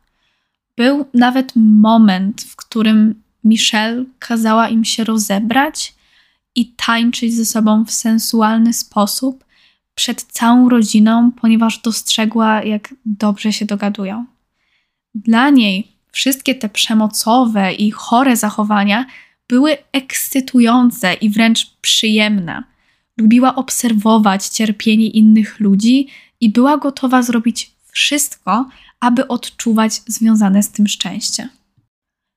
Był 0.78 1.06
nawet 1.14 1.54
moment, 1.56 2.42
w 2.42 2.56
którym 2.56 3.22
Michelle 3.44 4.06
kazała 4.20 4.70
im 4.70 4.86
się 4.86 5.04
rozebrać 5.04 5.94
i 6.56 6.66
tańczyć 6.66 7.36
ze 7.36 7.46
sobą 7.46 7.86
w 7.86 7.92
sensualny 7.92 8.74
sposób 8.74 9.46
przed 9.96 10.22
całą 10.24 10.70
rodziną, 10.70 11.32
ponieważ 11.32 11.80
dostrzegła, 11.80 12.64
jak 12.64 12.96
dobrze 13.06 13.54
się 13.54 13.66
dogadują. 13.66 14.26
Dla 15.16 15.50
niej 15.50 15.88
wszystkie 16.12 16.56
te 16.56 16.70
przemocowe 16.70 17.74
i 17.74 17.92
chore 17.92 18.38
zachowania 18.38 19.06
były 19.50 19.78
ekscytujące 19.92 21.14
i 21.14 21.30
wręcz 21.30 21.66
przyjemne. 21.82 22.64
Lubiła 23.18 23.56
obserwować 23.56 24.48
cierpienie 24.48 25.08
innych 25.08 25.60
ludzi 25.60 26.08
i 26.42 26.50
była 26.50 26.78
gotowa 26.78 27.22
zrobić 27.22 27.72
wszystko, 27.92 28.70
aby 29.00 29.28
odczuwać 29.28 30.02
związane 30.08 30.64
z 30.64 30.72
tym 30.72 30.88
szczęście. 30.88 31.50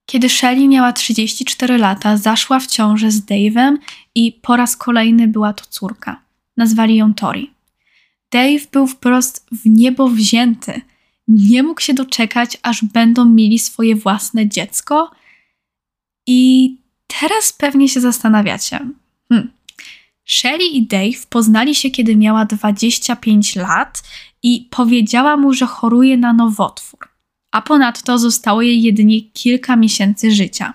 Kiedy 0.06 0.28
Shelley 0.28 0.68
miała 0.68 0.92
34 0.92 1.78
lata, 1.78 2.16
zaszła 2.16 2.60
w 2.60 2.66
ciążę 2.66 3.10
z 3.10 3.26
Dave'em 3.26 3.76
i 4.14 4.32
po 4.32 4.56
raz 4.56 4.76
kolejny 4.76 5.28
była 5.28 5.52
to 5.52 5.64
córka. 5.64 6.20
Nazwali 6.56 6.96
ją 6.96 7.14
Tori. 7.14 7.50
Dave 8.32 8.66
był 8.72 8.86
wprost 8.86 9.46
w 9.52 9.60
niebo 9.66 10.08
wzięty. 10.08 10.80
Nie 11.28 11.62
mógł 11.62 11.80
się 11.80 11.94
doczekać, 11.94 12.58
aż 12.62 12.84
będą 12.84 13.24
mieli 13.24 13.58
swoje 13.58 13.96
własne 13.96 14.48
dziecko. 14.48 15.10
I 16.26 16.70
teraz 17.06 17.52
pewnie 17.52 17.88
się 17.88 18.00
zastanawiacie. 18.00 18.80
Hmm. 19.28 19.50
Shelly 20.26 20.64
i 20.64 20.86
Dave 20.86 21.26
poznali 21.28 21.74
się, 21.74 21.90
kiedy 21.90 22.16
miała 22.16 22.44
25 22.44 23.56
lat 23.56 24.02
i 24.42 24.68
powiedziała 24.70 25.36
mu, 25.36 25.52
że 25.52 25.66
choruje 25.66 26.16
na 26.16 26.32
nowotwór, 26.32 27.08
a 27.54 27.62
ponadto 27.62 28.18
zostało 28.18 28.62
jej 28.62 28.82
jedynie 28.82 29.22
kilka 29.22 29.76
miesięcy 29.76 30.30
życia. 30.30 30.72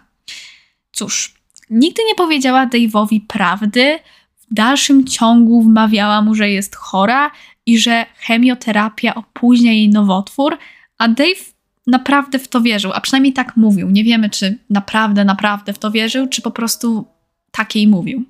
Cóż, 0.91 1.33
nigdy 1.69 2.01
nie 2.07 2.15
powiedziała 2.15 2.67
Dave'owi 2.67 3.21
prawdy, 3.27 3.99
w 4.37 4.53
dalszym 4.53 5.07
ciągu 5.07 5.61
wmawiała 5.61 6.21
mu, 6.21 6.35
że 6.35 6.49
jest 6.49 6.75
chora 6.75 7.31
i 7.65 7.79
że 7.79 8.05
chemioterapia 8.15 9.15
opóźnia 9.15 9.73
jej 9.73 9.89
nowotwór, 9.89 10.57
a 10.97 11.07
Dave 11.07 11.45
naprawdę 11.87 12.39
w 12.39 12.47
to 12.47 12.61
wierzył, 12.61 12.91
a 12.93 13.01
przynajmniej 13.01 13.33
tak 13.33 13.57
mówił. 13.57 13.89
Nie 13.89 14.03
wiemy, 14.03 14.29
czy 14.29 14.57
naprawdę, 14.69 15.25
naprawdę 15.25 15.73
w 15.73 15.79
to 15.79 15.91
wierzył, 15.91 16.27
czy 16.27 16.41
po 16.41 16.51
prostu 16.51 17.05
takiej 17.51 17.87
mówił. 17.87 18.23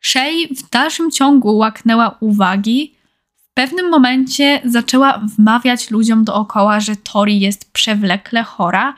Shay 0.00 0.48
w 0.56 0.70
dalszym 0.70 1.10
ciągu 1.10 1.56
łaknęła 1.56 2.16
uwagi. 2.20 2.94
Pewnym 3.58 3.90
momencie 3.90 4.60
zaczęła 4.64 5.18
wmawiać 5.18 5.90
ludziom 5.90 6.24
dookoła, 6.24 6.80
że 6.80 6.96
Tori 6.96 7.40
jest 7.40 7.72
przewlekle 7.72 8.42
chora. 8.42 8.94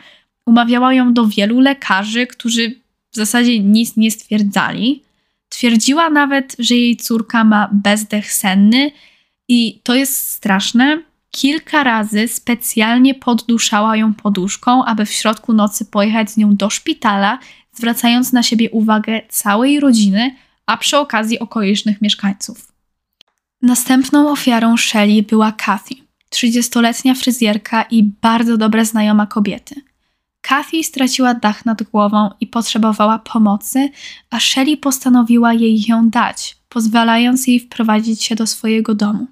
Umawiała 0.46 0.94
ją 0.94 1.14
do 1.14 1.26
wielu 1.26 1.60
lekarzy, 1.60 2.26
którzy 2.26 2.74
w 3.12 3.16
zasadzie 3.16 3.60
nic 3.60 3.96
nie 3.96 4.10
stwierdzali. 4.10 5.02
Twierdziła 5.48 6.10
nawet, 6.10 6.56
że 6.58 6.74
jej 6.74 6.96
córka 6.96 7.44
ma 7.44 7.68
bezdech 7.72 8.32
senny 8.32 8.90
i 9.48 9.80
to 9.82 9.94
jest 9.94 10.28
straszne. 10.28 11.02
Kilka 11.30 11.84
razy 11.84 12.28
specjalnie 12.28 13.14
podduszała 13.14 13.96
ją 13.96 14.14
poduszką, 14.14 14.84
aby 14.84 15.06
w 15.06 15.12
środku 15.12 15.52
nocy 15.52 15.84
pojechać 15.84 16.30
z 16.30 16.36
nią 16.36 16.56
do 16.56 16.70
szpitala, 16.70 17.38
zwracając 17.72 18.32
na 18.32 18.42
siebie 18.42 18.70
uwagę 18.70 19.20
całej 19.28 19.80
rodziny, 19.80 20.34
a 20.66 20.76
przy 20.76 20.98
okazji 20.98 21.38
okolicznych 21.38 22.02
mieszkańców. 22.02 22.69
Następną 23.62 24.32
ofiarą 24.32 24.76
Shelley 24.76 25.22
była 25.22 25.52
Kathy, 25.52 25.94
30-letnia 26.34 27.14
fryzjerka 27.14 27.82
i 27.82 28.02
bardzo 28.02 28.56
dobra 28.56 28.84
znajoma 28.84 29.26
kobiety. 29.26 29.74
Kathy 30.40 30.84
straciła 30.84 31.34
dach 31.34 31.66
nad 31.66 31.82
głową 31.82 32.30
i 32.40 32.46
potrzebowała 32.46 33.18
pomocy, 33.18 33.90
a 34.30 34.40
Shelley 34.40 34.76
postanowiła 34.76 35.52
jej 35.52 35.84
ją 35.88 36.10
dać, 36.10 36.56
pozwalając 36.68 37.46
jej 37.46 37.60
wprowadzić 37.60 38.22
się 38.22 38.34
do 38.34 38.46
swojego 38.46 38.94
domu. 38.94 39.26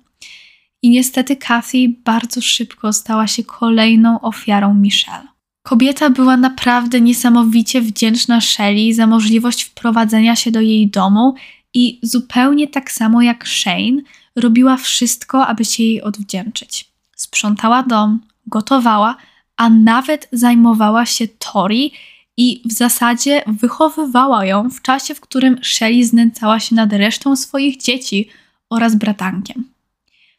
I 0.82 0.90
niestety 0.90 1.36
Kathy 1.36 1.78
bardzo 2.04 2.40
szybko 2.40 2.92
stała 2.92 3.26
się 3.26 3.44
kolejną 3.44 4.20
ofiarą 4.20 4.74
Michelle. 4.74 5.28
Kobieta 5.62 6.10
była 6.10 6.36
naprawdę 6.36 7.00
niesamowicie 7.00 7.80
wdzięczna 7.80 8.40
Shelley 8.40 8.94
za 8.94 9.06
możliwość 9.06 9.62
wprowadzenia 9.62 10.36
się 10.36 10.50
do 10.50 10.60
jej 10.60 10.90
domu 10.90 11.34
i 11.74 12.00
zupełnie 12.02 12.68
tak 12.68 12.92
samo 12.92 13.22
jak 13.22 13.48
Shane 13.48 14.02
robiła 14.36 14.76
wszystko, 14.76 15.46
aby 15.46 15.64
się 15.64 15.82
jej 15.82 16.02
odwdzięczyć. 16.02 16.90
Sprzątała 17.16 17.82
dom, 17.82 18.20
gotowała, 18.46 19.16
a 19.56 19.70
nawet 19.70 20.28
zajmowała 20.32 21.06
się 21.06 21.28
Tori 21.28 21.92
i 22.36 22.62
w 22.64 22.72
zasadzie 22.72 23.42
wychowywała 23.46 24.44
ją 24.44 24.70
w 24.70 24.82
czasie, 24.82 25.14
w 25.14 25.20
którym 25.20 25.64
Shelley 25.64 26.04
znęcała 26.04 26.60
się 26.60 26.74
nad 26.74 26.92
resztą 26.92 27.36
swoich 27.36 27.76
dzieci 27.76 28.28
oraz 28.70 28.94
bratankiem. 28.94 29.64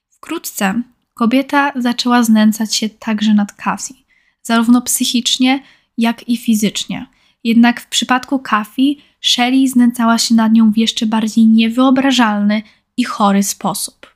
Wkrótce 0.09 0.81
kobieta 1.13 1.71
zaczęła 1.75 2.23
znęcać 2.23 2.75
się 2.75 2.89
także 2.89 3.33
nad 3.33 3.53
Cassie 3.53 4.09
zarówno 4.49 4.81
psychicznie, 4.81 5.63
jak 5.97 6.29
i 6.29 6.37
fizycznie. 6.37 7.07
Jednak 7.43 7.81
w 7.81 7.87
przypadku 7.87 8.39
Kafi, 8.39 9.01
Shelley 9.21 9.67
znęcała 9.67 10.17
się 10.17 10.35
nad 10.35 10.51
nią 10.51 10.71
w 10.71 10.77
jeszcze 10.77 11.05
bardziej 11.05 11.47
niewyobrażalny 11.47 12.61
i 12.97 13.03
chory 13.03 13.43
sposób. 13.43 14.15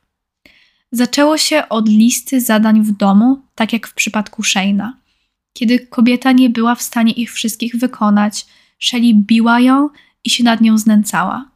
Zaczęło 0.91 1.37
się 1.37 1.69
od 1.69 1.89
listy 1.89 2.41
zadań 2.41 2.81
w 2.81 2.91
domu, 2.91 3.41
tak 3.55 3.73
jak 3.73 3.87
w 3.87 3.93
przypadku 3.93 4.41
Shane'a. 4.41 4.91
Kiedy 5.53 5.79
kobieta 5.79 6.31
nie 6.31 6.49
była 6.49 6.75
w 6.75 6.81
stanie 6.81 7.13
ich 7.13 7.33
wszystkich 7.33 7.75
wykonać, 7.75 8.45
Shelley 8.79 9.15
biła 9.15 9.59
ją 9.59 9.89
i 10.23 10.29
się 10.29 10.43
nad 10.43 10.61
nią 10.61 10.77
znęcała. 10.77 11.49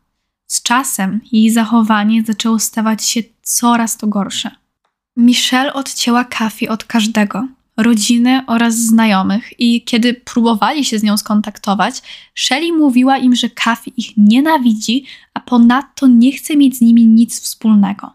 Z 0.48 0.62
czasem 0.62 1.22
jej 1.32 1.52
zachowanie 1.52 2.24
zaczęło 2.24 2.60
stawać 2.60 3.06
się 3.06 3.22
coraz 3.42 3.98
to 3.98 4.08
gorsze. 4.08 4.52
Michelle 5.18 5.74
odcięła 5.74 6.24
Kafi 6.24 6.68
od 6.70 6.84
każdego, 6.84 7.48
rodziny 7.78 8.42
oraz 8.48 8.76
znajomych 8.76 9.60
i 9.60 9.84
kiedy 9.84 10.14
próbowali 10.14 10.86
się 10.86 11.00
z 11.00 11.04
nią 11.04 11.18
skontaktować, 11.18 12.02
Shelley 12.36 12.72
mówiła 12.72 13.18
im, 13.18 13.36
że 13.36 13.50
Kathy 13.50 13.92
ich 13.98 14.18
nienawidzi, 14.18 15.06
a 15.34 15.40
ponadto 15.40 16.08
nie 16.08 16.32
chce 16.32 16.56
mieć 16.58 16.78
z 16.78 16.82
nimi 16.82 17.08
nic 17.08 17.42
wspólnego. 17.42 18.12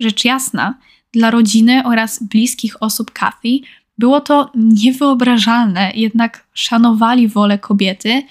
Rzecz 0.00 0.24
jasna, 0.24 0.78
dla 1.12 1.30
rodziny 1.30 1.82
oraz 1.84 2.22
bliskich 2.22 2.82
osób 2.82 3.10
Kathy 3.10 3.58
było 3.98 4.20
to 4.20 4.50
niewyobrażalne, 4.54 5.92
jednak 5.94 6.46
szanowali 6.52 7.28
wolę 7.28 7.58
kobiety 7.58 8.22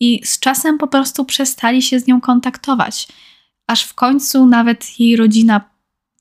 i 0.00 0.20
z 0.24 0.38
czasem 0.38 0.78
po 0.78 0.86
prostu 0.86 1.24
przestali 1.24 1.82
się 1.82 2.00
z 2.00 2.06
nią 2.06 2.20
kontaktować. 2.20 3.08
Aż 3.66 3.82
w 3.82 3.94
końcu 3.94 4.46
nawet 4.46 5.00
jej 5.00 5.16
rodzina 5.16 5.60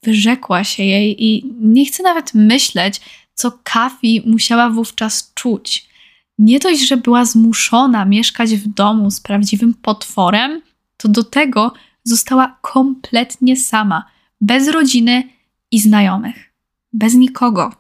wyrzekła 0.04 0.64
się 0.64 0.84
jej 0.84 1.26
i 1.26 1.54
nie 1.60 1.86
chcę 1.86 2.04
nawet 2.04 2.34
myśleć, 2.34 3.02
co 3.40 3.60
Kafi 3.64 4.24
musiała 4.26 4.70
wówczas 4.70 5.32
czuć. 5.36 5.90
Nie 6.40 6.60
dość, 6.60 6.88
że 6.88 6.98
była 6.98 7.26
zmuszona 7.26 8.06
mieszkać 8.06 8.56
w 8.56 8.68
domu 8.68 9.12
z 9.12 9.20
prawdziwym 9.20 9.74
potworem, 9.74 10.62
to 10.98 11.08
do 11.08 11.24
tego 11.24 11.74
została 12.04 12.58
kompletnie 12.62 13.56
sama, 13.58 14.06
bez 14.42 14.68
rodziny 14.68 15.24
i 15.72 15.80
znajomych, 15.80 16.54
bez 16.94 17.14
nikogo. 17.14 17.74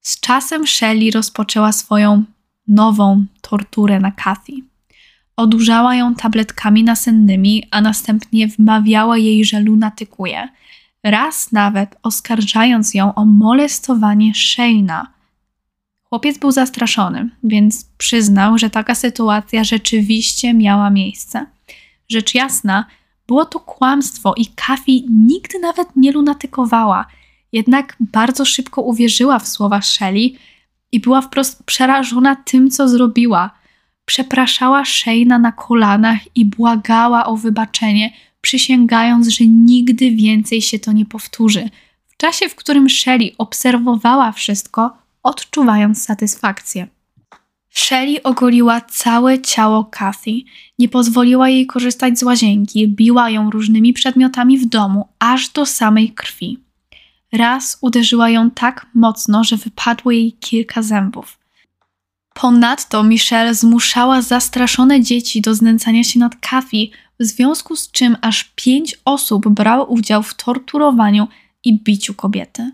Z 0.00 0.20
czasem 0.20 0.66
Shelley 0.66 1.10
rozpoczęła 1.10 1.72
swoją 1.72 2.24
nową 2.68 3.24
torturę 3.40 4.00
na 4.00 4.12
Kathy. 4.12 4.52
Odurzała 5.36 5.94
ją 5.94 6.14
tabletkami 6.14 6.84
nasennymi, 6.84 7.64
a 7.70 7.80
następnie 7.80 8.48
wmawiała 8.48 9.18
jej, 9.18 9.44
że 9.44 9.60
lunatykuje– 9.60 10.48
raz 11.04 11.52
nawet 11.52 11.96
oskarżając 12.02 12.94
ją 12.94 13.14
o 13.14 13.24
molestowanie 13.24 14.32
Shane'a. 14.32 15.06
Chłopiec 16.02 16.38
był 16.38 16.52
zastraszony, 16.52 17.30
więc 17.42 17.84
przyznał, 17.98 18.58
że 18.58 18.70
taka 18.70 18.94
sytuacja 18.94 19.64
rzeczywiście 19.64 20.54
miała 20.54 20.90
miejsce. 20.90 21.46
Rzecz 22.08 22.34
jasna, 22.34 22.84
było 23.26 23.44
to 23.44 23.60
kłamstwo 23.60 24.34
i 24.36 24.46
Kafi 24.46 25.06
nigdy 25.10 25.58
nawet 25.58 25.88
nie 25.96 26.12
lunatykowała, 26.12 27.06
jednak 27.52 27.96
bardzo 28.00 28.44
szybko 28.44 28.82
uwierzyła 28.82 29.38
w 29.38 29.48
słowa 29.48 29.82
Shelley 29.82 30.38
i 30.92 31.00
była 31.00 31.20
wprost 31.20 31.64
przerażona 31.64 32.36
tym, 32.36 32.70
co 32.70 32.88
zrobiła. 32.88 33.50
Przepraszała 34.04 34.82
Shane'a 34.82 35.40
na 35.40 35.52
kolanach 35.52 36.18
i 36.34 36.44
błagała 36.44 37.26
o 37.26 37.36
wybaczenie, 37.36 38.12
przysięgając, 38.44 39.28
że 39.28 39.44
nigdy 39.46 40.10
więcej 40.10 40.62
się 40.62 40.78
to 40.78 40.92
nie 40.92 41.06
powtórzy. 41.06 41.70
W 42.06 42.16
czasie, 42.16 42.48
w 42.48 42.54
którym 42.54 42.90
Shelley 42.90 43.34
obserwowała 43.38 44.32
wszystko, 44.32 44.96
odczuwając 45.22 46.02
satysfakcję. 46.02 46.88
Shelley 47.70 48.22
ogoliła 48.22 48.80
całe 48.80 49.40
ciało 49.40 49.84
Kathy, 49.84 50.30
nie 50.78 50.88
pozwoliła 50.88 51.48
jej 51.48 51.66
korzystać 51.66 52.18
z 52.18 52.22
łazienki, 52.22 52.88
biła 52.88 53.30
ją 53.30 53.50
różnymi 53.50 53.92
przedmiotami 53.92 54.58
w 54.58 54.66
domu, 54.66 55.08
aż 55.18 55.48
do 55.48 55.66
samej 55.66 56.10
krwi. 56.10 56.58
Raz 57.32 57.78
uderzyła 57.80 58.30
ją 58.30 58.50
tak 58.50 58.86
mocno, 58.94 59.44
że 59.44 59.56
wypadło 59.56 60.12
jej 60.12 60.32
kilka 60.32 60.82
zębów. 60.82 61.38
Ponadto 62.34 63.02
Michelle 63.02 63.54
zmuszała 63.54 64.22
zastraszone 64.22 65.00
dzieci 65.00 65.40
do 65.40 65.54
znęcania 65.54 66.04
się 66.04 66.18
nad 66.18 66.36
Kathy, 66.36 66.88
w 67.20 67.24
związku 67.24 67.76
z 67.76 67.90
czym 67.90 68.16
aż 68.20 68.44
pięć 68.56 68.96
osób 69.04 69.48
brało 69.48 69.84
udział 69.84 70.22
w 70.22 70.34
torturowaniu 70.34 71.28
i 71.64 71.80
biciu 71.82 72.14
kobiety. 72.14 72.70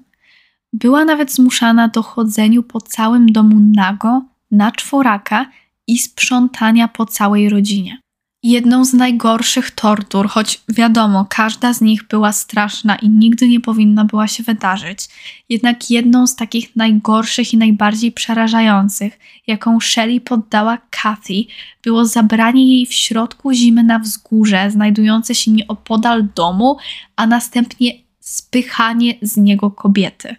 Była 0.72 1.04
nawet 1.04 1.32
zmuszana 1.32 1.88
do 1.88 2.02
chodzeniu 2.02 2.62
po 2.62 2.80
całym 2.80 3.32
domu 3.32 3.56
nago, 3.76 4.22
na 4.50 4.72
czworaka 4.72 5.46
i 5.86 5.98
sprzątania 5.98 6.88
po 6.88 7.06
całej 7.06 7.48
rodzinie. 7.48 7.98
Jedną 8.42 8.84
z 8.84 8.92
najgorszych 8.92 9.70
tortur, 9.70 10.28
choć 10.28 10.60
wiadomo, 10.68 11.26
każda 11.28 11.72
z 11.72 11.80
nich 11.80 12.08
była 12.08 12.32
straszna 12.32 12.96
i 12.96 13.08
nigdy 13.08 13.48
nie 13.48 13.60
powinna 13.60 14.04
była 14.04 14.28
się 14.28 14.42
wydarzyć, 14.42 15.08
jednak 15.48 15.90
jedną 15.90 16.26
z 16.26 16.36
takich 16.36 16.76
najgorszych 16.76 17.52
i 17.52 17.56
najbardziej 17.56 18.12
przerażających, 18.12 19.18
jaką 19.46 19.80
Shelley 19.80 20.20
poddała 20.20 20.78
Kathy, 20.90 21.44
było 21.82 22.04
zabranie 22.04 22.76
jej 22.76 22.86
w 22.86 22.94
środku 22.94 23.52
zimy 23.52 23.82
na 23.82 23.98
wzgórze, 23.98 24.70
znajdujące 24.70 25.34
się 25.34 25.50
nieopodal 25.50 26.28
domu, 26.34 26.76
a 27.16 27.26
następnie 27.26 27.92
spychanie 28.20 29.14
z 29.22 29.36
niego 29.36 29.70
kobiety. 29.70 30.36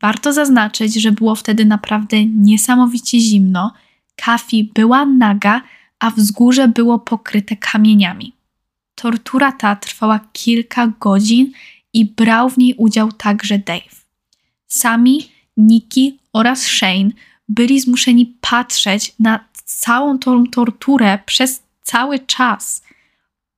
Warto 0.00 0.32
zaznaczyć, 0.32 0.94
że 0.94 1.12
było 1.12 1.34
wtedy 1.34 1.64
naprawdę 1.64 2.24
niesamowicie 2.24 3.20
zimno. 3.20 3.72
Kathy 4.16 4.56
była 4.74 5.04
naga, 5.04 5.62
a 6.04 6.10
wzgórze 6.10 6.68
było 6.68 6.98
pokryte 6.98 7.56
kamieniami. 7.56 8.32
Tortura 8.94 9.52
ta 9.52 9.76
trwała 9.76 10.20
kilka 10.32 10.86
godzin 11.00 11.52
i 11.92 12.04
brał 12.04 12.50
w 12.50 12.58
niej 12.58 12.74
udział 12.74 13.12
także 13.12 13.58
Dave. 13.58 14.04
Sami 14.66 15.28
Nikki 15.56 16.18
oraz 16.32 16.62
Shane 16.62 17.10
byli 17.48 17.80
zmuszeni 17.80 18.36
patrzeć 18.40 19.14
na 19.18 19.44
całą 19.64 20.18
tą 20.18 20.46
torturę 20.46 21.18
przez 21.26 21.62
cały 21.82 22.18
czas. 22.18 22.82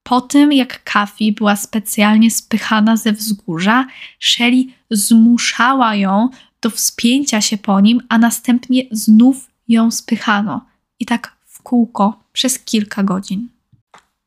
Po 0.02 0.20
tym, 0.20 0.52
jak 0.52 0.84
Kathy 0.84 1.32
była 1.32 1.56
specjalnie 1.56 2.30
spychana 2.30 2.96
ze 2.96 3.12
wzgórza, 3.12 3.86
Shelly 4.20 4.64
zmuszała 4.90 5.94
ją 5.94 6.28
do 6.62 6.70
wspięcia 6.70 7.40
się 7.40 7.58
po 7.58 7.80
nim, 7.80 8.02
a 8.08 8.18
następnie 8.18 8.82
znów 8.90 9.50
ją 9.68 9.90
spychano. 9.90 10.66
I 11.00 11.06
tak 11.06 11.35
kółko 11.66 12.20
przez 12.32 12.58
kilka 12.58 13.02
godzin. 13.02 13.48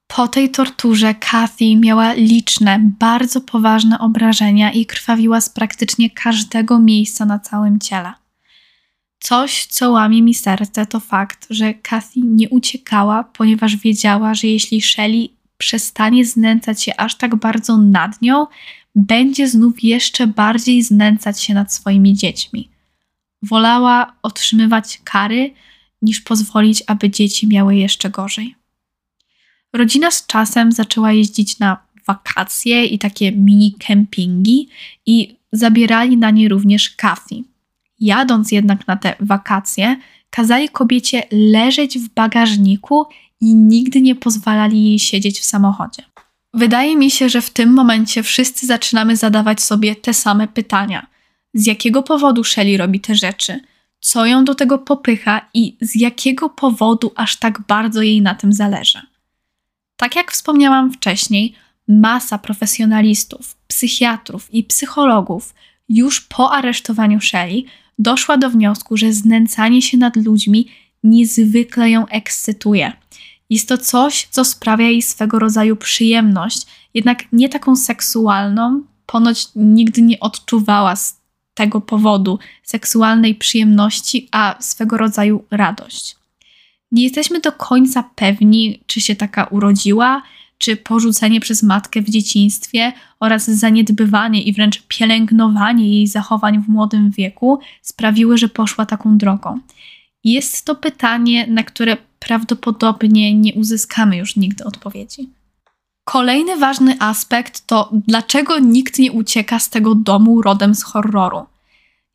Po 0.08 0.28
tej 0.28 0.52
torturze 0.52 1.16
Kathy 1.16 1.76
miała 1.76 2.14
liczne, 2.14 2.80
bardzo 3.00 3.42
poważne 3.42 4.00
obrażenia 4.00 4.72
i 4.72 4.86
krwawiła 4.86 5.42
z 5.42 5.50
praktycznie 5.50 6.10
każdego 6.10 6.80
miejsca 6.80 7.26
na 7.26 7.40
całym 7.40 7.80
ciele. 7.80 8.14
Coś, 9.20 9.66
co 9.66 9.92
łamie 9.92 10.22
mi 10.22 10.34
serce, 10.34 10.86
to 10.86 11.00
fakt, 11.00 11.48
że 11.50 11.74
Kathy 11.74 12.20
nie 12.20 12.50
uciekała, 12.50 13.24
ponieważ 13.24 13.76
wiedziała, 13.76 14.34
że 14.34 14.48
jeśli 14.48 14.82
Shelley 14.82 15.34
przestanie 15.58 16.26
znęcać 16.26 16.84
się 16.84 16.98
aż 16.98 17.16
tak 17.16 17.36
bardzo 17.36 17.78
nad 17.78 18.22
nią, 18.22 18.48
będzie 18.96 19.48
znów 19.48 19.84
jeszcze 19.84 20.28
bardziej 20.28 20.84
znęcać 20.84 21.42
się 21.42 21.54
nad 21.54 21.74
swoimi 21.74 22.14
dziećmi. 22.14 22.70
Wolała 23.44 24.14
otrzymywać 24.22 25.02
kary, 25.04 25.54
niż 26.02 26.22
pozwolić, 26.22 26.84
aby 26.88 27.10
dzieci 27.10 27.48
miały 27.48 27.76
jeszcze 27.76 28.10
gorzej. 28.10 28.56
Rodzina 29.74 30.12
z 30.12 30.26
czasem 30.26 30.72
zaczęła 30.72 31.12
jeździć 31.12 31.60
na 31.60 31.78
wakacje 32.08 32.86
i 32.86 33.00
takie 33.00 33.32
mini 33.32 33.76
kempingi 33.80 34.70
i 35.06 35.36
zabierali 35.52 36.18
na 36.18 36.32
nie 36.32 36.50
również 36.50 36.90
Kathy. 36.90 37.36
Jadąc 38.00 38.52
jednak 38.52 38.88
na 38.88 38.98
te 38.98 39.16
wakacje, 39.20 39.98
kazali 40.30 40.70
kobiecie 40.70 41.24
leżeć 41.32 42.00
w 42.00 42.10
bagażniku 42.10 43.06
i 43.42 43.56
nigdy 43.56 44.02
nie 44.02 44.16
pozwalali 44.16 44.86
jej 44.86 45.00
siedzieć 45.00 45.40
w 45.40 45.46
samochodzie. 45.46 46.04
Wydaje 46.54 46.96
mi 46.96 47.12
się, 47.12 47.30
że 47.30 47.42
w 47.42 47.50
tym 47.50 47.74
momencie 47.74 48.24
wszyscy 48.24 48.66
zaczynamy 48.66 49.16
zadawać 49.16 49.62
sobie 49.62 49.96
te 49.96 50.14
same 50.14 50.48
pytania. 50.48 51.08
Z 51.54 51.66
jakiego 51.66 52.04
powodu 52.04 52.44
Shelley 52.44 52.78
robi 52.78 53.00
te 53.00 53.16
rzeczy? 53.16 53.60
Co 54.00 54.26
ją 54.26 54.46
do 54.46 54.56
tego 54.56 54.78
popycha 54.78 55.50
i 55.54 55.78
z 55.82 55.96
jakiego 55.96 56.50
powodu 56.50 57.12
aż 57.16 57.38
tak 57.38 57.62
bardzo 57.68 58.02
jej 58.02 58.22
na 58.22 58.36
tym 58.36 58.54
zależy. 58.54 59.02
Tak 59.98 60.16
jak 60.16 60.32
wspomniałam 60.32 60.92
wcześniej, 60.92 61.54
masa 61.88 62.38
profesjonalistów, 62.38 63.56
psychiatrów 63.68 64.54
i 64.54 64.64
psychologów 64.64 65.54
już 65.90 66.22
po 66.22 66.52
aresztowaniu 66.52 67.22
Shelley 67.22 67.66
doszła 68.00 68.38
do 68.38 68.50
wniosku, 68.50 68.98
że 68.98 69.14
znęcanie 69.14 69.82
się 69.82 69.98
nad 69.98 70.16
ludźmi 70.16 70.68
niezwykle 71.04 71.90
ją 71.90 72.08
ekscytuje. 72.08 72.94
Jest 73.50 73.70
to 73.70 73.78
coś, 73.78 74.28
co 74.32 74.46
sprawia 74.46 74.86
jej 74.86 75.02
swego 75.02 75.40
rodzaju 75.40 75.76
przyjemność, 75.76 76.68
jednak 76.94 77.24
nie 77.32 77.50
taką 77.50 77.76
seksualną, 77.76 78.82
ponoć 79.06 79.48
nigdy 79.56 80.02
nie 80.02 80.20
odczuwała 80.20 80.96
z 80.96 81.19
tego 81.60 81.82
powodu 81.82 82.40
seksualnej 82.64 83.36
przyjemności, 83.36 84.28
a 84.32 84.56
swego 84.60 84.98
rodzaju 84.98 85.44
radość. 85.52 86.16
Nie 86.92 87.04
jesteśmy 87.04 87.40
do 87.40 87.52
końca 87.52 88.04
pewni, 88.16 88.80
czy 88.88 89.02
się 89.02 89.16
taka 89.16 89.44
urodziła, 89.44 90.22
czy 90.58 90.78
porzucenie 90.78 91.40
przez 91.40 91.64
matkę 91.64 92.02
w 92.02 92.10
dzieciństwie 92.10 92.94
oraz 93.20 93.50
zaniedbywanie 93.50 94.42
i 94.44 94.54
wręcz 94.54 94.84
pielęgnowanie 94.88 95.90
jej 95.96 96.08
zachowań 96.08 96.64
w 96.64 96.68
młodym 96.68 97.12
wieku 97.12 97.60
sprawiły, 97.82 98.38
że 98.38 98.50
poszła 98.50 98.86
taką 98.86 99.18
drogą. 99.18 99.60
Jest 100.24 100.66
to 100.66 100.76
pytanie, 100.76 101.48
na 101.48 101.64
które 101.64 101.98
prawdopodobnie 102.20 103.34
nie 103.36 103.54
uzyskamy 103.54 104.18
już 104.18 104.36
nigdy 104.36 104.64
odpowiedzi. 104.64 105.30
Kolejny 106.12 106.58
ważny 106.58 106.96
aspekt 107.00 107.66
to 107.66 107.90
dlaczego 108.08 108.60
nikt 108.60 109.00
nie 109.00 109.12
ucieka 109.12 109.60
z 109.60 109.70
tego 109.70 109.96
domu 109.96 110.42
rodem 110.42 110.76
z 110.76 110.84
horroru. 110.84 111.46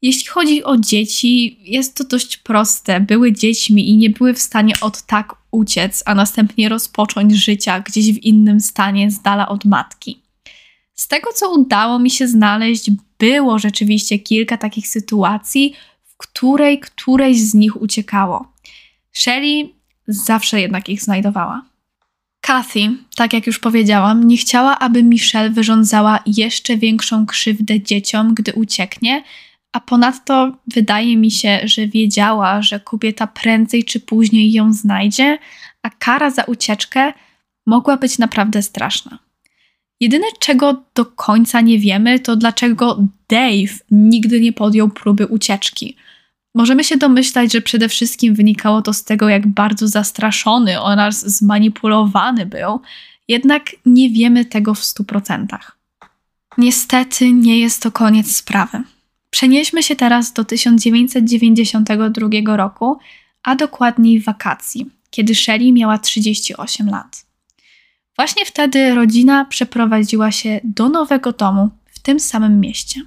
Jeśli 0.02 0.26
chodzi 0.26 0.64
o 0.64 0.76
dzieci, 0.76 1.58
jest 1.60 1.96
to 1.96 2.04
dość 2.04 2.36
proste. 2.36 3.00
Były 3.00 3.32
dziećmi 3.32 3.88
i 3.88 3.96
nie 3.96 4.10
były 4.10 4.34
w 4.34 4.38
stanie 4.38 4.74
od 4.80 5.02
tak 5.02 5.34
uciec, 5.50 6.02
a 6.06 6.14
następnie 6.14 6.68
rozpocząć 6.68 7.32
życia 7.32 7.80
gdzieś 7.80 8.12
w 8.12 8.22
innym 8.22 8.60
stanie, 8.60 9.10
z 9.10 9.22
dala 9.22 9.48
od 9.48 9.64
matki. 9.64 10.22
Z 10.94 11.08
tego, 11.08 11.32
co 11.32 11.52
udało 11.52 11.98
mi 11.98 12.10
się 12.10 12.28
znaleźć, 12.28 12.90
było 13.18 13.58
rzeczywiście 13.58 14.18
kilka 14.18 14.56
takich 14.56 14.88
sytuacji, 14.88 15.74
w 16.04 16.16
której 16.16 16.80
któreś 16.80 17.40
z 17.40 17.54
nich 17.54 17.82
uciekało. 17.82 18.52
Shelley 19.12 19.74
zawsze 20.08 20.60
jednak 20.60 20.88
ich 20.88 21.02
znajdowała. 21.02 21.73
Kathy, 22.46 22.90
tak 23.16 23.32
jak 23.32 23.46
już 23.46 23.58
powiedziałam, 23.58 24.28
nie 24.28 24.36
chciała, 24.36 24.78
aby 24.78 25.02
Michelle 25.02 25.50
wyrządzała 25.50 26.20
jeszcze 26.26 26.76
większą 26.76 27.26
krzywdę 27.26 27.80
dzieciom, 27.80 28.34
gdy 28.34 28.52
ucieknie, 28.52 29.22
a 29.72 29.80
ponadto 29.80 30.52
wydaje 30.66 31.16
mi 31.16 31.30
się, 31.30 31.60
że 31.64 31.86
wiedziała, 31.86 32.62
że 32.62 32.80
kobieta 32.80 33.26
prędzej 33.26 33.84
czy 33.84 34.00
później 34.00 34.52
ją 34.52 34.72
znajdzie, 34.72 35.38
a 35.82 35.90
kara 35.90 36.30
za 36.30 36.42
ucieczkę 36.42 37.12
mogła 37.66 37.96
być 37.96 38.18
naprawdę 38.18 38.62
straszna. 38.62 39.18
Jedyne, 40.00 40.26
czego 40.38 40.84
do 40.94 41.04
końca 41.04 41.60
nie 41.60 41.78
wiemy, 41.78 42.18
to 42.18 42.36
dlaczego 42.36 43.04
Dave 43.28 43.78
nigdy 43.90 44.40
nie 44.40 44.52
podjął 44.52 44.88
próby 44.88 45.26
ucieczki. 45.26 45.96
Możemy 46.54 46.84
się 46.84 46.96
domyślać, 46.96 47.52
że 47.52 47.60
przede 47.60 47.88
wszystkim 47.88 48.34
wynikało 48.34 48.82
to 48.82 48.92
z 48.92 49.04
tego, 49.04 49.28
jak 49.28 49.46
bardzo 49.46 49.88
zastraszony 49.88 50.80
oraz 50.80 51.20
zmanipulowany 51.20 52.46
był, 52.46 52.80
jednak 53.28 53.70
nie 53.86 54.10
wiemy 54.10 54.44
tego 54.44 54.74
w 54.74 54.84
stu 54.84 55.04
procentach. 55.04 55.78
Niestety 56.58 57.32
nie 57.32 57.60
jest 57.60 57.82
to 57.82 57.92
koniec 57.92 58.36
sprawy. 58.36 58.82
Przenieśmy 59.30 59.82
się 59.82 59.96
teraz 59.96 60.32
do 60.32 60.44
1992 60.44 62.56
roku, 62.56 62.98
a 63.42 63.56
dokładniej 63.56 64.20
wakacji, 64.20 64.86
kiedy 65.10 65.34
Shelley 65.34 65.72
miała 65.72 65.98
38 65.98 66.88
lat. 66.88 67.26
Właśnie 68.16 68.44
wtedy 68.44 68.94
rodzina 68.94 69.44
przeprowadziła 69.44 70.30
się 70.30 70.60
do 70.64 70.88
nowego 70.88 71.32
domu 71.32 71.70
w 71.86 71.98
tym 71.98 72.20
samym 72.20 72.60
mieście. 72.60 73.00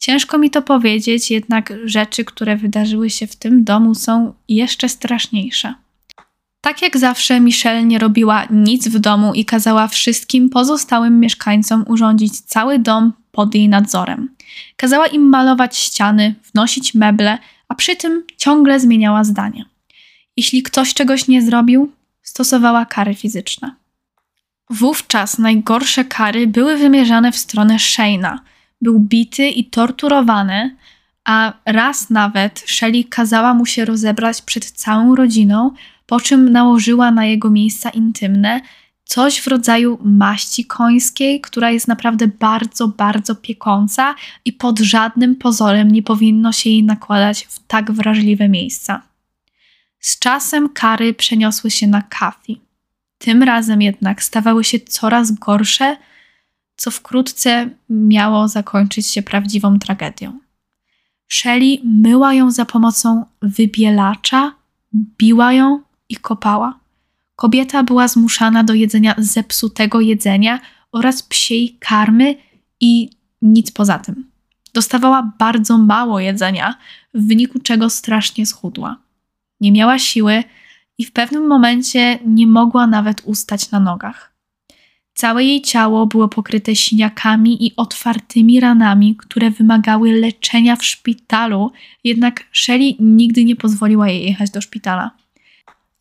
Ciężko 0.00 0.38
mi 0.38 0.50
to 0.50 0.62
powiedzieć, 0.62 1.30
jednak 1.30 1.72
rzeczy, 1.84 2.24
które 2.24 2.56
wydarzyły 2.56 3.10
się 3.10 3.26
w 3.26 3.36
tym 3.36 3.64
domu, 3.64 3.94
są 3.94 4.34
jeszcze 4.48 4.88
straszniejsze. 4.88 5.74
Tak 6.60 6.82
jak 6.82 6.98
zawsze, 6.98 7.40
Michelle 7.40 7.84
nie 7.84 7.98
robiła 7.98 8.46
nic 8.50 8.88
w 8.88 8.98
domu 8.98 9.34
i 9.34 9.44
kazała 9.44 9.88
wszystkim 9.88 10.50
pozostałym 10.50 11.20
mieszkańcom 11.20 11.84
urządzić 11.88 12.40
cały 12.40 12.78
dom 12.78 13.12
pod 13.32 13.54
jej 13.54 13.68
nadzorem. 13.68 14.34
Kazała 14.76 15.06
im 15.06 15.22
malować 15.28 15.76
ściany, 15.76 16.34
wnosić 16.52 16.94
meble, 16.94 17.38
a 17.68 17.74
przy 17.74 17.96
tym 17.96 18.24
ciągle 18.36 18.80
zmieniała 18.80 19.24
zdanie. 19.24 19.64
Jeśli 20.36 20.62
ktoś 20.62 20.94
czegoś 20.94 21.28
nie 21.28 21.42
zrobił, 21.42 21.92
stosowała 22.22 22.86
kary 22.86 23.14
fizyczne. 23.14 23.74
Wówczas 24.70 25.38
najgorsze 25.38 26.04
kary 26.04 26.46
były 26.46 26.76
wymierzane 26.76 27.32
w 27.32 27.36
stronę 27.36 27.76
Shane'a, 27.76 28.38
był 28.80 29.00
bity 29.00 29.48
i 29.48 29.64
torturowany, 29.64 30.76
a 31.24 31.52
raz 31.66 32.10
nawet 32.10 32.64
Shelley 32.66 33.04
kazała 33.04 33.54
mu 33.54 33.66
się 33.66 33.84
rozebrać 33.84 34.42
przed 34.42 34.70
całą 34.70 35.16
rodziną, 35.16 35.70
po 36.06 36.20
czym 36.20 36.52
nałożyła 36.52 37.10
na 37.10 37.24
jego 37.24 37.50
miejsca 37.50 37.90
intymne 37.90 38.60
coś 39.04 39.40
w 39.40 39.46
rodzaju 39.46 39.98
maści 40.04 40.64
końskiej, 40.64 41.40
która 41.40 41.70
jest 41.70 41.88
naprawdę 41.88 42.28
bardzo, 42.28 42.88
bardzo 42.88 43.34
piekąca 43.34 44.14
i 44.44 44.52
pod 44.52 44.78
żadnym 44.78 45.36
pozorem 45.36 45.90
nie 45.90 46.02
powinno 46.02 46.52
się 46.52 46.70
jej 46.70 46.84
nakładać 46.84 47.46
w 47.50 47.66
tak 47.66 47.92
wrażliwe 47.92 48.48
miejsca. 48.48 49.02
Z 50.00 50.18
czasem 50.18 50.68
kary 50.68 51.14
przeniosły 51.14 51.70
się 51.70 51.86
na 51.86 52.02
Kathy. 52.02 52.52
Tym 53.18 53.42
razem 53.42 53.82
jednak 53.82 54.22
stawały 54.22 54.64
się 54.64 54.80
coraz 54.80 55.32
gorsze, 55.32 55.96
co 56.80 56.90
wkrótce 56.90 57.70
miało 57.90 58.48
zakończyć 58.48 59.06
się 59.06 59.22
prawdziwą 59.22 59.78
tragedią. 59.78 60.38
Shelley 61.28 61.80
myła 61.84 62.34
ją 62.34 62.50
za 62.50 62.64
pomocą 62.64 63.24
wybielacza, 63.42 64.52
biła 65.18 65.52
ją 65.52 65.82
i 66.08 66.16
kopała. 66.16 66.78
Kobieta 67.36 67.82
była 67.82 68.08
zmuszana 68.08 68.64
do 68.64 68.74
jedzenia 68.74 69.14
zepsutego 69.18 70.00
jedzenia 70.00 70.60
oraz 70.92 71.22
psiej 71.22 71.76
karmy 71.80 72.34
i 72.80 73.10
nic 73.42 73.70
poza 73.70 73.98
tym. 73.98 74.30
Dostawała 74.74 75.32
bardzo 75.38 75.78
mało 75.78 76.20
jedzenia, 76.20 76.74
w 77.14 77.26
wyniku 77.26 77.58
czego 77.58 77.90
strasznie 77.90 78.46
schudła. 78.46 78.96
Nie 79.60 79.72
miała 79.72 79.98
siły 79.98 80.44
i 80.98 81.04
w 81.04 81.12
pewnym 81.12 81.46
momencie 81.46 82.18
nie 82.26 82.46
mogła 82.46 82.86
nawet 82.86 83.22
ustać 83.24 83.70
na 83.70 83.80
nogach. 83.80 84.29
Całe 85.20 85.44
jej 85.44 85.62
ciało 85.62 86.06
było 86.06 86.28
pokryte 86.28 86.76
siniakami 86.76 87.66
i 87.66 87.76
otwartymi 87.76 88.60
ranami, 88.60 89.16
które 89.16 89.50
wymagały 89.50 90.12
leczenia 90.12 90.76
w 90.76 90.84
szpitalu, 90.84 91.72
jednak 92.04 92.44
Shelley 92.52 92.96
nigdy 93.00 93.44
nie 93.44 93.56
pozwoliła 93.56 94.08
jej 94.08 94.24
jechać 94.24 94.50
do 94.50 94.60
szpitala. 94.60 95.10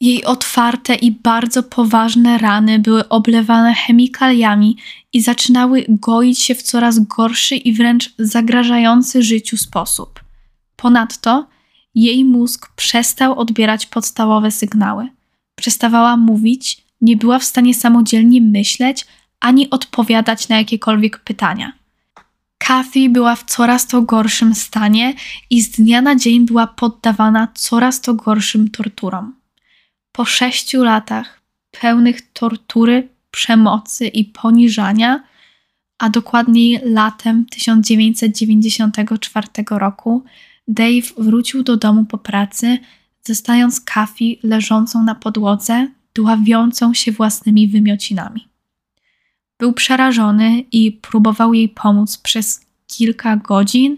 Jej 0.02 0.26
otwarte 0.26 0.96
i 0.96 1.12
bardzo 1.12 1.64
poważne 1.64 2.38
rany 2.38 2.80
były 2.80 3.10
oblewane 3.10 3.74
chemikaliami 3.74 4.78
i 5.14 5.22
zaczynały 5.22 5.86
goić 5.90 6.40
się 6.40 6.56
w 6.56 6.64
coraz 6.64 7.00
gorszy 7.00 7.56
i 7.56 7.74
wręcz 7.74 8.14
zagrażający 8.20 9.24
życiu 9.24 9.58
sposób. 9.58 10.20
Ponadto 10.76 11.48
jej 11.96 12.26
mózg 12.26 12.72
przestał 12.76 13.40
odbierać 13.40 13.86
podstawowe 13.86 14.52
sygnały. 14.52 15.10
Przestawała 15.56 16.18
mówić, 16.18 16.89
nie 17.02 17.18
była 17.18 17.40
w 17.40 17.44
stanie 17.44 17.74
samodzielnie 17.74 18.42
myśleć 18.42 19.06
ani 19.40 19.70
odpowiadać 19.70 20.50
na 20.50 20.58
jakiekolwiek 20.58 21.20
pytania. 21.20 21.74
Kathy 22.58 23.10
była 23.10 23.36
w 23.36 23.44
coraz 23.44 23.88
to 23.88 24.02
gorszym 24.02 24.56
stanie 24.56 25.14
i 25.50 25.62
z 25.62 25.70
dnia 25.70 26.02
na 26.02 26.16
dzień 26.16 26.46
była 26.46 26.68
poddawana 26.68 27.48
coraz 27.56 28.02
to 28.02 28.14
gorszym 28.14 28.70
torturom. 28.70 29.36
Po 30.12 30.26
sześciu 30.26 30.84
latach 30.84 31.42
pełnych 31.72 32.32
tortury, 32.32 33.10
przemocy 33.32 34.08
i 34.08 34.26
poniżania, 34.26 35.24
a 35.98 36.10
dokładniej 36.10 36.80
latem 36.84 37.46
1994 37.46 39.48
roku, 39.72 40.24
Dave 40.68 41.14
wrócił 41.18 41.64
do 41.64 41.78
domu 41.78 42.06
po 42.06 42.18
pracy, 42.18 42.78
zostając 43.24 43.82
Kathy 43.82 44.36
leżącą 44.44 45.04
na 45.04 45.16
podłodze, 45.16 45.88
dławiącą 46.20 46.94
się 46.94 47.12
własnymi 47.12 47.68
wymiocinami. 47.68 48.48
Był 49.60 49.74
przerażony 49.74 50.64
i 50.72 50.92
próbował 50.92 51.54
jej 51.54 51.70
pomóc 51.70 52.18
przez 52.18 52.66
kilka 52.88 53.36
godzin, 53.36 53.98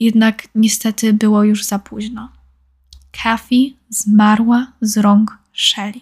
jednak 0.00 0.48
niestety 0.54 1.12
było 1.12 1.44
już 1.44 1.64
za 1.64 1.78
późno. 1.78 2.32
Kathy 3.22 3.56
zmarła 3.88 4.72
z 4.80 4.98
rąk 4.98 5.38
Shelley. 5.52 6.00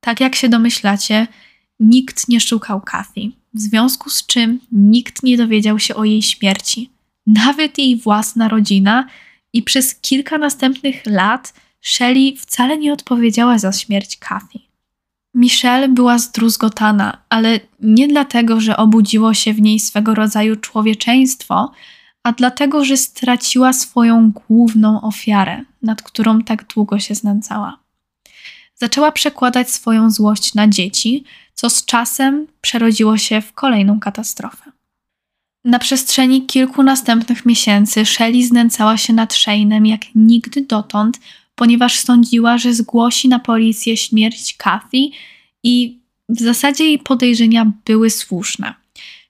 Tak 0.00 0.20
jak 0.20 0.34
się 0.34 0.48
domyślacie, 0.48 1.26
nikt 1.80 2.28
nie 2.28 2.40
szukał 2.40 2.80
Kathy, 2.80 3.20
w 3.54 3.60
związku 3.60 4.10
z 4.10 4.26
czym 4.26 4.60
nikt 4.72 5.22
nie 5.22 5.36
dowiedział 5.36 5.78
się 5.78 5.94
o 5.94 6.04
jej 6.04 6.22
śmierci, 6.22 6.90
nawet 7.26 7.78
jej 7.78 7.96
własna 7.96 8.48
rodzina, 8.48 9.08
i 9.52 9.62
przez 9.62 9.94
kilka 9.94 10.38
następnych 10.38 11.06
lat 11.06 11.54
Shelley 11.80 12.36
wcale 12.36 12.78
nie 12.78 12.92
odpowiedziała 12.92 13.58
za 13.58 13.72
śmierć 13.72 14.16
Kathy. 14.16 14.58
Michelle 15.34 15.88
była 15.88 16.18
zdruzgotana, 16.18 17.22
ale 17.28 17.60
nie 17.80 18.08
dlatego, 18.08 18.60
że 18.60 18.76
obudziło 18.76 19.34
się 19.34 19.54
w 19.54 19.60
niej 19.60 19.80
swego 19.80 20.14
rodzaju 20.14 20.56
człowieczeństwo, 20.56 21.72
a 22.22 22.32
dlatego, 22.32 22.84
że 22.84 22.96
straciła 22.96 23.72
swoją 23.72 24.30
główną 24.30 25.00
ofiarę, 25.00 25.64
nad 25.82 26.02
którą 26.02 26.42
tak 26.42 26.66
długo 26.74 26.98
się 26.98 27.14
znęcała. 27.14 27.78
Zaczęła 28.74 29.12
przekładać 29.12 29.70
swoją 29.70 30.10
złość 30.10 30.54
na 30.54 30.68
dzieci, 30.68 31.24
co 31.54 31.70
z 31.70 31.84
czasem 31.84 32.46
przerodziło 32.60 33.18
się 33.18 33.40
w 33.40 33.52
kolejną 33.52 34.00
katastrofę. 34.00 34.72
Na 35.64 35.78
przestrzeni 35.78 36.46
kilku 36.46 36.82
następnych 36.82 37.46
miesięcy 37.46 38.04
Shelley 38.06 38.44
znęcała 38.44 38.96
się 38.96 39.12
nad 39.12 39.32
Shane'em 39.32 39.86
jak 39.86 40.00
nigdy 40.14 40.62
dotąd, 40.62 41.18
ponieważ 41.58 41.98
sądziła, 41.98 42.58
że 42.58 42.74
zgłosi 42.74 43.28
na 43.28 43.38
policję 43.38 43.96
śmierć 43.96 44.56
Kathy 44.56 44.98
i 45.62 45.98
w 46.28 46.40
zasadzie 46.40 46.84
jej 46.84 46.98
podejrzenia 46.98 47.72
były 47.84 48.10
słuszne. 48.10 48.74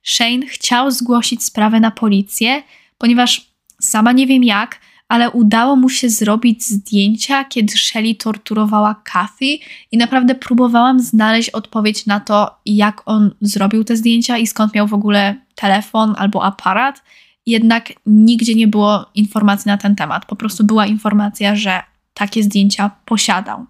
Shane 0.03 0.47
chciał 0.47 0.91
zgłosić 0.91 1.45
sprawę 1.45 1.81
na 1.81 1.91
policję, 1.91 2.63
ponieważ 2.99 3.47
sama 3.81 4.13
nie 4.13 4.27
wiem 4.27 4.45
jak, 4.45 4.81
ale 5.09 5.31
udało 5.31 5.77
mu 5.77 5.89
się 5.89 6.11
zrobić 6.11 6.65
zdjęcia, 6.65 7.45
kiedy 7.45 7.77
Shelley 7.77 8.17
torturowała 8.17 9.03
Kathy 9.05 9.59
i 9.93 9.97
naprawdę 9.97 10.35
próbowałam 10.35 11.01
znaleźć 11.01 11.51
odpowiedź 11.51 12.07
na 12.07 12.21
to, 12.21 12.51
jak 12.67 13.03
on 13.07 13.31
zrobił 13.41 13.85
te 13.85 13.97
zdjęcia 13.97 14.39
i 14.39 14.47
skąd 14.47 14.75
miał 14.75 14.87
w 14.87 14.95
ogóle 14.95 15.37
telefon 15.55 16.15
albo 16.19 16.45
aparat. 16.45 17.03
Jednak 17.47 17.93
nigdzie 18.07 18.55
nie 18.55 18.69
było 18.69 19.07
informacji 19.15 19.69
na 19.69 19.77
ten 19.77 19.97
temat. 19.97 20.27
Po 20.27 20.37
prostu 20.37 20.65
była 20.65 20.87
informacja, 20.87 21.57
że 21.57 21.83
takie 22.19 22.43
zdjęcia 22.43 22.91
posiadał. 23.05 23.67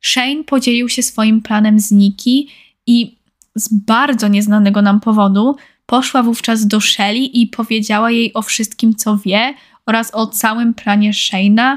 Shane 0.00 0.44
podzielił 0.44 0.88
się 0.88 1.02
swoim 1.02 1.42
planem 1.42 1.80
z 1.80 1.90
Nikki 1.90 2.48
i 2.86 3.16
z 3.54 3.74
bardzo 3.74 4.28
nieznanego 4.28 4.82
nam 4.82 5.00
powodu 5.00 5.56
poszła 5.86 6.22
wówczas 6.22 6.66
do 6.66 6.80
Shelly 6.80 7.18
i 7.18 7.46
powiedziała 7.46 8.10
jej 8.10 8.34
o 8.34 8.42
wszystkim, 8.42 8.94
co 8.94 9.16
wie 9.16 9.54
oraz 9.86 10.14
o 10.14 10.26
całym 10.26 10.74
planie 10.74 11.12
Shane'a, 11.12 11.76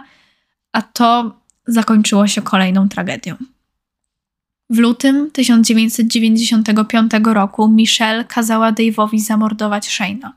a 0.72 0.82
to 0.82 1.36
zakończyło 1.68 2.28
się 2.28 2.42
kolejną 2.42 2.90
tragedią. 2.90 3.36
W 4.70 4.78
lutym 4.78 5.32
1995 5.32 7.12
roku 7.24 7.68
Michelle 7.68 8.26
kazała 8.26 8.72
Dave'owi 8.72 9.20
zamordować 9.20 9.88
Shane'a. 9.88 10.30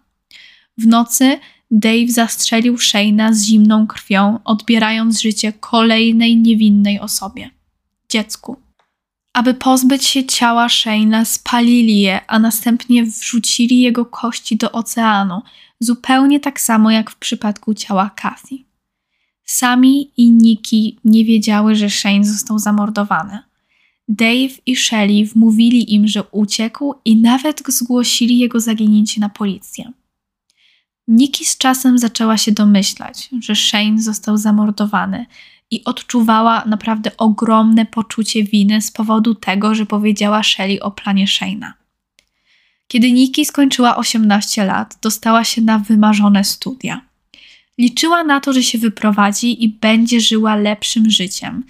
W 0.79 0.87
nocy 0.87 1.39
Dave 1.75 2.09
zastrzelił 2.09 2.77
Shane'a 2.77 3.33
z 3.33 3.45
zimną 3.45 3.87
krwią, 3.87 4.39
odbierając 4.45 5.21
życie 5.21 5.53
kolejnej 5.53 6.37
niewinnej 6.37 7.01
osobie 7.01 7.51
dziecku. 8.09 8.57
Aby 9.33 9.55
pozbyć 9.55 10.05
się 10.05 10.25
ciała 10.25 10.67
Shane'a, 10.67 11.25
spalili 11.25 12.01
je, 12.01 12.27
a 12.27 12.39
następnie 12.39 13.05
wrzucili 13.05 13.81
jego 13.81 14.05
kości 14.05 14.57
do 14.57 14.73
oceanu, 14.73 15.43
zupełnie 15.81 16.41
tak 16.41 16.61
samo 16.61 16.91
jak 16.91 17.11
w 17.11 17.17
przypadku 17.17 17.75
ciała 17.75 18.11
Kathy. 18.17 18.57
Sami 19.45 20.11
i 20.17 20.31
Nikki 20.31 20.99
nie 21.05 21.25
wiedziały, 21.25 21.75
że 21.75 21.91
Shane 21.91 22.25
został 22.25 22.59
zamordowany. 22.59 23.39
Dave 24.09 24.61
i 24.67 24.77
Shelley 24.77 25.25
wmówili 25.25 25.95
im, 25.95 26.09
że 26.09 26.23
uciekł 26.23 26.95
i 27.05 27.17
nawet 27.17 27.63
zgłosili 27.69 28.39
jego 28.39 28.61
zaginięcie 28.61 29.21
na 29.21 29.29
policję. 29.29 29.93
Nikki 31.09 31.45
z 31.45 31.59
czasem 31.59 31.99
zaczęła 31.99 32.37
się 32.37 32.53
domyślać, 32.53 33.29
że 33.41 33.57
Shane 33.57 34.03
został 34.03 34.37
zamordowany 34.37 35.27
i 35.71 35.85
odczuwała 35.85 36.65
naprawdę 36.67 37.17
ogromne 37.17 37.87
poczucie 37.87 38.45
winy 38.45 38.83
z 38.83 38.91
powodu 38.91 39.35
tego, 39.35 39.75
że 39.75 39.87
powiedziała 39.87 40.43
Shelley 40.43 40.81
o 40.81 40.91
planie 40.91 41.27
Shane'a. 41.27 41.73
Kiedy 42.89 43.13
Nikki 43.13 43.45
skończyła 43.45 43.97
18 43.97 44.65
lat, 44.65 44.99
dostała 45.03 45.45
się 45.45 45.63
na 45.63 45.79
wymarzone 45.79 46.45
studia. 46.45 47.01
Liczyła 47.79 48.25
na 48.25 48.41
to, 48.41 48.53
że 48.53 48.63
się 48.63 48.79
wyprowadzi 48.79 49.65
i 49.65 49.69
będzie 49.69 50.21
żyła 50.21 50.57
lepszym 50.57 51.11
życiem. 51.11 51.65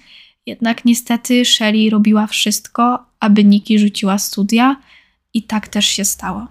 Jednak 0.45 0.85
niestety 0.85 1.45
Shelley 1.45 1.89
robiła 1.89 2.27
wszystko, 2.27 3.05
aby 3.19 3.43
Nikki 3.43 3.79
rzuciła 3.79 4.17
studia 4.17 4.75
i 5.33 5.43
tak 5.43 5.67
też 5.67 5.85
się 5.85 6.05
stało. 6.05 6.47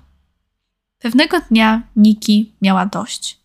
Pewnego 1.03 1.41
dnia 1.51 1.83
Nikki 1.97 2.53
miała 2.63 2.87
dość. 2.87 3.39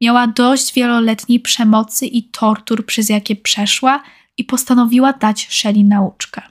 Miała 0.00 0.26
dość 0.26 0.74
wieloletniej 0.74 1.40
przemocy 1.40 2.06
i 2.06 2.22
tortur, 2.22 2.86
przez 2.86 3.08
jakie 3.08 3.36
przeszła, 3.36 4.02
i 4.36 4.44
postanowiła 4.44 5.12
dać 5.12 5.48
Shelley 5.50 5.84
nauczkę. 5.84 6.42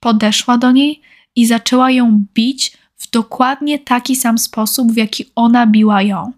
Podeszła 0.00 0.58
do 0.58 0.72
niej 0.72 1.00
i 1.36 1.46
zaczęła 1.46 1.90
ją 1.90 2.24
bić, 2.34 2.76
w 2.96 3.10
dokładnie 3.10 3.78
taki 3.78 4.16
sam 4.16 4.38
sposób, 4.38 4.92
w 4.92 4.96
jaki 4.96 5.24
ona 5.34 5.66
biła 5.66 6.02
ją. 6.02 6.32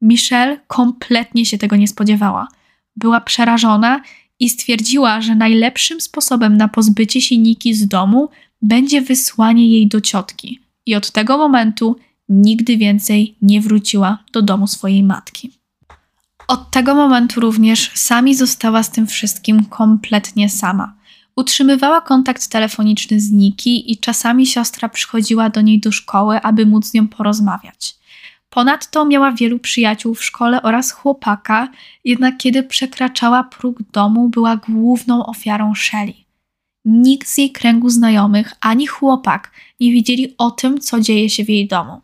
Michelle 0.00 0.60
kompletnie 0.66 1.46
się 1.46 1.58
tego 1.58 1.76
nie 1.76 1.88
spodziewała. 1.88 2.48
Była 2.96 3.20
przerażona 3.20 4.00
i 4.38 4.50
stwierdziła, 4.50 5.20
że 5.20 5.34
najlepszym 5.34 6.00
sposobem 6.00 6.56
na 6.56 6.68
pozbycie 6.68 7.20
się 7.20 7.38
Niki 7.38 7.74
z 7.74 7.88
domu 7.88 8.28
będzie 8.62 9.02
wysłanie 9.02 9.68
jej 9.68 9.86
do 9.88 10.00
ciotki. 10.00 10.60
I 10.86 10.94
od 10.94 11.10
tego 11.10 11.38
momentu 11.38 11.96
nigdy 12.28 12.76
więcej 12.76 13.36
nie 13.42 13.60
wróciła 13.60 14.18
do 14.32 14.42
domu 14.42 14.66
swojej 14.66 15.02
matki. 15.02 15.50
Od 16.48 16.70
tego 16.70 16.94
momentu 16.94 17.40
również 17.40 17.90
sami 17.94 18.34
została 18.34 18.82
z 18.82 18.90
tym 18.90 19.06
wszystkim 19.06 19.64
kompletnie 19.64 20.48
sama. 20.48 20.94
Utrzymywała 21.36 22.00
kontakt 22.00 22.48
telefoniczny 22.48 23.20
z 23.20 23.30
Niki 23.30 23.92
i 23.92 23.98
czasami 23.98 24.46
siostra 24.46 24.88
przychodziła 24.88 25.50
do 25.50 25.60
niej 25.60 25.80
do 25.80 25.92
szkoły, 25.92 26.40
aby 26.40 26.66
móc 26.66 26.86
z 26.86 26.94
nią 26.94 27.08
porozmawiać. 27.08 27.94
Ponadto 28.50 29.04
miała 29.04 29.32
wielu 29.32 29.58
przyjaciół 29.58 30.14
w 30.14 30.24
szkole 30.24 30.62
oraz 30.62 30.90
chłopaka, 30.90 31.68
jednak 32.04 32.36
kiedy 32.38 32.62
przekraczała 32.62 33.44
próg 33.44 33.82
domu, 33.82 34.28
była 34.28 34.56
główną 34.56 35.26
ofiarą 35.26 35.74
Shelly. 35.74 36.14
Nikt 36.84 37.28
z 37.28 37.38
jej 37.38 37.52
kręgu 37.52 37.90
znajomych 37.90 38.54
ani 38.60 38.86
chłopak 38.86 39.52
nie 39.80 39.92
wiedzieli 39.92 40.34
o 40.38 40.50
tym, 40.50 40.80
co 40.80 41.00
dzieje 41.00 41.30
się 41.30 41.44
w 41.44 41.48
jej 41.48 41.68
domu. 41.68 42.00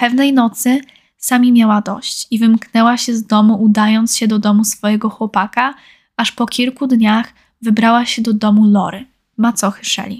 Pewnej 0.00 0.32
nocy 0.32 0.80
sami 1.16 1.52
miała 1.52 1.80
dość 1.80 2.26
i 2.30 2.38
wymknęła 2.38 2.96
się 2.96 3.14
z 3.14 3.26
domu, 3.26 3.62
udając 3.62 4.16
się 4.16 4.28
do 4.28 4.38
domu 4.38 4.64
swojego 4.64 5.10
chłopaka, 5.10 5.74
aż 6.16 6.32
po 6.32 6.46
kilku 6.46 6.86
dniach 6.86 7.32
wybrała 7.62 8.06
się 8.06 8.22
do 8.22 8.32
domu 8.32 8.64
Lory, 8.64 9.06
macochy 9.36 9.84
Shelly. 9.84 10.16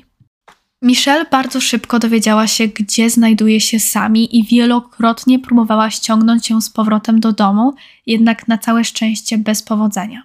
Michelle 0.83 1.25
bardzo 1.31 1.61
szybko 1.61 1.99
dowiedziała 1.99 2.47
się, 2.47 2.69
gdzie 2.69 3.11
znajduje 3.11 3.61
się 3.61 3.81
Sami 3.81 4.39
i 4.39 4.45
wielokrotnie 4.45 5.39
próbowała 5.39 5.91
ściągnąć 5.91 6.51
ją 6.51 6.61
z 6.61 6.71
powrotem 6.71 7.21
do 7.21 7.33
domu, 7.33 7.75
jednak 8.07 8.49
na 8.49 8.59
całe 8.59 8.85
szczęście 8.85 9.39
bez 9.39 9.63
powodzenia. 9.63 10.23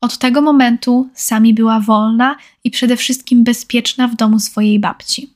Od 0.00 0.18
tego 0.18 0.42
momentu 0.42 1.08
Sami 1.14 1.54
była 1.54 1.80
wolna 1.80 2.36
i 2.64 2.70
przede 2.70 2.96
wszystkim 2.96 3.44
bezpieczna 3.44 4.08
w 4.08 4.16
domu 4.16 4.40
swojej 4.40 4.80
babci. 4.80 5.35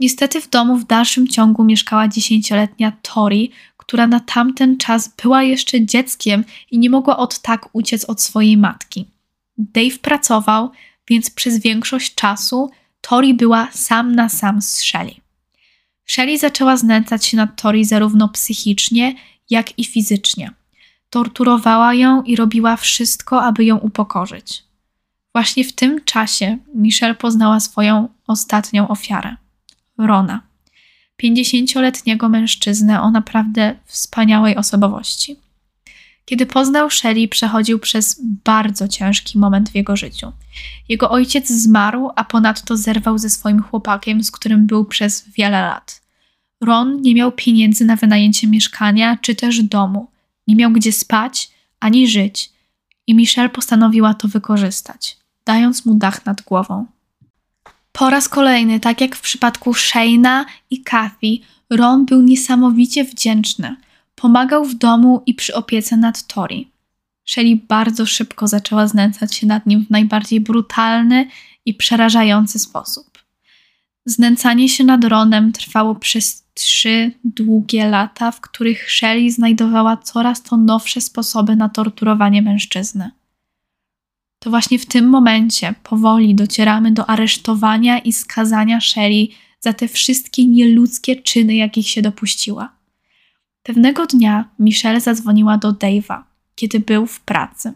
Niestety 0.00 0.40
w 0.40 0.50
domu 0.50 0.76
w 0.76 0.86
dalszym 0.86 1.28
ciągu 1.28 1.64
mieszkała 1.64 2.08
dziesięcioletnia 2.08 2.92
Tori, 3.02 3.50
która 3.76 4.06
na 4.06 4.20
tamten 4.20 4.76
czas 4.76 5.14
była 5.22 5.42
jeszcze 5.42 5.86
dzieckiem 5.86 6.44
i 6.70 6.78
nie 6.78 6.90
mogła 6.90 7.16
od 7.16 7.38
tak 7.38 7.68
uciec 7.72 8.04
od 8.04 8.22
swojej 8.22 8.56
matki. 8.56 9.06
Dave 9.58 9.98
pracował, 10.02 10.70
więc 11.08 11.30
przez 11.30 11.58
większość 11.58 12.14
czasu 12.14 12.70
Tori 13.00 13.34
była 13.34 13.68
sam 13.72 14.14
na 14.14 14.28
sam 14.28 14.62
z 14.62 14.70
Shelly. 14.76 15.14
Shelly 16.06 16.38
zaczęła 16.38 16.76
znęcać 16.76 17.26
się 17.26 17.36
nad 17.36 17.62
Tori 17.62 17.84
zarówno 17.84 18.28
psychicznie, 18.28 19.14
jak 19.50 19.78
i 19.78 19.84
fizycznie. 19.84 20.50
Torturowała 21.10 21.94
ją 21.94 22.22
i 22.22 22.36
robiła 22.36 22.76
wszystko, 22.76 23.42
aby 23.42 23.64
ją 23.64 23.78
upokorzyć. 23.78 24.64
Właśnie 25.32 25.64
w 25.64 25.72
tym 25.72 26.04
czasie 26.04 26.58
Michelle 26.74 27.14
poznała 27.14 27.60
swoją 27.60 28.08
ostatnią 28.26 28.88
ofiarę 28.88 29.36
Rona. 29.98 30.42
50-letniego 31.22 32.28
mężczyznę 32.28 33.02
o 33.02 33.10
naprawdę 33.10 33.76
wspaniałej 33.84 34.56
osobowości. 34.56 35.36
Kiedy 36.24 36.46
poznał 36.46 36.90
Shelley, 36.90 37.28
przechodził 37.28 37.78
przez 37.78 38.20
bardzo 38.44 38.88
ciężki 38.88 39.38
moment 39.38 39.70
w 39.70 39.74
jego 39.74 39.96
życiu. 39.96 40.32
Jego 40.88 41.10
ojciec 41.10 41.48
zmarł, 41.48 42.10
a 42.16 42.24
ponadto 42.24 42.76
zerwał 42.76 43.18
ze 43.18 43.30
swoim 43.30 43.62
chłopakiem, 43.62 44.24
z 44.24 44.30
którym 44.30 44.66
był 44.66 44.84
przez 44.84 45.28
wiele 45.28 45.62
lat. 45.62 46.02
Ron 46.60 47.02
nie 47.02 47.14
miał 47.14 47.32
pieniędzy 47.32 47.84
na 47.84 47.96
wynajęcie 47.96 48.46
mieszkania 48.46 49.18
czy 49.20 49.34
też 49.34 49.62
domu, 49.62 50.10
nie 50.46 50.56
miał 50.56 50.72
gdzie 50.72 50.92
spać 50.92 51.50
ani 51.80 52.08
żyć, 52.08 52.52
i 53.06 53.14
Michelle 53.14 53.48
postanowiła 53.48 54.14
to 54.14 54.28
wykorzystać, 54.28 55.16
dając 55.44 55.86
mu 55.86 55.94
dach 55.94 56.26
nad 56.26 56.42
głową. 56.42 56.86
Po 57.92 58.10
raz 58.10 58.28
kolejny, 58.28 58.80
tak 58.80 59.00
jak 59.00 59.16
w 59.16 59.20
przypadku 59.20 59.74
Shayna 59.74 60.46
i 60.70 60.82
Kathy, 60.82 61.38
Ron 61.70 62.06
był 62.06 62.22
niesamowicie 62.22 63.04
wdzięczny– 63.04 63.76
Pomagał 64.20 64.64
w 64.64 64.74
domu 64.74 65.22
i 65.26 65.34
przy 65.34 65.54
opiece 65.54 65.96
nad 65.96 66.26
Tori. 66.26 66.70
Shelley 67.24 67.56
bardzo 67.56 68.06
szybko 68.06 68.48
zaczęła 68.48 68.86
znęcać 68.86 69.34
się 69.34 69.46
nad 69.46 69.66
nim 69.66 69.86
w 69.86 69.90
najbardziej 69.90 70.40
brutalny 70.40 71.28
i 71.66 71.74
przerażający 71.74 72.58
sposób. 72.58 73.18
Znęcanie 74.06 74.68
się 74.68 74.84
nad 74.84 75.04
Ronem 75.04 75.52
trwało 75.52 75.94
przez 75.94 76.44
trzy 76.54 77.12
długie 77.24 77.88
lata, 77.88 78.30
w 78.30 78.40
których 78.40 78.90
Shelley 78.90 79.30
znajdowała 79.30 79.96
coraz 79.96 80.42
to 80.42 80.56
nowsze 80.56 81.00
sposoby 81.00 81.56
na 81.56 81.68
torturowanie 81.68 82.42
mężczyzny. 82.42 83.10
To 84.38 84.50
właśnie 84.50 84.78
w 84.78 84.86
tym 84.86 85.08
momencie 85.08 85.74
powoli 85.82 86.34
docieramy 86.34 86.92
do 86.92 87.10
aresztowania 87.10 87.98
i 87.98 88.12
skazania 88.12 88.80
Shelley 88.80 89.34
za 89.60 89.72
te 89.72 89.88
wszystkie 89.88 90.46
nieludzkie 90.46 91.16
czyny, 91.16 91.54
jakich 91.54 91.88
się 91.88 92.02
dopuściła. 92.02 92.72
Pewnego 93.62 94.06
dnia 94.06 94.48
Michelle 94.58 95.00
zadzwoniła 95.00 95.58
do 95.58 95.72
Dave'a, 95.72 96.22
kiedy 96.54 96.80
był 96.80 97.06
w 97.06 97.20
pracy, 97.20 97.72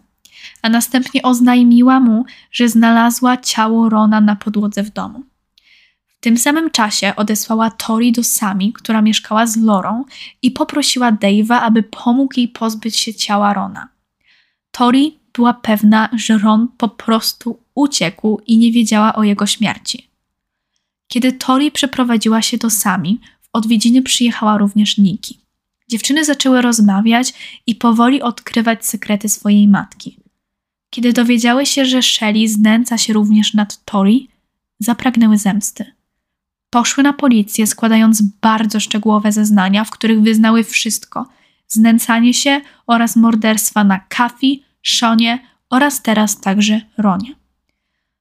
a 0.62 0.68
następnie 0.68 1.22
oznajmiła 1.22 2.00
mu, 2.00 2.24
że 2.52 2.68
znalazła 2.68 3.36
ciało 3.36 3.88
Rona 3.88 4.20
na 4.20 4.36
podłodze 4.36 4.82
w 4.82 4.90
domu. 4.90 5.22
W 6.06 6.20
tym 6.20 6.38
samym 6.38 6.70
czasie 6.70 7.12
odesłała 7.16 7.70
Tori 7.70 8.12
do 8.12 8.24
Sami, 8.24 8.72
która 8.72 9.02
mieszkała 9.02 9.46
z 9.46 9.56
Lorą 9.56 10.04
i 10.42 10.50
poprosiła 10.50 11.12
Dave'a, 11.12 11.58
aby 11.62 11.82
pomógł 11.82 12.34
jej 12.36 12.48
pozbyć 12.48 12.96
się 12.96 13.14
ciała 13.14 13.54
Rona. 13.54 13.88
Tori 14.70 15.18
była 15.34 15.54
pewna, 15.54 16.08
że 16.16 16.38
Ron 16.38 16.68
po 16.78 16.88
prostu 16.88 17.58
uciekł 17.74 18.40
i 18.46 18.56
nie 18.56 18.72
wiedziała 18.72 19.14
o 19.14 19.22
jego 19.22 19.46
śmierci. 19.46 20.08
Kiedy 21.08 21.32
Tori 21.32 21.70
przeprowadziła 21.70 22.42
się 22.42 22.58
do 22.58 22.70
Sami, 22.70 23.20
w 23.40 23.48
odwiedziny 23.52 24.02
przyjechała 24.02 24.58
również 24.58 24.98
Niki. 24.98 25.38
Dziewczyny 25.88 26.24
zaczęły 26.24 26.62
rozmawiać 26.62 27.34
i 27.66 27.74
powoli 27.74 28.22
odkrywać 28.22 28.86
sekrety 28.86 29.28
swojej 29.28 29.68
matki. 29.68 30.16
Kiedy 30.90 31.12
dowiedziały 31.12 31.66
się, 31.66 31.84
że 31.84 32.02
Shelley 32.02 32.48
znęca 32.48 32.98
się 32.98 33.12
również 33.12 33.54
nad 33.54 33.84
Tori, 33.84 34.28
zapragnęły 34.78 35.38
zemsty. 35.38 35.84
Poszły 36.70 37.02
na 37.02 37.12
policję, 37.12 37.66
składając 37.66 38.22
bardzo 38.22 38.80
szczegółowe 38.80 39.32
zeznania, 39.32 39.84
w 39.84 39.90
których 39.90 40.20
wyznały 40.22 40.64
wszystko: 40.64 41.26
znęcanie 41.68 42.34
się 42.34 42.60
oraz 42.86 43.16
morderstwa 43.16 43.84
na 43.84 43.98
Kafi, 43.98 44.62
Szonie 44.82 45.38
oraz 45.70 46.02
teraz 46.02 46.40
także 46.40 46.80
Ronie. 46.98 47.34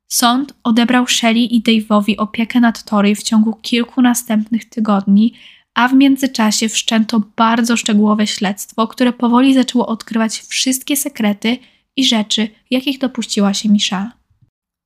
Sąd 0.07 0.53
odebrał 0.63 1.07
Shelley 1.07 1.55
i 1.55 1.63
Dave'owi 1.63 2.15
opiekę 2.17 2.59
nad 2.59 2.83
Tori 2.83 3.15
w 3.15 3.23
ciągu 3.23 3.53
kilku 3.53 4.01
następnych 4.01 4.69
tygodni, 4.69 5.33
a 5.73 5.87
w 5.87 5.93
międzyczasie 5.93 6.69
wszczęto 6.69 7.21
bardzo 7.35 7.77
szczegółowe 7.77 8.27
śledztwo, 8.27 8.87
które 8.87 9.13
powoli 9.13 9.53
zaczęło 9.53 9.87
odkrywać 9.87 10.39
wszystkie 10.39 10.97
sekrety 10.97 11.57
i 11.95 12.05
rzeczy, 12.05 12.47
jakich 12.71 12.99
dopuściła 12.99 13.53
się 13.53 13.69
Michelle. 13.69 14.11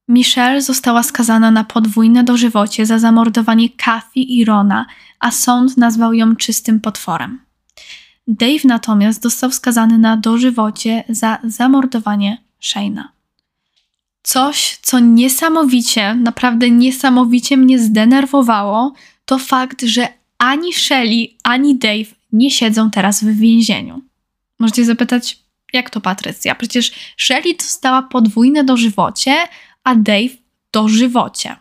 Michelle 0.07 0.61
została 0.61 1.03
skazana 1.03 1.51
na 1.51 1.63
podwójne 1.63 2.23
dożywocie 2.23 2.85
za 2.85 2.99
zamordowanie 2.99 3.69
Kathy 3.69 4.19
i 4.19 4.45
Rona, 4.45 4.85
a 5.19 5.31
sąd 5.31 5.77
nazwał 5.77 6.13
ją 6.13 6.35
czystym 6.35 6.79
potworem. 6.79 7.44
Dave 8.27 8.59
natomiast 8.63 9.23
został 9.23 9.51
skazany 9.51 9.97
na 9.97 10.17
dożywocie 10.17 11.03
za 11.09 11.37
zamordowanie 11.43 12.37
Shayna. 12.59 13.11
Coś, 14.23 14.77
co 14.81 14.99
niesamowicie, 14.99 16.15
naprawdę 16.15 16.69
niesamowicie 16.69 17.57
mnie 17.57 17.79
zdenerwowało, 17.79 18.93
to 19.25 19.39
fakt, 19.39 19.81
że 19.83 20.07
ani 20.37 20.73
Shelly, 20.73 21.27
ani 21.43 21.75
Dave 21.75 22.15
nie 22.31 22.51
siedzą 22.51 22.91
teraz 22.91 23.23
w 23.23 23.39
więzieniu. 23.39 24.01
Możecie 24.59 24.85
zapytać, 24.85 25.39
jak 25.73 25.89
to 25.89 26.01
Patrycja? 26.01 26.55
Przecież 26.55 26.91
Shelly 27.17 27.55
dostała 27.59 28.01
podwójne 28.01 28.63
dożywocie, 28.63 29.35
a 29.83 29.95
Dave 29.95 30.35
dożywocie. 30.71 31.55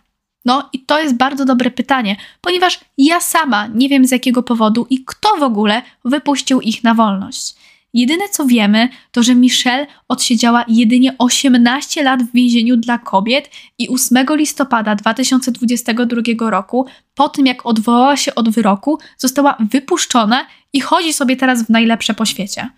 No 0.45 0.69
i 0.73 0.81
to 0.81 1.01
jest 1.01 1.17
bardzo 1.17 1.45
dobre 1.45 1.71
pytanie, 1.71 2.17
ponieważ 2.41 2.81
ja 2.99 3.21
sama 3.21 3.67
nie 3.67 3.89
wiem 3.89 4.07
z 4.07 4.11
jakiego 4.11 4.43
powodu 4.43 4.87
i 4.91 5.05
kto 5.05 5.37
w 5.37 5.43
ogóle 5.43 5.83
wypuścił 6.05 6.61
ich 6.61 6.85
na 6.85 6.95
wolność. 6.95 7.55
Jedyne 7.95 8.29
co 8.29 8.47
wiemy, 8.47 8.89
to 9.13 9.23
że 9.23 9.35
Michelle 9.35 9.87
odsiedziała 10.09 10.65
jedynie 10.69 11.15
18 11.19 12.03
lat 12.03 12.23
w 12.23 12.33
więzieniu 12.33 12.77
dla 12.77 12.99
kobiet 12.99 13.51
i 13.79 13.89
8 13.89 14.27
listopada 14.31 14.95
2022 14.95 16.51
roku, 16.51 16.87
po 17.15 17.29
tym 17.29 17.47
jak 17.47 17.67
odwołała 17.67 18.17
się 18.17 18.35
od 18.35 18.49
wyroku, 18.49 18.99
została 19.19 19.57
wypuszczona 19.61 20.47
i 20.73 20.81
chodzi 20.81 21.13
sobie 21.13 21.37
teraz 21.37 21.63
w 21.63 21.71
najlepsze 21.71 22.15
po 22.15 22.25
świecie. 22.25 22.71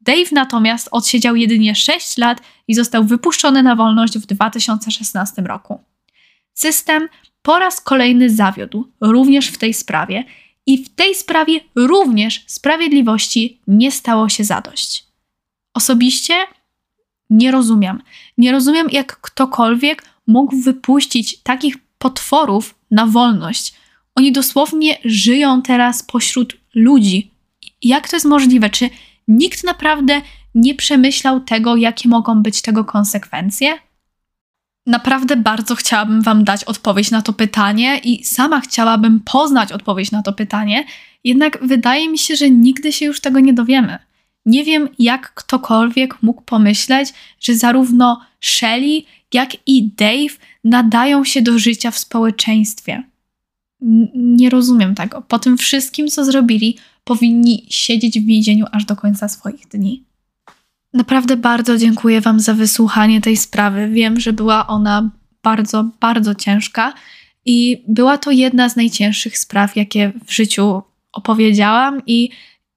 Dave 0.00 0.32
natomiast 0.32 0.88
odsiedział 0.90 1.36
jedynie 1.36 1.74
6 1.74 2.18
lat 2.18 2.40
i 2.68 2.74
został 2.74 3.04
wypuszczony 3.04 3.62
na 3.62 3.76
wolność 3.76 4.18
w 4.18 4.26
2016 4.26 5.42
roku. 5.42 5.80
System 6.60 7.08
po 7.42 7.58
raz 7.58 7.80
kolejny 7.80 8.30
zawiódł, 8.30 8.92
również 9.00 9.48
w 9.48 9.58
tej 9.58 9.74
sprawie, 9.74 10.24
i 10.66 10.84
w 10.84 10.88
tej 10.88 11.14
sprawie 11.14 11.60
również 11.76 12.44
sprawiedliwości 12.46 13.60
nie 13.66 13.92
stało 13.92 14.28
się 14.28 14.44
zadość. 14.44 15.04
Osobiście 15.74 16.34
nie 17.30 17.50
rozumiem. 17.50 18.02
Nie 18.38 18.52
rozumiem, 18.52 18.86
jak 18.92 19.20
ktokolwiek 19.20 20.04
mógł 20.26 20.56
wypuścić 20.56 21.42
takich 21.42 21.76
potworów 21.98 22.74
na 22.90 23.06
wolność. 23.06 23.74
Oni 24.14 24.32
dosłownie 24.32 24.98
żyją 25.04 25.62
teraz 25.62 26.02
pośród 26.02 26.56
ludzi. 26.74 27.30
Jak 27.82 28.08
to 28.08 28.16
jest 28.16 28.26
możliwe? 28.26 28.70
Czy 28.70 28.90
nikt 29.28 29.64
naprawdę 29.64 30.22
nie 30.54 30.74
przemyślał 30.74 31.40
tego, 31.40 31.76
jakie 31.76 32.08
mogą 32.08 32.42
być 32.42 32.62
tego 32.62 32.84
konsekwencje? 32.84 33.78
Naprawdę 34.90 35.36
bardzo 35.36 35.74
chciałabym 35.74 36.22
Wam 36.22 36.44
dać 36.44 36.64
odpowiedź 36.64 37.10
na 37.10 37.22
to 37.22 37.32
pytanie 37.32 37.98
i 38.04 38.24
sama 38.24 38.60
chciałabym 38.60 39.20
poznać 39.20 39.72
odpowiedź 39.72 40.10
na 40.10 40.22
to 40.22 40.32
pytanie, 40.32 40.84
jednak 41.24 41.58
wydaje 41.62 42.08
mi 42.08 42.18
się, 42.18 42.36
że 42.36 42.50
nigdy 42.50 42.92
się 42.92 43.06
już 43.06 43.20
tego 43.20 43.40
nie 43.40 43.52
dowiemy. 43.52 43.98
Nie 44.46 44.64
wiem, 44.64 44.88
jak 44.98 45.34
ktokolwiek 45.34 46.22
mógł 46.22 46.42
pomyśleć, 46.42 47.12
że 47.40 47.54
zarówno 47.54 48.20
Shelley, 48.40 49.06
jak 49.34 49.56
i 49.66 49.90
Dave 49.96 50.38
nadają 50.64 51.24
się 51.24 51.42
do 51.42 51.58
życia 51.58 51.90
w 51.90 51.98
społeczeństwie. 51.98 53.02
Nie 54.14 54.50
rozumiem 54.50 54.94
tego. 54.94 55.22
Po 55.22 55.38
tym 55.38 55.58
wszystkim, 55.58 56.08
co 56.08 56.24
zrobili, 56.24 56.76
powinni 57.04 57.66
siedzieć 57.68 58.20
w 58.20 58.26
więzieniu 58.26 58.66
aż 58.72 58.84
do 58.84 58.96
końca 58.96 59.28
swoich 59.28 59.68
dni. 59.68 60.09
Naprawdę 60.92 61.36
bardzo 61.36 61.78
dziękuję 61.78 62.20
Wam 62.20 62.40
za 62.40 62.54
wysłuchanie 62.54 63.20
tej 63.20 63.36
sprawy. 63.36 63.88
Wiem, 63.88 64.20
że 64.20 64.32
była 64.32 64.66
ona 64.66 65.10
bardzo, 65.42 65.84
bardzo 66.00 66.34
ciężka 66.34 66.92
i 67.44 67.84
była 67.88 68.18
to 68.18 68.30
jedna 68.30 68.68
z 68.68 68.76
najcięższych 68.76 69.38
spraw, 69.38 69.76
jakie 69.76 70.12
w 70.26 70.32
życiu 70.32 70.82
opowiedziałam 71.12 72.02
i 72.06 72.30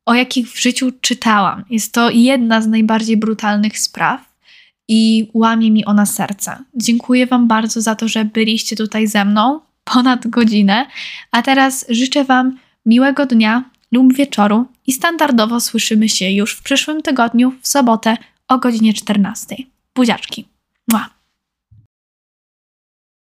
o 0.06 0.14
jakich 0.14 0.52
w 0.52 0.62
życiu 0.62 0.92
czytałam. 1.02 1.64
Jest 1.70 1.94
to 1.94 2.10
jedna 2.10 2.62
z 2.62 2.68
najbardziej 2.68 3.18
brutalnych 3.18 3.80
spraw 3.80 4.34
i 4.88 5.30
łamie 5.34 5.72
mi 5.72 5.86
ona 5.86 6.06
serce. 6.06 6.58
Dziękuję 6.76 7.28
Wam 7.28 7.48
bardzo 7.48 7.82
za 7.82 7.96
to, 7.96 8.08
że 8.08 8.26
byliście 8.26 8.76
tutaj 8.76 9.08
ze 9.08 9.26
mną 9.26 9.60
ponad 9.84 10.28
godzinę, 10.28 10.86
a 11.32 11.42
teraz 11.42 11.86
życzę 11.90 12.24
Wam 12.24 12.58
miłego 12.86 13.26
dnia 13.26 13.64
lub 13.94 14.14
wieczoru 14.14 14.66
i 14.88 14.94
standardowo 14.94 15.60
słyszymy 15.60 16.10
się 16.10 16.30
już 16.30 16.54
w 16.56 16.64
przyszłym 16.64 17.02
tygodniu 17.02 17.54
w 17.62 17.68
sobotę 17.68 18.18
o 18.48 18.58
godzinie 18.58 18.94
14. 18.94 19.56
Buziaczki. 19.96 20.48
Mua. 20.92 21.10